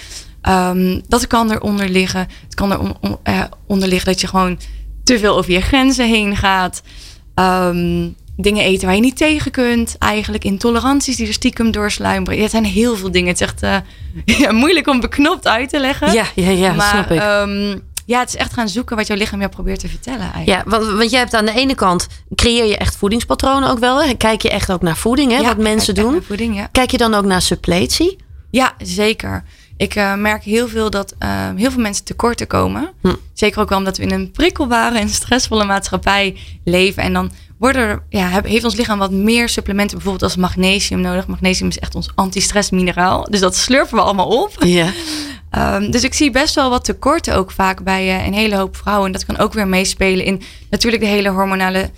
Um, 0.49 1.03
dat 1.09 1.27
kan 1.27 1.51
eronder 1.51 1.88
liggen. 1.88 2.29
Het 2.45 2.55
kan 2.55 2.73
eronder 2.73 3.19
uh, 3.25 3.43
onder 3.67 3.88
liggen 3.88 4.12
dat 4.12 4.21
je 4.21 4.27
gewoon 4.27 4.59
te 5.09 5.18
veel 5.18 5.37
over 5.37 5.53
je 5.53 5.61
grenzen 5.61 6.07
heen 6.07 6.37
gaat. 6.37 6.83
Um, 7.35 8.16
dingen 8.37 8.64
eten 8.64 8.87
waar 8.87 8.94
je 8.94 9.01
niet 9.01 9.16
tegen 9.16 9.51
kunt. 9.51 9.97
Eigenlijk 9.99 10.44
intoleranties 10.44 11.16
die 11.16 11.27
er 11.27 11.33
stiekem 11.33 11.71
doorsluimeren. 11.71 12.37
Ja, 12.37 12.42
het 12.42 12.51
zijn 12.51 12.64
heel 12.64 12.97
veel 12.97 13.11
dingen. 13.11 13.29
Het 13.29 13.40
is 13.40 13.47
echt 13.47 13.62
uh, 13.62 13.77
ja, 14.42 14.53
moeilijk 14.53 14.87
om 14.87 15.01
beknopt 15.01 15.47
uit 15.47 15.68
te 15.68 15.81
leggen. 15.81 16.12
Ja, 16.12 16.25
ja, 16.35 16.51
ja 16.51 16.73
maar, 16.73 16.88
snap 16.88 17.11
ik. 17.11 17.23
Um, 17.23 17.83
ja, 18.07 18.21
het 18.21 18.29
is 18.29 18.37
echt 18.37 18.53
gaan 18.53 18.68
zoeken 18.68 18.97
wat 18.97 19.07
jouw 19.07 19.16
lichaam 19.16 19.38
jou 19.38 19.51
probeert 19.51 19.81
te 19.81 19.88
vertellen. 19.88 20.33
Eigenlijk. 20.33 20.47
Ja, 20.47 20.62
want, 20.66 20.87
want 20.87 21.11
jij 21.11 21.18
hebt 21.18 21.35
aan 21.35 21.44
de 21.44 21.53
ene 21.53 21.75
kant 21.75 22.07
creëer 22.35 22.64
je 22.64 22.77
echt 22.77 22.97
voedingspatronen 22.97 23.71
ook 23.71 23.79
wel. 23.79 24.03
Hè? 24.03 24.14
Kijk 24.14 24.42
je 24.42 24.51
echt 24.51 24.73
ook 24.73 24.83
naar 24.83 24.97
voeding, 24.97 25.33
hè? 25.33 25.38
Ja, 25.38 25.44
wat 25.44 25.57
mensen 25.57 25.94
doen. 25.94 26.23
Voeding, 26.23 26.57
ja. 26.57 26.68
Kijk 26.73 26.90
je 26.90 26.97
dan 26.97 27.14
ook 27.14 27.25
naar 27.25 27.42
suppletie? 27.42 28.16
Ja, 28.51 28.73
zeker. 28.79 29.44
Ik 29.79 29.95
uh, 29.95 30.14
merk 30.14 30.43
heel 30.43 30.69
veel 30.69 30.91
dat 30.91 31.14
uh, 31.23 31.49
heel 31.57 31.71
veel 31.71 31.83
mensen 31.83 32.05
tekorten 32.05 32.47
komen. 32.47 32.93
Hm. 33.01 33.14
Zeker 33.33 33.61
ook 33.61 33.69
wel 33.69 33.79
omdat 33.79 33.97
we 33.97 34.03
in 34.03 34.12
een 34.12 34.31
prikkelbare 34.31 34.99
en 34.99 35.09
stressvolle 35.09 35.64
maatschappij 35.64 36.37
leven. 36.64 37.03
En 37.03 37.12
dan 37.12 37.31
worden 37.59 37.83
er, 37.83 38.03
ja, 38.09 38.41
heeft 38.43 38.64
ons 38.64 38.75
lichaam 38.75 38.99
wat 38.99 39.11
meer 39.11 39.49
supplementen, 39.49 39.97
bijvoorbeeld 39.97 40.25
als 40.31 40.37
magnesium 40.37 41.01
nodig. 41.01 41.27
Magnesium 41.27 41.69
is 41.69 41.79
echt 41.79 41.95
ons 41.95 42.11
anti-stress 42.14 42.71
mineraal. 42.71 43.27
Dus 43.31 43.41
dat 43.41 43.57
slurpen 43.57 43.95
we 43.95 44.03
allemaal 44.03 44.43
op. 44.43 44.64
Ja. 44.64 44.93
um, 45.77 45.91
dus 45.95 46.05
ik 46.05 46.14
zie 46.14 46.31
best 46.31 46.55
wel 46.55 46.71
wat 46.71 46.85
tekorten 46.85 47.37
ook 47.37 47.51
vaak 47.51 47.83
bij 47.83 48.07
uh, 48.07 48.27
een 48.27 48.35
hele 48.35 48.57
hoop 48.57 48.77
vrouwen. 48.77 49.07
En 49.07 49.12
dat 49.12 49.25
kan 49.25 49.38
ook 49.38 49.53
weer 49.53 49.69
meespelen 49.69 50.25
in 50.25 50.43
natuurlijk 50.71 51.03
de 51.03 51.09
hele 51.09 51.29
hormonale 51.29 51.91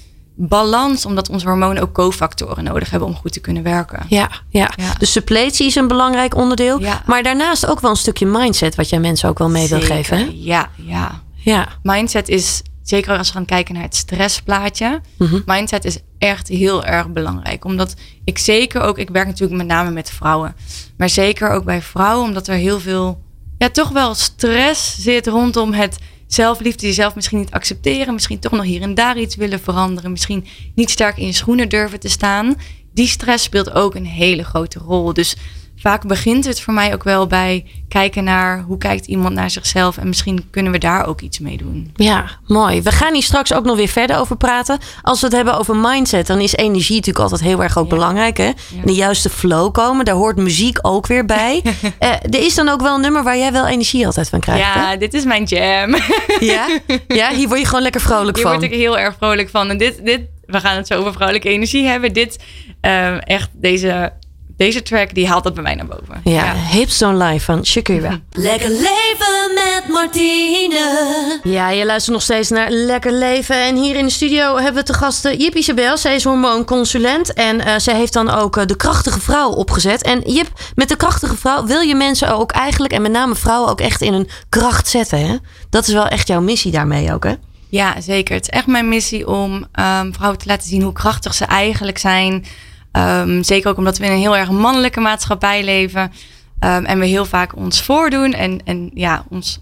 balans, 0.49 1.07
omdat 1.07 1.29
onze 1.29 1.47
hormonen 1.47 1.83
ook 1.83 1.93
cofactoren 1.93 2.65
nodig 2.65 2.91
hebben 2.91 3.09
om 3.09 3.15
goed 3.15 3.33
te 3.33 3.41
kunnen 3.41 3.63
werken. 3.63 4.07
Ja, 4.09 4.29
ja. 4.49 4.71
Ja. 4.77 4.93
dus 4.99 5.13
suppletie 5.13 5.67
is 5.67 5.75
een 5.75 5.89
belangrijk 5.89 6.35
onderdeel. 6.37 6.81
Ja. 6.81 7.03
Maar 7.07 7.23
daarnaast 7.23 7.67
ook 7.67 7.81
wel 7.81 7.91
een 7.91 7.97
stukje 7.97 8.27
mindset, 8.27 8.75
wat 8.75 8.89
jij 8.89 9.01
mensen 9.01 9.29
ook 9.29 9.39
wel 9.39 9.49
mee 9.51 9.69
wil 9.69 9.81
geven. 9.81 10.19
Hè? 10.19 10.31
Ja, 10.35 10.69
ja. 10.77 11.23
Ja. 11.37 11.69
Mindset 11.83 12.29
is, 12.29 12.63
zeker 12.83 13.19
als 13.19 13.27
we 13.29 13.33
gaan 13.35 13.45
kijken 13.45 13.75
naar 13.75 13.83
het 13.83 13.97
stressplaatje, 13.97 15.01
Mhm. 15.19 15.41
mindset 15.47 15.85
is 15.85 15.99
echt 16.19 16.49
heel 16.49 16.85
erg 16.85 17.09
belangrijk. 17.09 17.65
Omdat 17.65 17.95
ik 18.25 18.39
zeker 18.39 18.81
ook, 18.81 18.99
ik 18.99 19.11
werk 19.11 19.27
natuurlijk 19.27 19.59
met 19.59 19.67
name 19.67 19.91
met 19.91 20.11
vrouwen, 20.11 20.57
maar 20.97 21.09
zeker 21.09 21.51
ook 21.51 21.65
bij 21.65 21.83
vrouwen, 21.83 22.27
omdat 22.29 22.47
er 22.49 22.55
heel 22.55 22.81
veel, 22.81 23.23
ja, 23.59 23.69
toch 23.71 23.89
wel 23.89 24.15
stress 24.15 24.97
zit 25.03 25.27
rondom 25.27 25.73
het 25.73 25.99
zelfliefde, 26.33 26.87
jezelf 26.87 27.15
misschien 27.15 27.39
niet 27.39 27.51
accepteren, 27.51 28.15
misschien 28.15 28.39
toch 28.39 28.53
nog 28.53 28.65
hier 28.65 28.83
en 28.83 28.95
daar 28.95 29.19
iets 29.19 29.37
willen 29.37 29.61
veranderen, 29.61 30.11
misschien 30.11 30.47
niet 30.75 30.91
sterk 30.91 31.17
in 31.17 31.27
je 31.27 31.33
schoenen 31.33 31.69
durven 31.69 32.01
te 32.01 32.09
staan. 32.09 32.55
Die 32.95 33.07
stress 33.07 33.45
speelt 33.45 33.73
ook 33.73 33.95
een 33.95 34.07
hele 34.07 34.45
grote 34.45 34.79
rol. 34.79 35.13
Dus 35.13 35.37
vaak 35.81 36.07
begint 36.07 36.45
het 36.45 36.61
voor 36.61 36.75
mij 36.75 36.93
ook 36.95 37.05
wel 37.05 37.27
bij 37.27 37.65
kijken 37.89 38.25
naar 38.25 38.61
hoe 38.61 38.79
kijkt 38.79 39.07
iemand 39.07 39.35
naar 39.35 39.51
zichzelf 39.51 39.97
en 39.99 40.09
misschien 40.09 40.49
kunnen 40.51 40.73
we 40.73 40.79
daar 40.79 41.07
ook 41.07 41.21
iets 41.21 41.39
mee 41.39 41.57
doen. 41.57 41.91
Ja, 41.95 42.25
mooi. 42.47 42.83
We 42.83 42.91
gaan 42.93 43.13
hier 43.13 43.23
straks 43.23 43.53
ook 43.53 43.65
nog 43.65 43.77
weer 43.77 43.89
verder 43.89 44.17
over 44.19 44.37
praten. 44.37 44.79
Als 45.03 45.21
we 45.21 45.27
het 45.27 45.35
hebben 45.37 45.59
over 45.59 45.77
mindset, 45.77 46.27
dan 46.27 46.41
is 46.41 46.55
energie 46.57 46.97
natuurlijk 46.97 47.25
altijd 47.25 47.41
heel 47.41 47.63
erg 47.63 47.79
ook 47.79 47.89
Ja. 47.89 47.95
belangrijk. 47.95 48.37
Hè? 48.37 48.51
De 48.85 48.95
juiste 48.95 49.31
flow 49.31 49.73
komen, 49.73 50.05
daar 50.05 50.15
hoort 50.15 50.37
muziek 50.37 50.79
ook 50.83 51.07
weer 51.07 51.25
bij. 51.25 51.63
Eh, 51.99 52.09
er 52.11 52.45
is 52.45 52.55
dan 52.55 52.69
ook 52.69 52.81
wel 52.81 52.95
een 52.95 53.01
nummer 53.01 53.23
waar 53.23 53.39
jij 53.39 53.53
wel 53.53 53.67
energie 53.67 54.07
altijd 54.07 54.29
van 54.29 54.41
krijgt. 54.41 54.61
Ja, 54.75 54.97
dit 54.97 55.15
is 55.15 55.25
mijn 55.25 55.45
jam. 55.45 55.95
ja? 56.41 56.67
ja, 57.09 57.31
hier 57.33 57.49
word 57.49 57.61
je 57.61 57.67
gewoon 57.67 57.83
lekker 57.83 58.01
vrolijk 58.01 58.37
Hier 58.37 58.47
van. 58.47 58.59
word 58.59 58.71
ik 58.73 58.79
heel 58.79 58.99
erg 58.99 59.15
vrolijk 59.19 59.49
van. 59.49 59.71
En 59.71 59.79
dit, 59.79 60.05
dit 60.05 60.21
we 60.47 60.61
gaan 60.61 60.77
het 60.77 60.87
zo 60.87 60.95
over 60.99 61.13
vrouwelijke 61.13 61.49
energie 61.49 61.87
hebben. 61.87 62.13
Dit, 62.13 62.39
eh, 62.81 63.29
echt, 63.29 63.51
deze, 63.53 64.13
deze 64.61 64.83
track, 64.83 65.15
die 65.15 65.29
haalt 65.29 65.45
dat 65.45 65.55
bij 65.55 65.63
mij 65.63 65.75
naar 65.75 65.87
boven. 65.87 66.21
Ja, 66.25 66.55
Hips 66.55 66.99
Don't 66.99 67.23
Lie 67.23 67.41
van 67.41 67.67
Shakira. 67.67 68.21
Lekker 68.33 68.69
leven 68.69 69.55
met 69.55 69.85
Martine. 69.89 71.41
Ja, 71.43 71.71
je 71.71 71.87
luistert 71.87 72.15
nog 72.15 72.23
steeds 72.23 72.51
naar 72.51 72.71
Lekker 72.71 73.13
Leven. 73.13 73.63
En 73.63 73.77
hier 73.77 73.97
in 73.97 74.05
de 74.05 74.11
studio 74.11 74.57
hebben 74.57 74.75
we 74.75 74.83
te 74.83 74.93
gast 74.93 75.25
eh, 75.25 75.39
Jip 75.39 75.55
Isabel. 75.55 75.97
Zij 75.97 76.15
is 76.15 76.25
hormoonconsulent. 76.25 77.33
En 77.33 77.61
eh, 77.61 77.75
zij 77.79 77.95
heeft 77.95 78.13
dan 78.13 78.31
ook 78.31 78.57
eh, 78.57 78.67
de 78.67 78.77
krachtige 78.77 79.21
vrouw 79.21 79.51
opgezet. 79.51 80.03
En 80.03 80.21
Jip, 80.21 80.49
met 80.75 80.89
de 80.89 80.97
krachtige 80.97 81.37
vrouw 81.37 81.65
wil 81.65 81.81
je 81.81 81.95
mensen 81.95 82.35
ook 82.35 82.51
eigenlijk... 82.51 82.93
en 82.93 83.03
met 83.03 83.13
name 83.13 83.35
vrouwen 83.35 83.71
ook 83.71 83.81
echt 83.81 84.01
in 84.01 84.13
hun 84.13 84.29
kracht 84.49 84.89
zetten. 84.89 85.27
Hè? 85.27 85.37
Dat 85.71 85.87
is 85.87 85.95
wel 85.95 86.07
echt 86.07 86.29
jouw 86.29 86.41
missie 86.41 86.73
daarmee 86.73 87.13
ook, 87.13 87.25
hè? 87.25 87.35
Ja, 87.69 88.01
zeker. 88.01 88.35
Het 88.35 88.43
is 88.43 88.49
echt 88.49 88.67
mijn 88.67 88.89
missie 88.89 89.29
om 89.29 89.67
ehm, 89.73 90.13
vrouwen 90.13 90.39
te 90.39 90.47
laten 90.47 90.69
zien 90.69 90.83
hoe 90.83 90.93
krachtig 90.93 91.35
ze 91.35 91.45
eigenlijk 91.45 91.99
zijn. 91.99 92.45
Ehm, 92.93 93.43
zeker 93.43 93.71
ook 93.71 93.77
omdat 93.77 93.99
we 93.99 94.05
in 94.05 94.13
een 94.13 94.19
heel 94.19 94.37
erg 94.37 94.51
mannelijke 94.51 95.01
maatschappij 95.01 95.65
leven. 95.65 96.13
Ehm, 96.59 96.85
en 96.85 96.99
we 96.99 97.07
heel 97.07 97.25
vaak 97.25 97.57
ons 97.57 97.83
voordoen 97.83 98.33
en, 98.33 98.61
en 98.65 98.91
ja, 98.95 99.25
ons, 99.29 99.61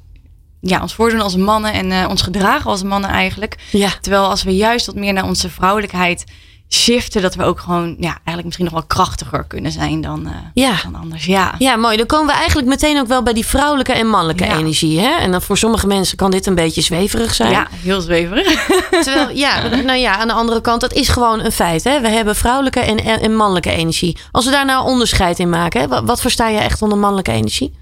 ja, 0.61 0.81
ons 0.81 0.95
voordoen 0.95 1.21
als 1.21 1.37
mannen 1.37 1.73
en 1.73 1.93
eh, 1.93 2.09
ons 2.09 2.23
gedragen 2.23 2.71
als 2.71 2.83
mannen 2.83 3.11
eigenlijk. 3.11 3.57
Ja. 3.71 3.91
Terwijl 4.01 4.29
als 4.29 4.43
we 4.43 4.57
juist 4.57 4.87
wat 4.87 4.95
meer 4.95 5.12
naar 5.12 5.27
onze 5.27 5.51
vrouwelijkheid 5.51 6.25
shiften, 6.71 7.23
dat 7.23 7.35
we 7.35 7.45
ook 7.45 7.61
gewoon 7.61 7.89
ja, 7.99 8.09
eigenlijk 8.11 8.45
misschien 8.45 8.65
nog 8.65 8.75
wel 8.75 8.83
krachtiger 8.87 9.45
kunnen 9.45 9.73
zijn 9.73 10.01
dan, 10.01 10.27
eh, 10.27 10.33
Ja. 10.55 10.75
dan 10.83 10.95
anders. 10.95 11.25
Ja. 11.25 11.55
Ja, 11.59 11.77
mooi. 11.77 11.97
Dan 11.97 12.07
komen 12.07 12.27
we 12.27 12.33
eigenlijk 12.33 12.69
meteen 12.69 12.99
ook 12.99 13.07
wel 13.07 13.23
bij 13.23 13.33
die 13.33 13.47
vrouwelijke 13.47 13.93
en 13.93 14.07
mannelijke 14.07 14.45
Ja. 14.45 14.57
energie. 14.57 15.01
Hè? 15.01 15.09
En 15.17 15.31
dan 15.31 15.43
voor 15.43 15.59
sommige 15.59 15.87
mensen 15.87 16.17
kan 16.17 16.31
dit 16.31 16.47
een 16.47 16.55
beetje 16.55 16.81
zweverig 16.81 17.35
zijn. 17.35 17.51
Ja, 17.51 17.67
heel 17.71 18.01
zweverig. 18.01 18.67
Terwijl, 19.05 19.31
ja, 19.37 19.69
nou 19.69 19.99
ja, 19.99 20.17
aan 20.17 20.27
de 20.29 20.33
andere 20.35 20.61
kant, 20.61 20.81
dat 20.81 20.93
is 20.93 21.09
gewoon 21.09 21.41
een 21.41 21.53
feit. 21.53 21.85
Hè? 21.85 22.01
We 22.01 22.09
hebben 22.09 22.37
vrouwelijke 22.37 22.81
en, 22.81 23.05
en, 23.05 23.21
en 23.21 23.37
mannelijke 23.37 23.71
energie. 23.71 24.17
Als 24.33 24.45
we 24.45 24.51
daar 24.51 24.65
nou 24.65 24.87
onderscheid 24.87 25.39
in 25.39 25.51
maken, 25.51 25.81
hè? 25.81 25.89
Wat, 25.89 26.03
wat 26.05 26.21
versta 26.21 26.49
je 26.49 26.59
echt 26.59 26.83
onder 26.83 26.99
mannelijke 26.99 27.33
energie? 27.33 27.73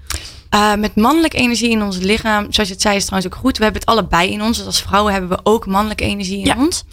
Uh, 0.55 0.73
met 0.75 0.95
mannelijke 0.95 1.37
energie 1.37 1.69
in 1.69 1.83
ons 1.83 1.97
lichaam, 1.97 2.45
zoals 2.49 2.67
je 2.69 2.73
het 2.75 2.83
zei, 2.83 2.95
is 2.95 3.05
trouwens 3.05 3.33
ook 3.33 3.39
goed. 3.39 3.57
We 3.57 3.63
hebben 3.63 3.81
het 3.81 3.89
allebei 3.89 4.31
in 4.31 4.43
ons. 4.43 4.57
Dus 4.57 4.65
als 4.65 4.81
vrouwen 4.81 5.11
hebben 5.13 5.29
we 5.29 5.39
ook 5.43 5.65
mannelijke 5.65 6.03
energie 6.03 6.39
in 6.39 6.45
Ja. 6.45 6.55
ons. 6.57 6.83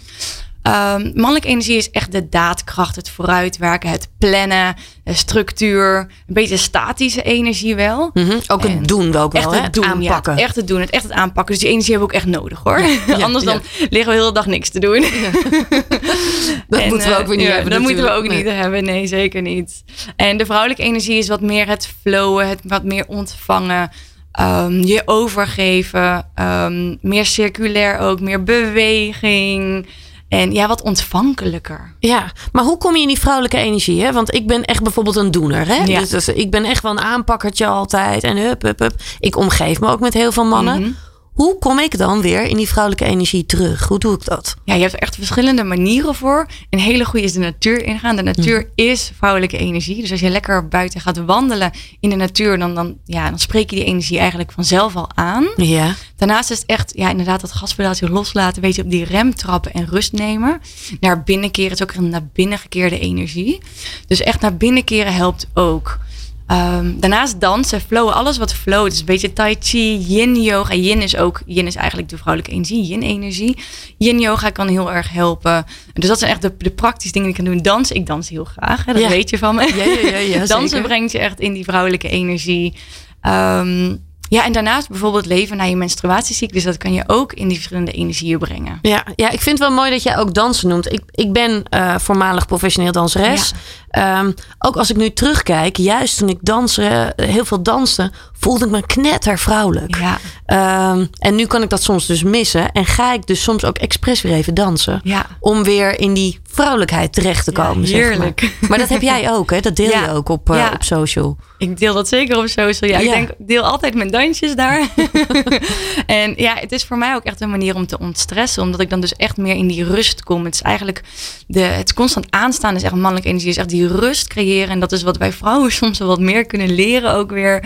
Um, 0.66 1.12
mannelijke 1.14 1.48
energie 1.48 1.76
is 1.76 1.90
echt 1.90 2.12
de 2.12 2.28
daadkracht, 2.28 2.96
het 2.96 3.10
vooruitwerken, 3.10 3.90
het 3.90 4.08
plannen, 4.18 4.74
de 5.04 5.14
structuur. 5.14 5.96
Een 5.98 6.34
beetje 6.34 6.56
statische 6.56 7.22
energie 7.22 7.74
wel. 7.74 8.10
Mhm, 8.14 8.38
Ook 8.46 8.64
En 8.64 8.70
het 8.70 8.88
doen 8.88 9.12
we 9.12 9.18
ook 9.18 9.32
wel, 9.32 9.42
Echt 9.42 9.50
hè? 9.50 9.60
het 9.60 9.72
doen, 9.74 9.84
aanpakken. 9.84 10.36
Ja, 10.36 10.42
echt 10.42 10.56
het 10.56 10.66
doen, 10.68 10.80
het 10.80 10.90
echt 10.90 11.02
het 11.02 11.12
aanpakken. 11.12 11.54
Dus 11.54 11.62
die 11.62 11.72
energie 11.72 11.90
hebben 11.90 12.08
we 12.08 12.14
ook 12.14 12.20
echt 12.22 12.30
nodig 12.40 12.60
hoor. 12.64 12.80
Anders 13.24 13.44
dan 13.44 13.60
liggen 13.90 14.12
we 14.12 14.16
de 14.16 14.22
hele 14.22 14.32
dag 14.32 14.46
niks 14.46 14.68
te 14.70 14.78
doen. 14.80 15.00
dat 16.68 16.80
En, 16.80 16.88
moeten 16.88 17.08
we 17.08 17.14
eh, 17.14 17.20
ook 17.20 17.26
weer 17.26 17.36
niet 17.36 17.46
ja, 17.46 17.52
hebben 17.52 17.70
Dat 17.72 17.80
moeten 17.80 18.04
we 18.04 18.10
ook 18.10 18.28
niet 18.28 18.44
hebben. 18.48 18.84
Nee, 18.84 19.06
zeker 19.06 19.42
niet. 19.42 19.84
En 20.16 20.36
de 20.36 20.44
vrouwelijke 20.46 20.82
energie 20.82 21.18
is 21.18 21.28
wat 21.28 21.40
meer 21.40 21.68
het 21.68 21.88
flowen, 22.02 22.48
het 22.48 22.60
wat 22.64 22.84
meer 22.84 23.04
ontvangen. 23.06 23.90
ehm, 24.32 24.80
je 24.82 25.02
overgeven. 25.04 26.26
ehm, 26.34 26.94
meer 27.00 27.26
circulair 27.26 27.98
ook, 27.98 28.20
meer 28.20 28.42
beweging. 28.42 29.86
En 30.28 30.52
ja, 30.52 30.68
wat 30.68 30.82
ontvankelijker. 30.82 31.94
Ja, 31.98 32.32
maar 32.52 32.64
hoe 32.64 32.78
kom 32.78 32.94
je 32.94 33.02
in 33.02 33.08
die 33.08 33.18
vrouwelijke 33.18 33.56
energie? 33.56 34.02
Hè? 34.02 34.12
Want 34.12 34.34
ik 34.34 34.46
ben 34.46 34.64
echt 34.64 34.82
bijvoorbeeld 34.82 35.16
een 35.16 35.30
doener. 35.30 35.66
Hè? 35.66 35.84
Ja. 35.84 35.98
Dus, 36.00 36.08
dus 36.08 36.28
ik 36.28 36.50
ben 36.50 36.64
echt 36.64 36.82
wel 36.82 36.92
een 36.92 37.00
aanpakkertje 37.00 37.66
altijd. 37.66 38.24
En 38.24 38.36
hup, 38.36 38.62
hup, 38.62 38.78
hup. 38.78 38.94
Ik 39.18 39.36
omgeef 39.36 39.80
me 39.80 39.88
ook 39.88 40.00
met 40.00 40.14
heel 40.14 40.32
veel 40.32 40.44
mannen. 40.44 40.80
Mhm. 40.80 40.90
Hoe 41.34 41.58
kom 41.58 41.78
ik 41.78 41.98
dan 41.98 42.20
weer 42.20 42.42
in 42.42 42.56
die 42.56 42.68
vrouwelijke 42.68 43.04
energie 43.04 43.46
terug? 43.46 43.88
Hoe 43.88 43.98
doe 43.98 44.14
ik 44.14 44.24
dat? 44.24 44.54
Ja, 44.64 44.74
je 44.74 44.80
hebt 44.80 44.92
er 44.92 44.98
echt 44.98 45.14
verschillende 45.14 45.64
manieren 45.64 46.14
voor. 46.14 46.46
Een 46.70 46.78
hele 46.78 47.04
goede 47.04 47.24
is 47.24 47.32
de 47.32 47.38
natuur 47.38 47.84
ingaan. 47.84 48.16
De 48.16 48.22
natuur 48.22 48.58
Mhm. 48.58 48.68
is 48.88 49.10
vrouwelijke 49.16 49.56
energie. 49.58 50.00
Dus 50.00 50.10
als 50.10 50.20
je 50.20 50.28
lekker 50.28 50.68
buiten 50.68 51.00
gaat 51.00 51.24
wandelen 51.24 51.70
in 52.00 52.10
de 52.10 52.16
natuur, 52.16 52.58
dan, 52.58 52.74
dan, 52.74 52.96
ja, 53.04 53.28
dan 53.28 53.38
spreek 53.38 53.70
je 53.70 53.76
die 53.76 53.84
energie 53.84 54.18
eigenlijk 54.18 54.52
vanzelf 54.52 54.96
al 54.96 55.08
aan. 55.14 55.46
Ja. 55.56 55.94
Daarnaast 56.16 56.50
is 56.50 56.58
het 56.58 56.66
echt, 56.66 56.92
ja, 56.96 57.10
inderdaad, 57.10 57.40
dat 57.40 57.52
gaspedaaltje 57.52 58.10
loslaten, 58.10 58.62
weet 58.62 58.74
je, 58.74 58.82
op 58.82 58.90
die 58.90 59.04
rem 59.04 59.34
trappen 59.34 59.72
en 59.72 59.86
rust 59.88 60.12
nemen. 60.12 60.60
Naar 61.00 61.22
binnen 61.22 61.50
keren 61.50 61.72
is 61.72 61.82
ook 61.82 61.92
een 61.94 62.08
naar 62.08 62.28
binnen 62.32 62.58
gekeerde 62.58 62.98
energie. 62.98 63.58
Dus 64.06 64.20
echt 64.20 64.40
naar 64.40 64.56
binnen 64.56 64.84
keren 64.84 65.14
helpt 65.14 65.46
ook. 65.54 65.98
Ehm, 66.46 66.92
daarnaast 66.98 67.40
dansen, 67.40 67.80
flowen, 67.80 68.14
alles 68.14 68.38
wat 68.38 68.54
flow, 68.54 68.84
dus 68.88 68.98
een 68.98 69.04
beetje 69.04 69.32
tai 69.32 69.56
chi, 69.60 69.96
yin 69.98 70.42
yoga. 70.42 70.74
Yin 70.74 71.02
is 71.02 71.16
ook, 71.16 71.42
yin 71.46 71.66
is 71.66 71.74
eigenlijk 71.74 72.08
de 72.08 72.16
vrouwelijke 72.18 72.54
energie, 72.54 72.82
yin 72.84 73.02
energie. 73.02 73.56
Yin 73.98 74.20
yoga 74.20 74.50
kan 74.50 74.68
heel 74.68 74.92
erg 74.92 75.10
helpen. 75.12 75.64
Dus 75.92 76.08
dat 76.08 76.18
zijn 76.18 76.30
echt 76.30 76.42
de, 76.42 76.54
de 76.58 76.70
praktische 76.70 77.12
dingen 77.12 77.28
die 77.28 77.38
ik 77.38 77.44
kan 77.44 77.52
doen. 77.54 77.62
Dansen, 77.62 77.96
ik 77.96 78.06
dans 78.06 78.28
heel 78.28 78.44
graag, 78.44 78.84
hè, 78.84 78.92
dat 78.92 79.02
Ja. 79.02 79.08
weet 79.08 79.30
je 79.30 79.38
van 79.38 79.54
me. 79.54 79.72
Ja, 79.76 80.10
ja, 80.10 80.16
ja, 80.18 80.38
Dansen 80.46 80.68
zeker. 80.68 80.86
brengt 80.86 81.12
je 81.12 81.18
echt 81.18 81.40
in 81.40 81.52
die 81.52 81.64
vrouwelijke 81.64 82.08
energie. 82.08 82.74
Ehm, 83.20 83.96
ja, 84.28 84.44
en 84.44 84.52
daarnaast 84.52 84.88
bijvoorbeeld 84.88 85.26
leven 85.26 85.56
naar 85.56 85.68
je 85.68 85.76
menstruatiecyclus. 85.76 86.64
Dat 86.64 86.76
kan 86.76 86.92
je 86.92 87.04
ook 87.06 87.32
in 87.32 87.46
die 87.48 87.56
verschillende 87.56 87.90
energieën 87.92 88.38
brengen. 88.38 88.78
Ja, 88.82 89.04
ja, 89.16 89.30
ik 89.30 89.40
vind 89.40 89.58
het 89.58 89.68
wel 89.68 89.76
mooi 89.76 89.90
dat 89.90 90.02
jij 90.02 90.18
ook 90.18 90.34
dansen 90.34 90.68
noemt. 90.68 90.92
Ik, 90.92 91.00
ik 91.10 91.32
ben 91.32 91.62
eh, 91.68 91.98
voormalig 91.98 92.46
professioneel 92.46 92.92
danseres. 92.92 93.52
Ehm, 93.94 94.32
ook 94.58 94.76
als 94.76 94.90
ik 94.90 94.96
nu 94.96 95.10
terugkijk, 95.12 95.76
juist 95.76 96.18
toen 96.18 96.28
ik 96.28 96.38
dansen, 96.40 97.12
heel 97.16 97.44
veel 97.44 97.62
danste, 97.62 98.12
voelde 98.38 98.64
ik 98.64 98.70
me 98.70 98.86
knetter 98.86 99.38
vrouwelijk. 99.38 99.96
Ja, 99.96 100.18
Ehm, 100.44 101.06
en 101.18 101.34
nu 101.34 101.46
kan 101.46 101.62
ik 101.62 101.70
dat 101.70 101.82
soms 101.82 102.06
dus 102.06 102.22
missen. 102.22 102.72
En 102.72 102.86
ga 102.86 103.12
ik 103.12 103.26
dus 103.26 103.42
soms 103.42 103.64
ook 103.64 103.78
expres 103.78 104.22
weer 104.22 104.32
even 104.32 104.54
dansen. 104.54 105.00
ja. 105.04 105.26
Om 105.40 105.62
weer 105.64 106.00
in 106.00 106.14
die 106.14 106.40
vrouwelijkheid 106.50 107.12
terecht 107.12 107.44
te 107.44 107.50
Ja, 107.54 107.64
komen. 107.66 107.86
zeg 107.86 107.96
heerlijk. 107.98 108.42
maar. 108.42 108.68
maar 108.68 108.78
dat 108.78 108.88
heb 108.88 109.02
jij 109.02 109.30
ook, 109.34 109.50
hè? 109.50 109.60
Dat 109.60 109.76
deel 109.76 109.90
Ja, 109.90 110.04
je 110.04 110.10
ook 110.10 110.28
op, 110.28 110.50
eh, 110.50 110.66
op 110.74 110.82
social. 110.82 111.36
Ik 111.58 111.78
deel 111.78 111.94
dat 111.94 112.08
zeker 112.08 112.38
op 112.38 112.48
social. 112.48 112.90
Ja, 112.90 112.98
ik 112.98 113.10
denk, 113.10 113.30
deel 113.38 113.62
altijd 113.62 113.94
mijn 113.94 114.10
dansjes 114.10 114.54
daar. 114.54 114.88
en 116.06 116.34
ja, 116.36 116.54
het 116.60 116.72
is 116.72 116.84
voor 116.84 116.98
mij 116.98 117.14
ook 117.14 117.24
echt 117.24 117.40
een 117.40 117.50
manier 117.50 117.74
om 117.74 117.86
te 117.86 117.98
ontstressen. 117.98 118.62
Omdat 118.62 118.80
ik 118.80 118.90
dan 118.90 119.00
dus 119.00 119.12
echt 119.12 119.36
meer 119.36 119.54
in 119.54 119.66
die 119.66 119.84
rust 119.84 120.22
kom. 120.22 120.44
Het 120.44 120.54
is 120.54 120.62
eigenlijk, 120.62 121.02
de, 121.46 121.60
het 121.60 121.94
constant 121.94 122.26
aanstaan 122.30 122.74
is 122.74 122.82
echt 122.82 122.94
mannelijke 122.94 123.28
energie. 123.28 123.48
is 123.50 123.56
echt 123.56 123.68
die 123.68 123.83
rust 123.88 124.26
creëren. 124.28 124.68
En 124.70 124.80
dat 124.80 124.92
is 124.92 125.02
wat 125.02 125.16
wij 125.16 125.32
vrouwen 125.32 125.72
soms 125.82 125.98
wel 125.98 126.08
wat 126.08 126.20
meer 126.20 126.46
kunnen 126.46 126.74
leren 126.74 127.12
ook 127.14 127.30
weer. 127.30 127.64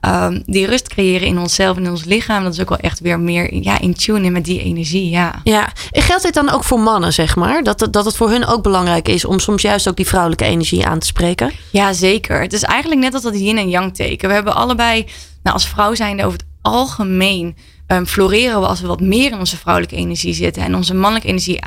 Ehm, 0.00 0.40
die 0.44 0.66
rust 0.66 0.88
creëren 0.88 1.26
in 1.26 1.38
onszelf 1.38 1.76
en 1.76 1.84
in 1.84 1.90
ons 1.90 2.04
lichaam. 2.04 2.42
Dat 2.42 2.52
is 2.52 2.60
ook 2.60 2.68
wel 2.68 2.78
echt 2.78 3.00
weer 3.00 3.20
meer 3.20 3.54
ja, 3.54 3.80
in 3.80 3.94
tune 3.94 4.30
met 4.30 4.44
die 4.44 4.62
energie, 4.62 5.10
ja. 5.10 5.40
Ja, 5.44 5.72
en 5.90 6.02
geldt 6.02 6.22
dit 6.22 6.34
dan 6.34 6.50
ook 6.50 6.64
voor 6.64 6.80
mannen, 6.80 7.12
zeg 7.12 7.36
maar? 7.36 7.62
Dat, 7.62 7.80
het- 7.80 7.92
dat 7.92 8.04
het 8.04 8.16
voor 8.16 8.30
hun 8.30 8.46
ook 8.46 8.62
belangrijk 8.62 9.08
is 9.08 9.24
om 9.24 9.38
soms 9.38 9.62
juist 9.62 9.88
ook 9.88 9.96
die 9.96 10.06
vrouwelijke 10.06 10.44
energie 10.44 10.86
aan 10.86 10.98
te 10.98 11.06
spreken? 11.06 11.52
Ja, 11.72 11.92
zeker. 11.92 12.40
Het 12.40 12.52
is 12.52 12.62
eigenlijk 12.62 13.00
net 13.00 13.14
als 13.14 13.22
dat 13.22 13.38
yin 13.38 13.58
en 13.58 13.68
yang 13.68 13.94
teken. 13.94 14.28
We 14.28 14.34
hebben 14.34 14.54
allebei, 14.54 15.04
nou, 15.42 15.54
als 15.56 15.68
vrouw 15.68 15.94
zijnde 15.94 16.24
over 16.24 16.38
het 16.38 16.46
algemeen, 16.62 17.56
ehm, 17.86 18.04
floreren 18.04 18.60
we 18.60 18.66
als 18.66 18.80
we 18.80 18.86
wat 18.86 19.00
meer 19.00 19.30
in 19.32 19.38
onze 19.38 19.56
vrouwelijke 19.56 19.96
energie 19.96 20.34
zitten 20.34 20.62
en 20.62 20.74
onze 20.74 20.94
mannelijke 20.94 21.28
energie 21.28 21.60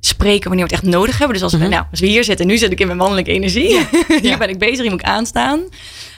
aanspreken 0.00 0.48
wanneer 0.48 0.66
we 0.68 0.74
het 0.74 0.82
echt 0.84 0.92
nodig 0.94 1.18
hebben. 1.18 1.34
Dus 1.36 1.42
als, 1.42 1.52
we, 1.52 1.58
Mhm. 1.58 1.70
nou, 1.70 1.84
als 1.90 2.00
we 2.00 2.06
hier 2.06 2.24
zitten, 2.24 2.46
nu 2.46 2.56
zit 2.58 2.72
ik 2.72 2.80
in 2.80 2.86
mijn 2.86 2.98
mannelijke 2.98 3.30
energie. 3.32 3.86
hier 4.22 4.38
ben 4.38 4.48
ik 4.48 4.58
bezig, 4.58 4.80
hier 4.80 4.90
moet 4.90 5.00
ik 5.00 5.06
aanstaan. 5.06 5.60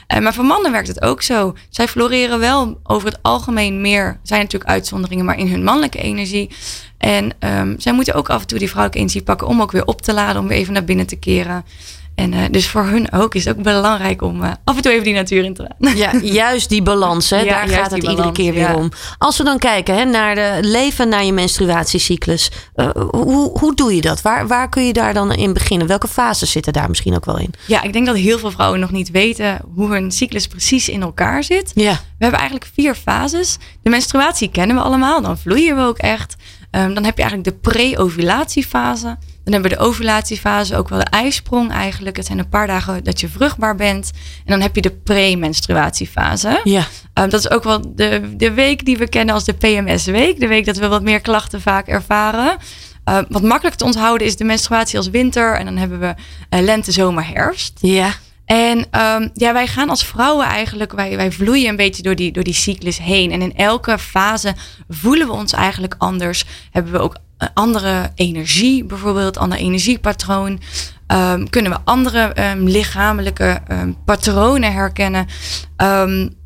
Eh, 0.07 0.19
maar 0.19 0.33
voor 0.33 0.45
mannen 0.45 0.71
werkt 0.71 0.87
het 0.87 1.01
ook 1.01 1.21
zo. 1.21 1.55
Zij 1.69 1.87
floreren 1.87 2.39
wel 2.39 2.79
over 2.83 3.07
het 3.07 3.19
algemeen 3.21 3.81
meer. 3.81 4.19
zijn 4.23 4.41
natuurlijk 4.41 4.71
uitzonderingen, 4.71 5.25
maar 5.25 5.37
in 5.37 5.47
hun 5.47 5.63
mannelijke 5.63 5.97
energie. 6.01 6.49
En 6.97 7.31
ehm, 7.39 7.75
zij 7.77 7.93
moeten 7.93 8.13
ook 8.13 8.29
af 8.29 8.41
en 8.41 8.47
toe 8.47 8.57
die 8.59 8.67
vrouwelijke 8.67 8.99
energie 9.03 9.23
pakken 9.23 9.47
om 9.47 9.61
ook 9.61 9.71
weer 9.71 9.85
op 9.85 10.01
te 10.01 10.13
laden, 10.13 10.41
om 10.41 10.47
weer 10.47 10.57
even 10.57 10.73
naar 10.73 10.83
binnen 10.83 11.07
te 11.07 11.15
keren. 11.15 11.65
En 12.15 12.33
eh, 12.33 12.39
dus 12.51 12.67
voor 12.67 12.83
hun 12.83 13.11
ook 13.11 13.35
is 13.35 13.45
het 13.45 13.57
ook 13.57 13.63
belangrijk 13.63 14.21
om 14.21 14.43
eh, 14.43 14.51
af 14.63 14.75
en 14.75 14.81
toe 14.81 14.91
even 14.91 15.03
die 15.03 15.13
natuur 15.13 15.43
in 15.43 15.53
te 15.53 15.67
gaan. 15.79 15.95
Ja, 15.95 16.11
juist 16.21 16.69
die 16.69 16.81
balans, 16.81 17.29
hè? 17.29 17.39
Ja, 17.51 17.65
daar 17.65 17.67
gaat 17.67 17.91
het 17.91 18.03
iedere 18.03 18.31
keer 18.31 18.53
weer 18.53 18.69
ja. 18.69 18.75
om. 18.75 18.91
Als 19.17 19.37
we 19.37 19.43
dan 19.43 19.57
kijken 19.57 19.95
hè, 19.95 20.05
naar 20.05 20.35
de 20.35 20.57
leven 20.61 21.09
na 21.09 21.19
je 21.19 21.33
menstruatiecyclus, 21.33 22.51
eh, 22.75 22.89
hoe, 23.09 23.59
hoe 23.59 23.75
doe 23.75 23.95
je 23.95 24.01
dat? 24.01 24.21
Waar, 24.21 24.47
waar 24.47 24.69
kun 24.69 24.85
je 24.85 24.93
daar 24.93 25.13
dan 25.13 25.33
in 25.33 25.53
beginnen? 25.53 25.87
Welke 25.87 26.07
fases 26.07 26.51
zitten 26.51 26.73
daar 26.73 26.89
misschien 26.89 27.15
ook 27.15 27.25
wel 27.25 27.39
in? 27.39 27.53
Ja, 27.67 27.81
ik 27.81 27.93
denk 27.93 28.05
dat 28.05 28.15
heel 28.15 28.39
veel 28.39 28.51
vrouwen 28.51 28.79
nog 28.79 28.91
niet 28.91 29.11
weten 29.11 29.59
hoe 29.75 29.91
hun 29.91 30.11
cyclus 30.11 30.47
precies 30.47 30.89
in 30.89 31.01
elkaar 31.01 31.43
zit. 31.43 31.71
Ja, 31.75 31.91
We 31.91 31.97
hebben 32.17 32.39
eigenlijk 32.39 32.71
vier 32.73 32.95
fases. 32.95 33.57
De 33.83 33.89
menstruatie 33.89 34.51
kennen 34.51 34.75
we 34.75 34.81
allemaal, 34.81 35.21
dan 35.21 35.37
vloeien 35.37 35.75
we 35.75 35.81
ook 35.81 35.97
echt. 35.97 36.35
Ehm, 36.71 36.93
dan 36.93 37.03
heb 37.03 37.17
je 37.17 37.23
eigenlijk 37.23 37.63
de 37.63 37.69
pre-ovulatiefase. 37.69 39.17
Dan 39.43 39.53
hebben 39.53 39.71
we 39.71 39.77
de 39.77 39.83
ovulatiefase, 39.83 40.75
ook 40.77 40.89
wel 40.89 40.99
de 40.99 41.05
ijsprong 41.05 41.71
eigenlijk. 41.71 42.17
Het 42.17 42.25
zijn 42.25 42.39
een 42.39 42.49
paar 42.49 42.67
dagen 42.67 43.03
dat 43.03 43.19
je 43.19 43.29
vruchtbaar 43.29 43.75
bent. 43.75 44.11
En 44.45 44.51
dan 44.51 44.61
heb 44.61 44.75
je 44.75 44.81
de 44.81 44.91
pre-menstruatiefase. 44.91 46.61
ja. 46.63 46.87
Ehm, 47.13 47.29
dat 47.29 47.39
is 47.39 47.49
ook 47.49 47.63
wel 47.63 47.95
de, 47.95 48.35
de 48.37 48.51
week 48.51 48.85
die 48.85 48.97
we 48.97 49.09
kennen 49.09 49.35
als 49.35 49.43
de 49.43 49.53
PMS-week. 49.53 50.39
De 50.39 50.47
week 50.47 50.65
dat 50.65 50.77
we 50.77 50.87
wat 50.87 51.01
meer 51.03 51.19
klachten 51.19 51.61
vaak 51.61 51.87
ervaren. 51.87 52.57
Ehm, 53.03 53.23
wat 53.29 53.41
makkelijk 53.41 53.75
te 53.75 53.85
onthouden 53.85 54.27
is 54.27 54.35
de 54.35 54.43
menstruatie 54.43 54.97
als 54.97 55.09
winter. 55.09 55.55
En 55.55 55.65
dan 55.65 55.77
hebben 55.77 55.99
we 55.99 56.13
eh, 56.49 56.61
lente, 56.61 56.91
zomer, 56.91 57.27
herfst. 57.27 57.77
ja. 57.81 58.13
En 58.45 58.85
ehm, 58.91 59.27
ja, 59.33 59.53
wij 59.53 59.67
gaan 59.67 59.89
als 59.89 60.05
vrouwen 60.05 60.45
eigenlijk, 60.45 60.91
wij, 60.91 61.15
wij 61.15 61.31
vloeien 61.31 61.69
een 61.69 61.75
beetje 61.75 62.03
door 62.03 62.15
die, 62.15 62.31
door 62.31 62.43
die 62.43 62.53
cyclus 62.53 62.97
heen. 62.97 63.31
En 63.31 63.41
in 63.41 63.55
elke 63.55 63.99
fase 63.99 64.53
voelen 64.89 65.27
we 65.27 65.33
ons 65.33 65.53
eigenlijk 65.53 65.95
anders. 65.97 66.45
Hebben 66.71 66.91
we 66.91 66.99
ook 66.99 67.15
een 67.37 67.49
andere 67.53 68.11
energie, 68.15 68.83
bijvoorbeeld, 68.83 69.37
ander 69.37 69.57
energiepatroon. 69.57 70.59
Ehm, 71.07 71.45
kunnen 71.45 71.71
we 71.71 71.77
andere 71.83 72.19
ehm, 72.19 72.63
lichamelijke 72.63 73.61
patronen 74.05 74.73
herkennen. 74.73 75.27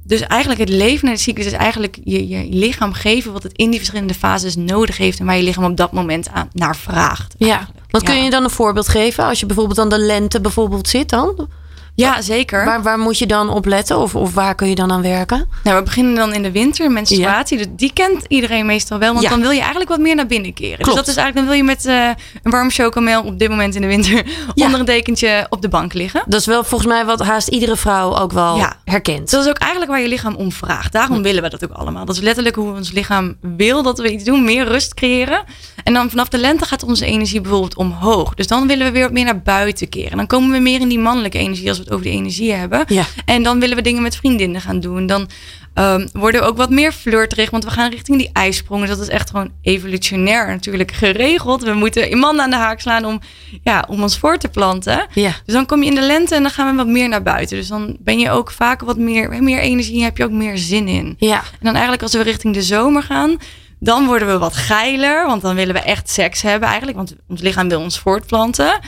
Dus 0.08 0.22
eigenlijk 0.22 0.60
het 0.60 0.70
leven 0.70 1.06
naar 1.06 1.16
de 1.16 1.22
cyclus 1.22 1.46
is 1.46 1.52
eigenlijk 1.52 2.00
je, 2.04 2.28
je 2.28 2.48
lichaam 2.50 2.94
geven 2.94 3.34
wat 3.34 3.44
het 3.44 3.54
in 3.54 3.70
die 3.70 3.80
verschillende 3.80 4.14
fases 4.14 4.56
nodig 4.56 4.98
heeft. 4.98 5.20
En 5.20 5.26
waar 5.26 5.38
je 5.38 5.44
lichaam 5.44 5.64
op 5.64 5.78
dat 5.78 5.92
moment 5.92 6.30
aan, 6.30 6.50
naar 6.52 6.76
vraagt. 6.76 7.36
ja. 7.38 7.68
Want 7.90 8.04
kun 8.04 8.24
je 8.24 8.30
dan 8.30 8.44
een 8.44 8.50
voorbeeld 8.50 8.88
geven? 8.88 9.24
Als 9.24 9.40
je 9.40 9.46
bijvoorbeeld 9.46 9.78
dan 9.78 9.90
de 9.90 10.00
lente 10.00 10.42
bijvoorbeeld 10.42 10.88
zit 10.88 11.10
dan? 11.10 11.48
Ja, 11.96 12.22
zeker. 12.22 12.66
Waar, 12.66 12.84
waar 12.84 13.00
moet 13.00 13.18
je 13.18 13.26
dan 13.26 13.50
op 13.50 13.66
letten? 13.66 13.98
Of, 13.98 14.16
of 14.16 14.34
waar 14.34 14.56
kun 14.56 14.70
je 14.70 14.76
dan 14.76 14.92
aan 14.92 15.02
werken? 15.02 15.48
Nou, 15.64 15.78
we 15.78 15.84
beginnen 15.84 16.16
dan 16.16 16.34
in 16.34 16.44
de 16.44 16.52
winter, 16.52 16.92
menstruatie. 16.92 17.58
Dus 17.58 17.68
die 17.70 17.94
kent 17.94 18.24
iedereen 18.28 18.66
meestal 18.66 19.00
wel. 19.00 19.12
Want 19.12 19.24
Ja. 19.24 19.30
dan 19.30 19.42
wil 19.42 19.52
je 19.52 19.60
eigenlijk 19.60 19.90
wat 19.90 20.00
meer 20.00 20.16
naar 20.16 20.26
binnen 20.28 20.54
keren. 20.54 20.78
Klopt. 20.78 20.86
Dus 20.86 20.96
dat 21.06 21.08
is 21.08 21.16
eigenlijk, 21.16 21.36
dan 21.36 21.46
wil 21.46 21.56
je 21.56 21.64
met 21.76 21.86
eh, 21.86 22.24
een 22.44 22.52
warm 22.52 22.70
chocomel 22.72 23.24
op 23.24 23.40
dit 23.40 23.50
moment 23.50 23.76
in 23.76 23.82
de 23.82 23.88
winter 23.88 24.26
Ja. 24.54 24.66
onder 24.66 24.80
een 24.80 24.86
dekentje 24.86 25.46
op 25.50 25.62
de 25.62 25.70
bank 25.70 25.94
liggen. 25.94 26.24
Dat 26.28 26.40
is 26.40 26.46
wel 26.46 26.64
volgens 26.64 26.90
mij 26.92 27.06
wat 27.06 27.20
haast 27.22 27.48
iedere 27.48 27.76
vrouw 27.78 28.16
ook 28.18 28.32
wel 28.32 28.58
Ja. 28.58 28.74
herkent. 28.86 29.32
Dat 29.32 29.44
is 29.44 29.50
ook 29.50 29.58
eigenlijk 29.58 29.92
waar 29.92 30.02
je 30.02 30.08
lichaam 30.08 30.36
om 30.36 30.52
vraagt. 30.52 30.92
Daarom 30.92 31.22
willen 31.22 31.44
we 31.44 31.50
dat 31.50 31.64
ook 31.64 31.72
allemaal. 31.72 32.06
Dat 32.06 32.16
is 32.16 32.22
letterlijk 32.22 32.56
hoe 32.56 32.74
ons 32.76 32.92
lichaam 32.92 33.36
wil 33.42 33.84
dat 33.84 34.00
we 34.00 34.12
iets 34.12 34.24
doen. 34.24 34.44
Meer 34.44 34.68
rust 34.68 34.94
creëren. 34.94 35.44
En 35.84 35.94
dan 35.94 36.10
vanaf 36.10 36.28
de 36.30 36.38
lente 36.38 36.66
gaat 36.66 36.84
onze 36.84 37.06
energie 37.06 37.42
bijvoorbeeld 37.42 37.76
omhoog. 37.76 38.34
Dus 38.34 38.48
dan 38.48 38.68
willen 38.68 38.86
we 38.86 38.92
weer 38.92 39.04
wat 39.04 39.12
meer 39.12 39.26
naar 39.26 39.42
buiten 39.42 39.90
keren. 39.90 40.18
Dan 40.18 40.28
komen 40.28 40.52
we 40.52 40.60
meer 40.60 40.80
in 40.82 40.88
die 40.88 41.00
mannelijke 41.00 41.38
energie 41.38 41.70
als 41.70 41.78
we 41.78 41.84
het 41.86 41.94
over 41.94 42.06
de 42.06 42.12
energie 42.12 42.54
hebben. 42.54 42.84
Ja. 42.88 43.06
En 43.26 43.44
dan 43.44 43.60
willen 43.60 43.76
we 43.76 43.82
dingen 43.82 44.02
met 44.02 44.16
vriendinnen 44.16 44.62
gaan 44.62 44.80
doen. 44.80 45.06
Dan 45.06 45.30
ehm, 45.74 46.08
worden 46.14 46.42
we 46.42 46.48
ook 46.48 46.58
wat 46.58 46.70
meer 46.70 46.92
flirterig. 46.92 47.50
Want 47.50 47.64
we 47.64 47.70
gaan 47.70 47.90
richting 47.90 48.18
die 48.18 48.30
ijsprongen. 48.34 48.88
Dat 48.88 49.00
is 49.00 49.08
echt 49.08 49.30
gewoon 49.30 49.52
evolutionair 49.62 50.48
natuurlijk 50.48 50.92
geregeld. 50.92 51.64
We 51.64 51.74
moeten 51.74 52.12
een 52.12 52.18
man 52.18 52.42
aan 52.42 52.50
de 52.50 52.56
haak 52.56 52.80
slaan 52.80 53.06
om, 53.06 53.22
ja, 53.64 53.86
om 53.88 54.02
ons 54.02 54.18
voor 54.18 54.38
te 54.38 54.48
planten. 54.48 55.08
Ja. 55.14 55.32
Dus 55.46 55.54
dan 55.54 55.66
kom 55.66 55.84
je 55.84 55.90
in 55.90 55.96
de 55.96 56.06
lente 56.06 56.36
en 56.36 56.42
dan 56.42 56.52
gaan 56.52 56.72
we 56.72 56.84
wat 56.84 56.92
meer 56.92 57.10
naar 57.10 57.24
buiten. 57.24 57.58
Dus 57.58 57.68
dan 57.68 57.98
ben 58.00 58.20
je 58.20 58.30
ook 58.30 58.52
vaak 58.52 58.82
wat 58.82 58.98
meer, 58.98 59.44
meer 59.44 59.60
energie, 59.60 60.04
heb 60.04 60.18
je 60.18 60.24
ook 60.24 60.32
meer 60.32 60.58
zin 60.58 60.88
in. 60.88 61.16
Ja. 61.18 61.38
En 61.38 61.60
dan 61.62 61.74
eigenlijk 61.74 62.02
als 62.02 62.14
we 62.14 62.22
richting 62.22 62.54
de 62.54 62.62
zomer 62.62 63.04
gaan, 63.04 63.38
dan 63.80 64.06
worden 64.06 64.28
we 64.28 64.38
wat 64.38 64.56
geiler. 64.56 65.26
Want 65.26 65.42
dan 65.42 65.56
willen 65.56 65.74
we 65.74 65.82
echt 65.82 66.10
seks 66.10 66.42
hebben 66.42 66.68
eigenlijk. 66.68 66.98
Want 66.98 67.16
ons 67.28 67.42
lichaam 67.42 67.70
wil 67.70 67.80
ons 67.80 68.00
voortplanten. 68.00 68.80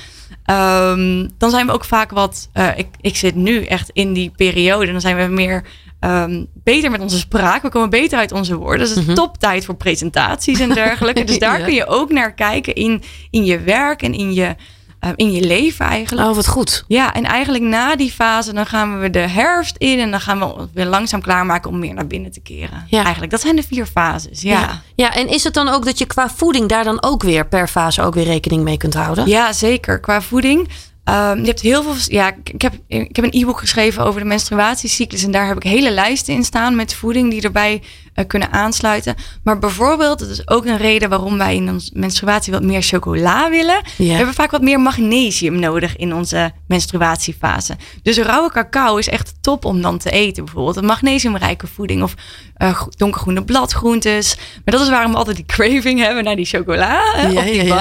Ehm, 0.45 1.27
dan 1.37 1.49
zijn 1.49 1.65
we 1.65 1.71
ook 1.71 1.85
vaak 1.85 2.11
wat, 2.11 2.49
eh, 2.53 2.67
ik, 2.77 2.87
ik 3.01 3.15
zit 3.15 3.35
nu 3.35 3.63
echt 3.65 3.89
in 3.93 4.13
die 4.13 4.31
periode. 4.35 4.91
Dan 4.91 5.01
zijn 5.01 5.17
we 5.17 5.23
meer 5.33 5.63
ehm, 5.99 6.43
beter 6.53 6.91
met 6.91 7.01
onze 7.01 7.17
spraak. 7.17 7.61
We 7.61 7.69
komen 7.69 7.89
beter 7.89 8.19
uit 8.19 8.31
onze 8.31 8.55
woorden. 8.55 8.87
Dat 8.87 8.97
is 8.97 9.07
een 9.07 9.15
toptijd 9.15 9.65
voor 9.65 9.75
presentaties 9.75 10.59
en 10.59 10.69
dergelijke. 10.73 11.23
Dus 11.27 11.39
daar 11.39 11.59
Ja. 11.59 11.65
kun 11.65 11.73
je 11.73 11.87
ook 11.87 12.11
naar 12.11 12.33
kijken 12.33 12.75
in, 12.75 13.03
in 13.29 13.45
je 13.45 13.59
werk 13.59 14.01
en 14.01 14.13
in 14.13 14.33
je, 14.33 14.55
eh, 14.99 15.09
in 15.15 15.31
je 15.31 15.41
leven 15.41 15.85
eigenlijk. 15.85 16.29
Oh, 16.29 16.35
wat 16.35 16.47
goed. 16.47 16.83
Ja, 16.87 17.13
en 17.13 17.23
eigenlijk 17.23 17.63
na 17.63 17.95
die 17.95 18.11
fase, 18.11 18.53
dan 18.53 18.65
gaan 18.65 18.99
we 18.99 19.09
de 19.09 19.19
herfst 19.19 19.77
in 19.77 19.99
en 19.99 20.11
dan 20.11 20.21
gaan 20.21 20.39
we 20.39 20.67
weer 20.73 20.85
langzaam 20.85 21.21
klaarmaken 21.21 21.69
om 21.69 21.79
meer 21.79 21.93
naar 21.93 22.07
binnen 22.07 22.31
te 22.31 22.39
keren. 22.39 22.85
Ja. 22.89 23.01
Eigenlijk, 23.01 23.31
dat 23.31 23.41
zijn 23.41 23.55
de 23.55 23.63
vier 23.63 23.85
fases. 23.85 24.41
Ja. 24.41 24.59
Ja. 24.59 24.81
ja, 24.95 25.13
en 25.13 25.27
is 25.27 25.43
het 25.43 25.53
dan 25.53 25.67
ook 25.67 25.85
dat 25.85 25.97
je 25.97 26.05
qua 26.05 26.29
voeding 26.29 26.69
daar 26.69 26.83
dan 26.83 27.03
ook 27.03 27.23
weer 27.23 27.47
per 27.47 27.67
fase 27.67 28.01
ook 28.01 28.13
weer 28.13 28.23
rekening 28.23 28.63
mee 28.63 28.77
kunt 28.77 28.93
houden? 28.93 29.27
Ja, 29.27 29.53
zeker. 29.53 29.99
Qua 29.99 30.21
voeding. 30.21 30.69
Ehm, 31.07 31.39
je 31.39 31.45
hebt 31.45 31.61
heel 31.61 31.83
veel. 31.83 31.93
Ja, 32.07 32.35
ik- 32.43 32.61
heb, 32.61 32.73
ik 32.87 33.15
heb 33.15 33.25
een 33.25 33.41
e-book 33.41 33.59
geschreven 33.59 34.03
over 34.05 34.19
de 34.21 34.27
menstruatiecyclus. 34.27 35.23
En 35.23 35.31
daar 35.31 35.47
heb 35.47 35.55
ik 35.57 35.63
hele 35.63 35.91
lijsten 35.91 36.33
in 36.33 36.43
staan 36.43 36.75
met 36.75 36.93
voeding 36.93 37.29
die 37.31 37.41
erbij 37.41 37.81
eh, 38.13 38.25
kunnen 38.27 38.51
aansluiten. 38.51 39.15
Maar 39.43 39.59
bijvoorbeeld, 39.59 40.19
dat 40.19 40.29
is 40.29 40.47
ook 40.47 40.65
een 40.65 40.77
reden 40.77 41.09
waarom 41.09 41.37
wij 41.37 41.55
in 41.55 41.69
onze 41.69 41.91
menstruatie 41.93 42.53
wat 42.53 42.63
meer 42.63 42.81
chocola 42.81 43.49
willen. 43.49 43.81
We 43.97 44.03
hebben 44.13 44.33
vaak 44.33 44.51
wat 44.51 44.61
meer 44.61 44.79
magnesium 44.79 45.59
nodig 45.59 45.95
in 45.95 46.13
onze 46.13 46.51
menstruatiefase. 46.67 47.75
Dus 48.01 48.17
rauwe 48.17 48.51
cacao 48.51 48.97
is 48.97 49.09
echt 49.09 49.33
top 49.41 49.65
om 49.65 49.81
dan 49.81 49.97
te 49.97 50.09
eten. 50.11 50.43
Bijvoorbeeld 50.45 50.75
een 50.75 50.85
magnesiumrijke 50.85 51.67
voeding 51.67 52.03
of 52.03 52.13
eh, 52.55 52.73
gro- 52.73 52.89
donkergroene 52.97 53.43
bladgroentes. 53.43 54.35
Maar 54.35 54.73
dat 54.75 54.81
is 54.81 54.89
waarom 54.89 55.11
we 55.11 55.17
altijd 55.17 55.35
die 55.35 55.45
craving 55.55 55.99
hebben 55.99 56.23
naar 56.23 56.35
die 56.35 56.45
chocola 56.45 56.99
Ja, 57.15 57.23
op 57.39 57.43
die 57.45 57.55
ja, 57.55 57.63
ja. 57.63 57.75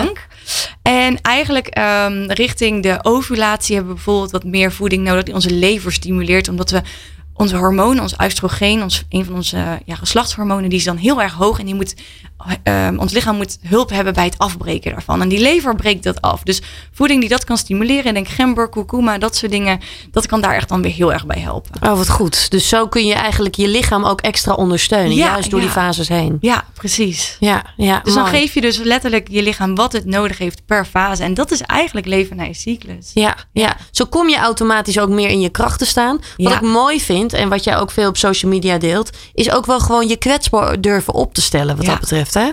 En 0.86 1.20
eigenlijk 1.20 1.66
ehm, 1.66 2.24
richting 2.26 2.82
de 2.82 2.98
ovulatie 3.02 3.74
hebben 3.74 3.92
we 3.92 4.02
bijvoorbeeld 4.02 4.30
wat 4.30 4.44
meer 4.44 4.72
voeding 4.72 5.04
nodig 5.04 5.22
die 5.22 5.34
onze 5.34 5.50
lever 5.50 5.92
stimuleert. 5.92 6.48
Omdat 6.48 6.70
we 6.70 6.82
onze 7.32 7.56
hormonen, 7.56 8.02
ons 8.02 8.14
oestrogeen, 8.24 8.82
ons, 8.82 9.04
een 9.08 9.24
van 9.24 9.34
onze 9.34 9.80
ja, 9.84 9.94
geslachtshormonen, 9.94 10.68
die 10.68 10.78
is 10.78 10.84
dan 10.84 10.96
heel 10.96 11.22
erg 11.22 11.32
hoog. 11.32 11.58
En 11.58 11.64
die 11.64 11.74
moet, 11.74 11.94
ehm, 12.62 12.98
ons 12.98 13.12
lichaam 13.12 13.36
moet 13.36 13.58
hulp 13.62 13.90
hebben 13.90 14.14
bij 14.14 14.24
het 14.24 14.38
afbreken 14.38 14.90
daarvan. 14.92 15.22
En 15.22 15.28
die 15.28 15.38
lever 15.38 15.74
breekt 15.74 16.02
dat 16.04 16.20
af. 16.20 16.42
Dus 16.42 16.60
voeding 16.92 17.20
die 17.20 17.28
dat 17.28 17.44
kan 17.44 17.56
stimuleren, 17.56 18.14
denk 18.14 18.28
gember, 18.28 18.68
kurkuma, 18.68 19.18
dat 19.18 19.36
soort 19.36 19.52
dingen, 19.52 19.80
dat 20.10 20.26
kan 20.26 20.40
daar 20.40 20.54
echt 20.54 20.68
dan 20.68 20.82
weer 20.82 20.92
heel 20.92 21.12
erg 21.12 21.26
bij 21.26 21.40
helpen. 21.40 21.82
Oh, 21.90 21.96
wat 21.96 22.08
goed. 22.10 22.50
Dus 22.50 22.68
zo 22.68 22.88
kun 22.88 23.06
je 23.06 23.14
eigenlijk 23.14 23.54
je 23.54 23.68
lichaam 23.68 24.04
ook 24.04 24.20
extra 24.20 24.52
ondersteunen. 24.52 25.14
Ja, 25.16 25.26
juist 25.26 25.50
door 25.50 25.60
die 25.60 25.68
fases 25.68 26.08
heen. 26.08 26.38
Ja, 26.40 26.64
precies. 26.74 27.36
Ja, 27.40 27.64
ja. 27.76 28.00
Dus 28.04 28.14
dan 28.14 28.26
geef 28.26 28.54
je 28.54 28.60
dus 28.60 28.78
letterlijk 28.78 29.28
je 29.30 29.42
lichaam 29.42 29.74
wat 29.74 29.92
het 29.92 30.04
nodig 30.04 30.38
heeft 30.38 30.66
per 30.66 30.84
fase. 30.84 31.22
En 31.22 31.34
dat 31.34 31.50
is 31.50 31.60
eigenlijk 31.60 32.06
leven 32.06 32.36
naar 32.36 32.46
je 32.46 32.54
cyclus. 32.54 33.10
Ja, 33.14 33.36
ja, 33.52 33.76
zo 33.90 34.04
kom 34.04 34.28
je 34.28 34.36
automatisch 34.36 34.98
ook 34.98 35.08
meer 35.08 35.28
in 35.28 35.40
je 35.40 35.48
kracht 35.48 35.78
te 35.78 35.86
staan. 35.86 36.16
Wat 36.16 36.26
Ja. 36.36 36.54
ik 36.54 36.60
mooi 36.60 37.00
vind 37.00 37.32
en 37.32 37.48
wat 37.48 37.64
jij 37.64 37.76
ook 37.76 37.90
veel 37.90 38.08
op 38.08 38.16
social 38.16 38.50
media 38.52 38.78
deelt, 38.78 39.10
is 39.34 39.50
ook 39.50 39.66
wel 39.66 39.80
gewoon 39.80 40.08
je 40.08 40.16
kwetsbaar 40.16 40.80
durven 40.80 41.14
op 41.14 41.34
te 41.34 41.42
stellen 41.42 41.76
wat 41.76 41.86
dat 41.86 42.00
betreft. 42.00 42.25
Hè? 42.34 42.50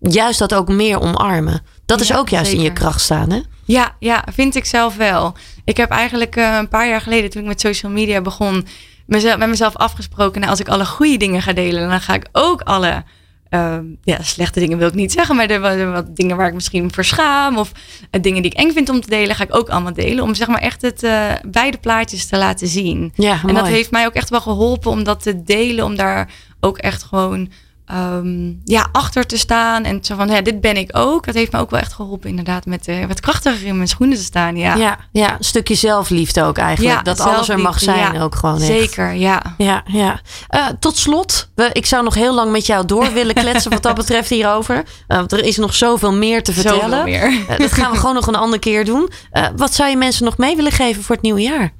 Juist 0.00 0.38
dat 0.38 0.54
ook 0.54 0.68
meer 0.68 1.00
omarmen. 1.00 1.62
Dat 1.86 2.00
is 2.00 2.14
ook 2.14 2.28
juist 2.28 2.52
in 2.52 2.60
je 2.60 2.72
kracht 2.72 3.00
staan. 3.00 3.30
Hè? 3.30 3.40
Ja, 3.64 3.96
ja, 3.98 4.24
vind 4.32 4.54
ik 4.54 4.64
zelf 4.64 4.96
wel. 4.96 5.34
Ik 5.64 5.76
heb 5.76 5.90
eigenlijk 5.90 6.36
eh, 6.36 6.56
een 6.58 6.68
paar 6.68 6.88
jaar 6.88 7.00
geleden, 7.00 7.30
toen 7.30 7.42
ik 7.42 7.48
met 7.48 7.60
social 7.60 7.92
media 7.92 8.20
begon, 8.20 8.66
mezelf, 9.06 9.38
met 9.38 9.48
mezelf 9.48 9.76
afgesproken. 9.76 10.38
Nou, 10.38 10.50
als 10.50 10.60
ik 10.60 10.68
alle 10.68 10.86
goede 10.86 11.16
dingen 11.16 11.42
ga 11.42 11.52
delen, 11.52 11.88
dan 11.88 12.00
ga 12.00 12.14
ik 12.14 12.28
ook 12.32 12.60
alle 12.60 13.04
ehm, 13.48 13.84
ja, 14.02 14.22
slechte 14.22 14.60
dingen 14.60 14.78
wil 14.78 14.88
ik 14.88 14.94
niet 14.94 15.12
zeggen, 15.12 15.36
maar 15.36 15.48
de, 15.48 15.58
wat, 15.58 15.82
wat 15.82 16.16
dingen 16.16 16.36
waar 16.36 16.48
ik 16.48 16.54
misschien 16.54 16.92
voor 16.92 17.04
schaam 17.04 17.58
of 17.58 17.72
eh, 18.10 18.22
dingen 18.22 18.42
die 18.42 18.50
ik 18.50 18.58
eng 18.58 18.72
vind 18.72 18.88
om 18.88 19.00
te 19.00 19.08
delen, 19.08 19.36
ga 19.36 19.44
ik 19.44 19.56
ook 19.56 19.68
allemaal 19.68 19.92
delen. 19.92 20.24
Om 20.24 20.34
zeg 20.34 20.48
maar 20.48 20.60
echt 20.60 20.82
het 20.82 21.02
eh, 21.02 21.32
beide 21.46 21.78
plaatjes 21.78 22.26
te 22.26 22.38
laten 22.38 22.66
zien. 22.66 23.12
Ja, 23.14 23.40
En 23.46 23.54
dat 23.54 23.66
heeft 23.66 23.90
mij 23.90 24.06
ook 24.06 24.14
echt 24.14 24.30
wel 24.30 24.40
geholpen 24.40 24.90
om 24.90 25.04
dat 25.04 25.22
te 25.22 25.42
delen, 25.42 25.84
om 25.84 25.96
daar 25.96 26.30
ook 26.60 26.78
echt 26.78 27.02
gewoon 27.02 27.50
ehm, 27.86 28.52
ja, 28.64 28.88
achter 28.92 29.26
te 29.26 29.38
staan. 29.38 29.84
En 29.84 30.04
zo 30.04 30.16
van, 30.16 30.28
ja, 30.28 30.40
dit 30.40 30.60
ben 30.60 30.76
ik 30.76 30.96
ook. 30.96 31.26
Dat 31.26 31.34
heeft 31.34 31.52
me 31.52 31.58
ook 31.58 31.70
wel 31.70 31.80
echt 31.80 31.92
geholpen, 31.92 32.28
inderdaad, 32.28 32.66
met 32.66 32.88
eh, 32.88 33.06
wat 33.06 33.20
krachtiger 33.20 33.66
in 33.66 33.76
mijn 33.76 33.88
schoenen 33.88 34.16
te 34.16 34.22
staan. 34.22 34.56
Ja, 34.56 34.74
Ja, 34.74 34.98
ja, 35.12 35.32
een 35.32 35.44
stukje 35.44 35.74
zelfliefde 35.74 36.42
ook 36.42 36.58
eigenlijk. 36.58 36.96
Ja, 36.96 37.02
dat 37.02 37.20
alles 37.20 37.48
er 37.48 37.58
mag 37.58 37.78
zijn 37.78 38.12
ja. 38.12 38.22
ook 38.22 38.34
gewoon 38.34 38.56
echt. 38.56 38.66
Zeker, 38.66 39.12
ja. 39.12 39.42
Ja, 39.58 39.82
ja. 39.86 40.20
Eh, 40.48 40.66
tot 40.80 40.96
slot, 40.96 41.48
we, 41.54 41.70
ik 41.72 41.86
zou 41.86 42.04
nog 42.04 42.14
heel 42.14 42.34
lang 42.34 42.50
met 42.52 42.66
jou 42.66 42.86
door 42.86 43.12
willen 43.12 43.34
kletsen 43.34 43.70
wat 43.70 43.82
dat 43.82 43.94
betreft 43.94 44.30
hierover. 44.30 44.84
Eh, 45.06 45.16
want 45.16 45.32
er 45.32 45.44
is 45.44 45.56
nog 45.56 45.74
zoveel 45.74 46.12
meer 46.12 46.42
te 46.42 46.52
vertellen. 46.52 47.04
Meer. 47.04 47.38
Eh, 47.48 47.58
dat 47.58 47.72
gaan 47.72 47.90
we 47.90 47.98
gewoon 47.98 48.14
nog 48.14 48.26
een 48.26 48.34
andere 48.34 48.60
keer 48.60 48.84
doen. 48.84 49.10
Eh, 49.30 49.46
wat 49.56 49.74
zou 49.74 49.90
je 49.90 49.96
mensen 49.96 50.24
nog 50.24 50.38
mee 50.38 50.56
willen 50.56 50.72
geven 50.72 51.02
voor 51.02 51.14
het 51.14 51.24
nieuwe 51.24 51.40
jaar? 51.40 51.72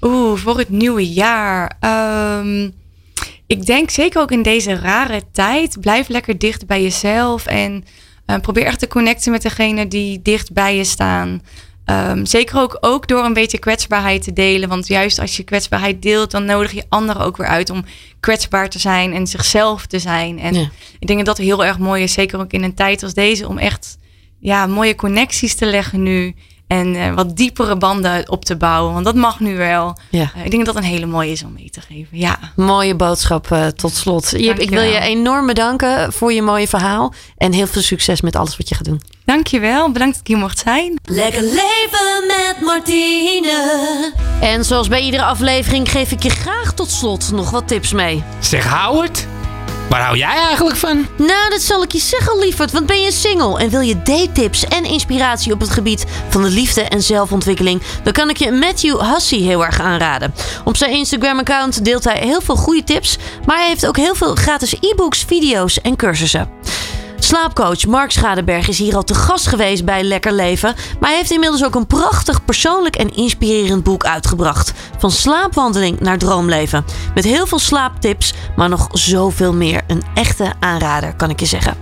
Oeh, 0.00 0.38
voor 0.38 0.58
het 0.58 0.68
nieuwe 0.68 1.12
jaar. 1.12 1.76
Ehm, 1.80 2.70
ik 3.52 3.66
denk 3.66 3.90
zeker 3.90 4.20
ook 4.20 4.30
in 4.30 4.42
deze 4.42 4.74
rare 4.74 5.22
tijd. 5.32 5.80
Blijf 5.80 6.08
lekker 6.08 6.38
dicht 6.38 6.66
bij 6.66 6.82
jezelf. 6.82 7.46
En 7.46 7.84
eh, 8.26 8.38
probeer 8.38 8.64
echt 8.64 8.78
te 8.78 8.86
connecten 8.88 9.32
met 9.32 9.42
degene 9.42 9.88
die 9.88 10.22
dicht 10.22 10.52
bij 10.52 10.76
je 10.76 10.84
staan. 10.84 11.42
Ehm, 11.84 12.24
zeker 12.24 12.58
ook, 12.60 12.78
ook 12.80 13.08
door 13.08 13.24
een 13.24 13.32
beetje 13.32 13.58
kwetsbaarheid 13.58 14.22
te 14.22 14.32
delen. 14.32 14.68
Want 14.68 14.86
juist 14.86 15.18
als 15.18 15.36
je 15.36 15.42
kwetsbaarheid 15.42 16.02
deelt, 16.02 16.30
dan 16.30 16.44
nodig 16.44 16.72
je 16.72 16.84
anderen 16.88 17.22
ook 17.22 17.36
weer 17.36 17.46
uit 17.46 17.70
om 17.70 17.84
kwetsbaar 18.20 18.68
te 18.68 18.78
zijn 18.78 19.12
en 19.12 19.26
zichzelf 19.26 19.86
te 19.86 19.98
zijn. 19.98 20.38
En 20.38 20.54
Ja. 20.54 20.70
ik 20.98 21.06
denk 21.06 21.18
dat 21.18 21.36
dat 21.36 21.46
heel 21.46 21.64
erg 21.64 21.78
mooi 21.78 22.02
is. 22.02 22.12
Zeker 22.12 22.40
ook 22.40 22.52
in 22.52 22.62
een 22.62 22.74
tijd 22.74 23.02
als 23.02 23.14
deze, 23.14 23.48
om 23.48 23.58
echt 23.58 23.98
ja, 24.40 24.66
mooie 24.66 24.94
connecties 24.94 25.54
te 25.54 25.66
leggen 25.66 26.02
nu. 26.02 26.34
En 26.72 26.96
eh, 26.96 27.14
wat 27.14 27.36
diepere 27.36 27.76
banden 27.76 28.30
op 28.30 28.44
te 28.44 28.56
bouwen. 28.56 28.92
Want 28.92 29.04
dat 29.04 29.14
mag 29.14 29.40
nu 29.40 29.56
wel. 29.56 29.96
Ja. 30.10 30.30
Eh, 30.34 30.44
ik 30.44 30.50
denk 30.50 30.64
dat 30.64 30.74
dat 30.74 30.82
een 30.82 30.90
hele 30.90 31.06
mooie 31.06 31.30
is 31.30 31.42
om 31.44 31.52
mee 31.52 31.70
te 31.70 31.80
geven. 31.80 32.18
Ja. 32.18 32.38
Mooie 32.56 32.94
boodschap 32.94 33.50
eh, 33.50 33.66
tot 33.66 33.94
slot. 33.94 34.30
Jip, 34.30 34.58
ik 34.58 34.70
wil 34.70 34.82
je 34.82 34.98
enorm 35.00 35.46
bedanken 35.46 36.12
voor 36.12 36.32
je 36.32 36.42
mooie 36.42 36.68
verhaal. 36.68 37.14
En 37.36 37.52
heel 37.52 37.66
veel 37.66 37.82
succes 37.82 38.20
met 38.20 38.36
alles 38.36 38.56
wat 38.56 38.68
je 38.68 38.74
gaat 38.74 38.84
doen. 38.84 39.00
Dankjewel. 39.24 39.92
Bedankt 39.92 40.12
dat 40.12 40.20
ik 40.20 40.28
hier 40.28 40.38
mocht 40.38 40.58
zijn. 40.58 40.98
Lekker 41.04 41.42
leven 41.42 42.26
met 42.26 42.56
Martine. 42.60 44.12
En 44.40 44.64
zoals 44.64 44.88
bij 44.88 45.00
iedere 45.00 45.24
aflevering 45.24 45.90
geef 45.90 46.10
ik 46.10 46.22
je 46.22 46.30
graag 46.30 46.72
tot 46.74 46.90
slot 46.90 47.32
nog 47.32 47.50
wat 47.50 47.68
tips 47.68 47.92
mee. 47.92 48.22
Zeg 48.40 48.68
Howard, 48.68 49.26
waar 49.92 50.02
hou 50.02 50.16
jij 50.16 50.36
eigenlijk 50.36 50.76
van? 50.76 51.06
Nou, 51.16 51.50
dat 51.50 51.60
zal 51.60 51.82
ik 51.82 51.92
je 51.92 51.98
zeggen, 51.98 52.38
lieverd. 52.38 52.72
Want 52.72 52.86
ben 52.86 53.00
je 53.00 53.12
single 53.12 53.58
en 53.58 53.68
wil 53.70 53.80
je 53.80 54.02
date-tips 54.02 54.64
en 54.64 54.84
inspiratie 54.84 55.52
op 55.52 55.60
het 55.60 55.70
gebied 55.70 56.04
van 56.28 56.42
de 56.42 56.48
liefde 56.48 56.82
en 56.82 57.02
zelfontwikkeling? 57.02 57.82
Dan 58.02 58.12
kan 58.12 58.30
ik 58.30 58.36
je 58.36 58.52
Matthew 58.52 59.00
Hussey 59.00 59.38
heel 59.38 59.64
erg 59.64 59.80
aanraden. 59.80 60.34
Op 60.64 60.76
zijn 60.76 60.90
Instagram-account 60.90 61.84
deelt 61.84 62.04
hij 62.04 62.18
heel 62.18 62.40
veel 62.40 62.56
goede 62.56 62.84
tips, 62.84 63.16
maar 63.46 63.56
hij 63.56 63.68
heeft 63.68 63.86
ook 63.86 63.96
heel 63.96 64.14
veel 64.14 64.34
gratis 64.34 64.72
e-books, 64.80 65.24
video's 65.24 65.80
en 65.80 65.96
cursussen. 65.96 66.50
Slaapcoach 67.24 67.86
Mark 67.86 68.10
Schadeberg 68.10 68.68
is 68.68 68.78
hier 68.78 68.96
al 68.96 69.02
te 69.04 69.14
gast 69.14 69.46
geweest 69.46 69.84
bij 69.84 70.02
Lekker 70.02 70.32
Leven. 70.32 70.74
Maar 71.00 71.08
hij 71.08 71.18
heeft 71.18 71.30
inmiddels 71.30 71.64
ook 71.64 71.74
een 71.74 71.86
prachtig 71.86 72.44
persoonlijk 72.44 72.96
en 72.96 73.14
inspirerend 73.14 73.82
boek 73.82 74.04
uitgebracht. 74.04 74.72
Van 74.98 75.10
slaapwandeling 75.10 76.00
naar 76.00 76.18
droomleven. 76.18 76.84
Met 77.14 77.24
heel 77.24 77.46
veel 77.46 77.58
slaaptips, 77.58 78.34
maar 78.56 78.68
nog 78.68 78.88
zoveel 78.92 79.52
meer. 79.52 79.82
Een 79.86 80.02
echte 80.14 80.52
aanrader, 80.60 81.14
kan 81.16 81.30
ik 81.30 81.40
je 81.40 81.46
zeggen. 81.46 81.76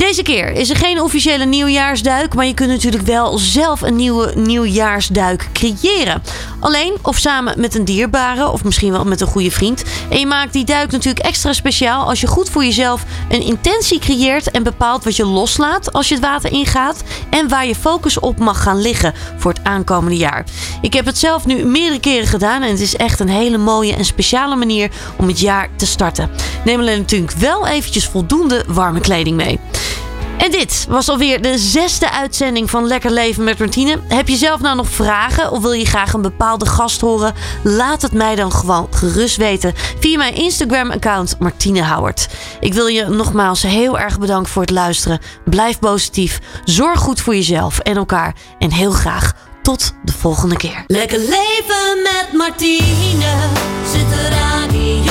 Deze 0.00 0.22
keer 0.22 0.50
is 0.52 0.70
er 0.70 0.76
geen 0.76 1.00
officiële 1.00 1.44
nieuwjaarsduik, 1.44 2.34
maar 2.34 2.46
je 2.46 2.54
kunt 2.54 2.70
natuurlijk 2.70 3.06
wel 3.06 3.38
zelf 3.38 3.80
een 3.80 3.96
nieuwe 3.96 4.32
nieuwjaarsduik 4.34 5.48
creëren. 5.52 6.22
Alleen 6.60 6.96
of 7.02 7.18
samen 7.18 7.60
met 7.60 7.74
een 7.74 7.84
dierbare 7.84 8.48
of 8.48 8.64
misschien 8.64 8.92
wel 8.92 9.04
met 9.04 9.20
een 9.20 9.26
goede 9.26 9.50
vriend. 9.50 9.84
En 10.10 10.18
je 10.18 10.26
maakt 10.26 10.52
die 10.52 10.64
duik 10.64 10.90
natuurlijk 10.90 11.24
extra 11.24 11.52
speciaal 11.52 12.08
als 12.08 12.20
je 12.20 12.26
goed 12.26 12.50
voor 12.50 12.64
jezelf 12.64 13.04
een 13.28 13.42
intentie 13.42 13.98
creëert 13.98 14.50
en 14.50 14.62
bepaalt 14.62 15.04
wat 15.04 15.16
je 15.16 15.26
loslaat 15.26 15.92
als 15.92 16.08
je 16.08 16.14
het 16.14 16.24
water 16.24 16.52
ingaat 16.52 17.02
en 17.30 17.48
waar 17.48 17.66
je 17.66 17.74
focus 17.74 18.18
op 18.18 18.38
mag 18.38 18.62
gaan 18.62 18.80
liggen 18.80 19.14
voor 19.36 19.52
het 19.52 19.64
aankomende 19.64 20.16
jaar. 20.16 20.44
Ik 20.80 20.92
heb 20.92 21.06
het 21.06 21.18
zelf 21.18 21.46
nu 21.46 21.64
meerdere 21.64 22.00
keren 22.00 22.28
gedaan 22.28 22.62
en 22.62 22.70
het 22.70 22.80
is 22.80 22.96
echt 22.96 23.20
een 23.20 23.28
hele 23.28 23.58
mooie 23.58 23.94
en 23.94 24.04
speciale 24.04 24.56
manier 24.56 24.90
om 25.16 25.28
het 25.28 25.40
jaar 25.40 25.68
te 25.76 25.86
starten. 25.86 26.30
Neem 26.64 26.80
alleen 26.80 26.98
natuurlijk 26.98 27.32
wel 27.32 27.66
eventjes 27.66 28.06
voldoende 28.06 28.64
warme 28.68 29.00
kleding 29.00 29.36
mee. 29.36 29.58
En 30.40 30.50
dit 30.50 30.86
was 30.88 31.08
alweer 31.08 31.42
de 31.42 31.58
zesde 31.58 32.10
uitzending 32.10 32.70
van 32.70 32.86
Lekker 32.86 33.10
Leven 33.10 33.44
met 33.44 33.58
Martine. 33.58 33.98
Heb 34.08 34.28
je 34.28 34.36
zelf 34.36 34.60
nou 34.60 34.76
nog 34.76 34.88
vragen 34.88 35.50
of 35.50 35.62
wil 35.62 35.72
je 35.72 35.84
graag 35.84 36.12
een 36.12 36.22
bepaalde 36.22 36.66
gast 36.66 37.00
horen? 37.00 37.34
Laat 37.62 38.02
het 38.02 38.12
mij 38.12 38.34
dan 38.34 38.52
gewoon 38.52 38.86
gerust 38.90 39.36
weten 39.36 39.74
via 40.00 40.18
mijn 40.18 40.34
Instagram-account 40.34 41.36
Martine 41.38 41.84
Howard. 41.86 42.28
Ik 42.60 42.74
wil 42.74 42.86
je 42.86 43.04
nogmaals 43.04 43.62
heel 43.62 43.98
erg 43.98 44.18
bedanken 44.18 44.52
voor 44.52 44.62
het 44.62 44.70
luisteren. 44.70 45.18
Blijf 45.44 45.78
positief, 45.78 46.38
zorg 46.64 47.00
goed 47.00 47.20
voor 47.20 47.34
jezelf 47.34 47.78
en 47.78 47.96
elkaar 47.96 48.34
en 48.58 48.72
heel 48.72 48.92
graag 48.92 49.32
tot 49.62 49.92
de 50.04 50.12
volgende 50.12 50.56
keer. 50.56 50.84
Lekker 50.86 51.18
leven 51.18 52.02
met 52.02 52.28
Martine. 52.32 53.34
Zet 53.92 54.08
de 54.08 54.28
radio 54.28 55.09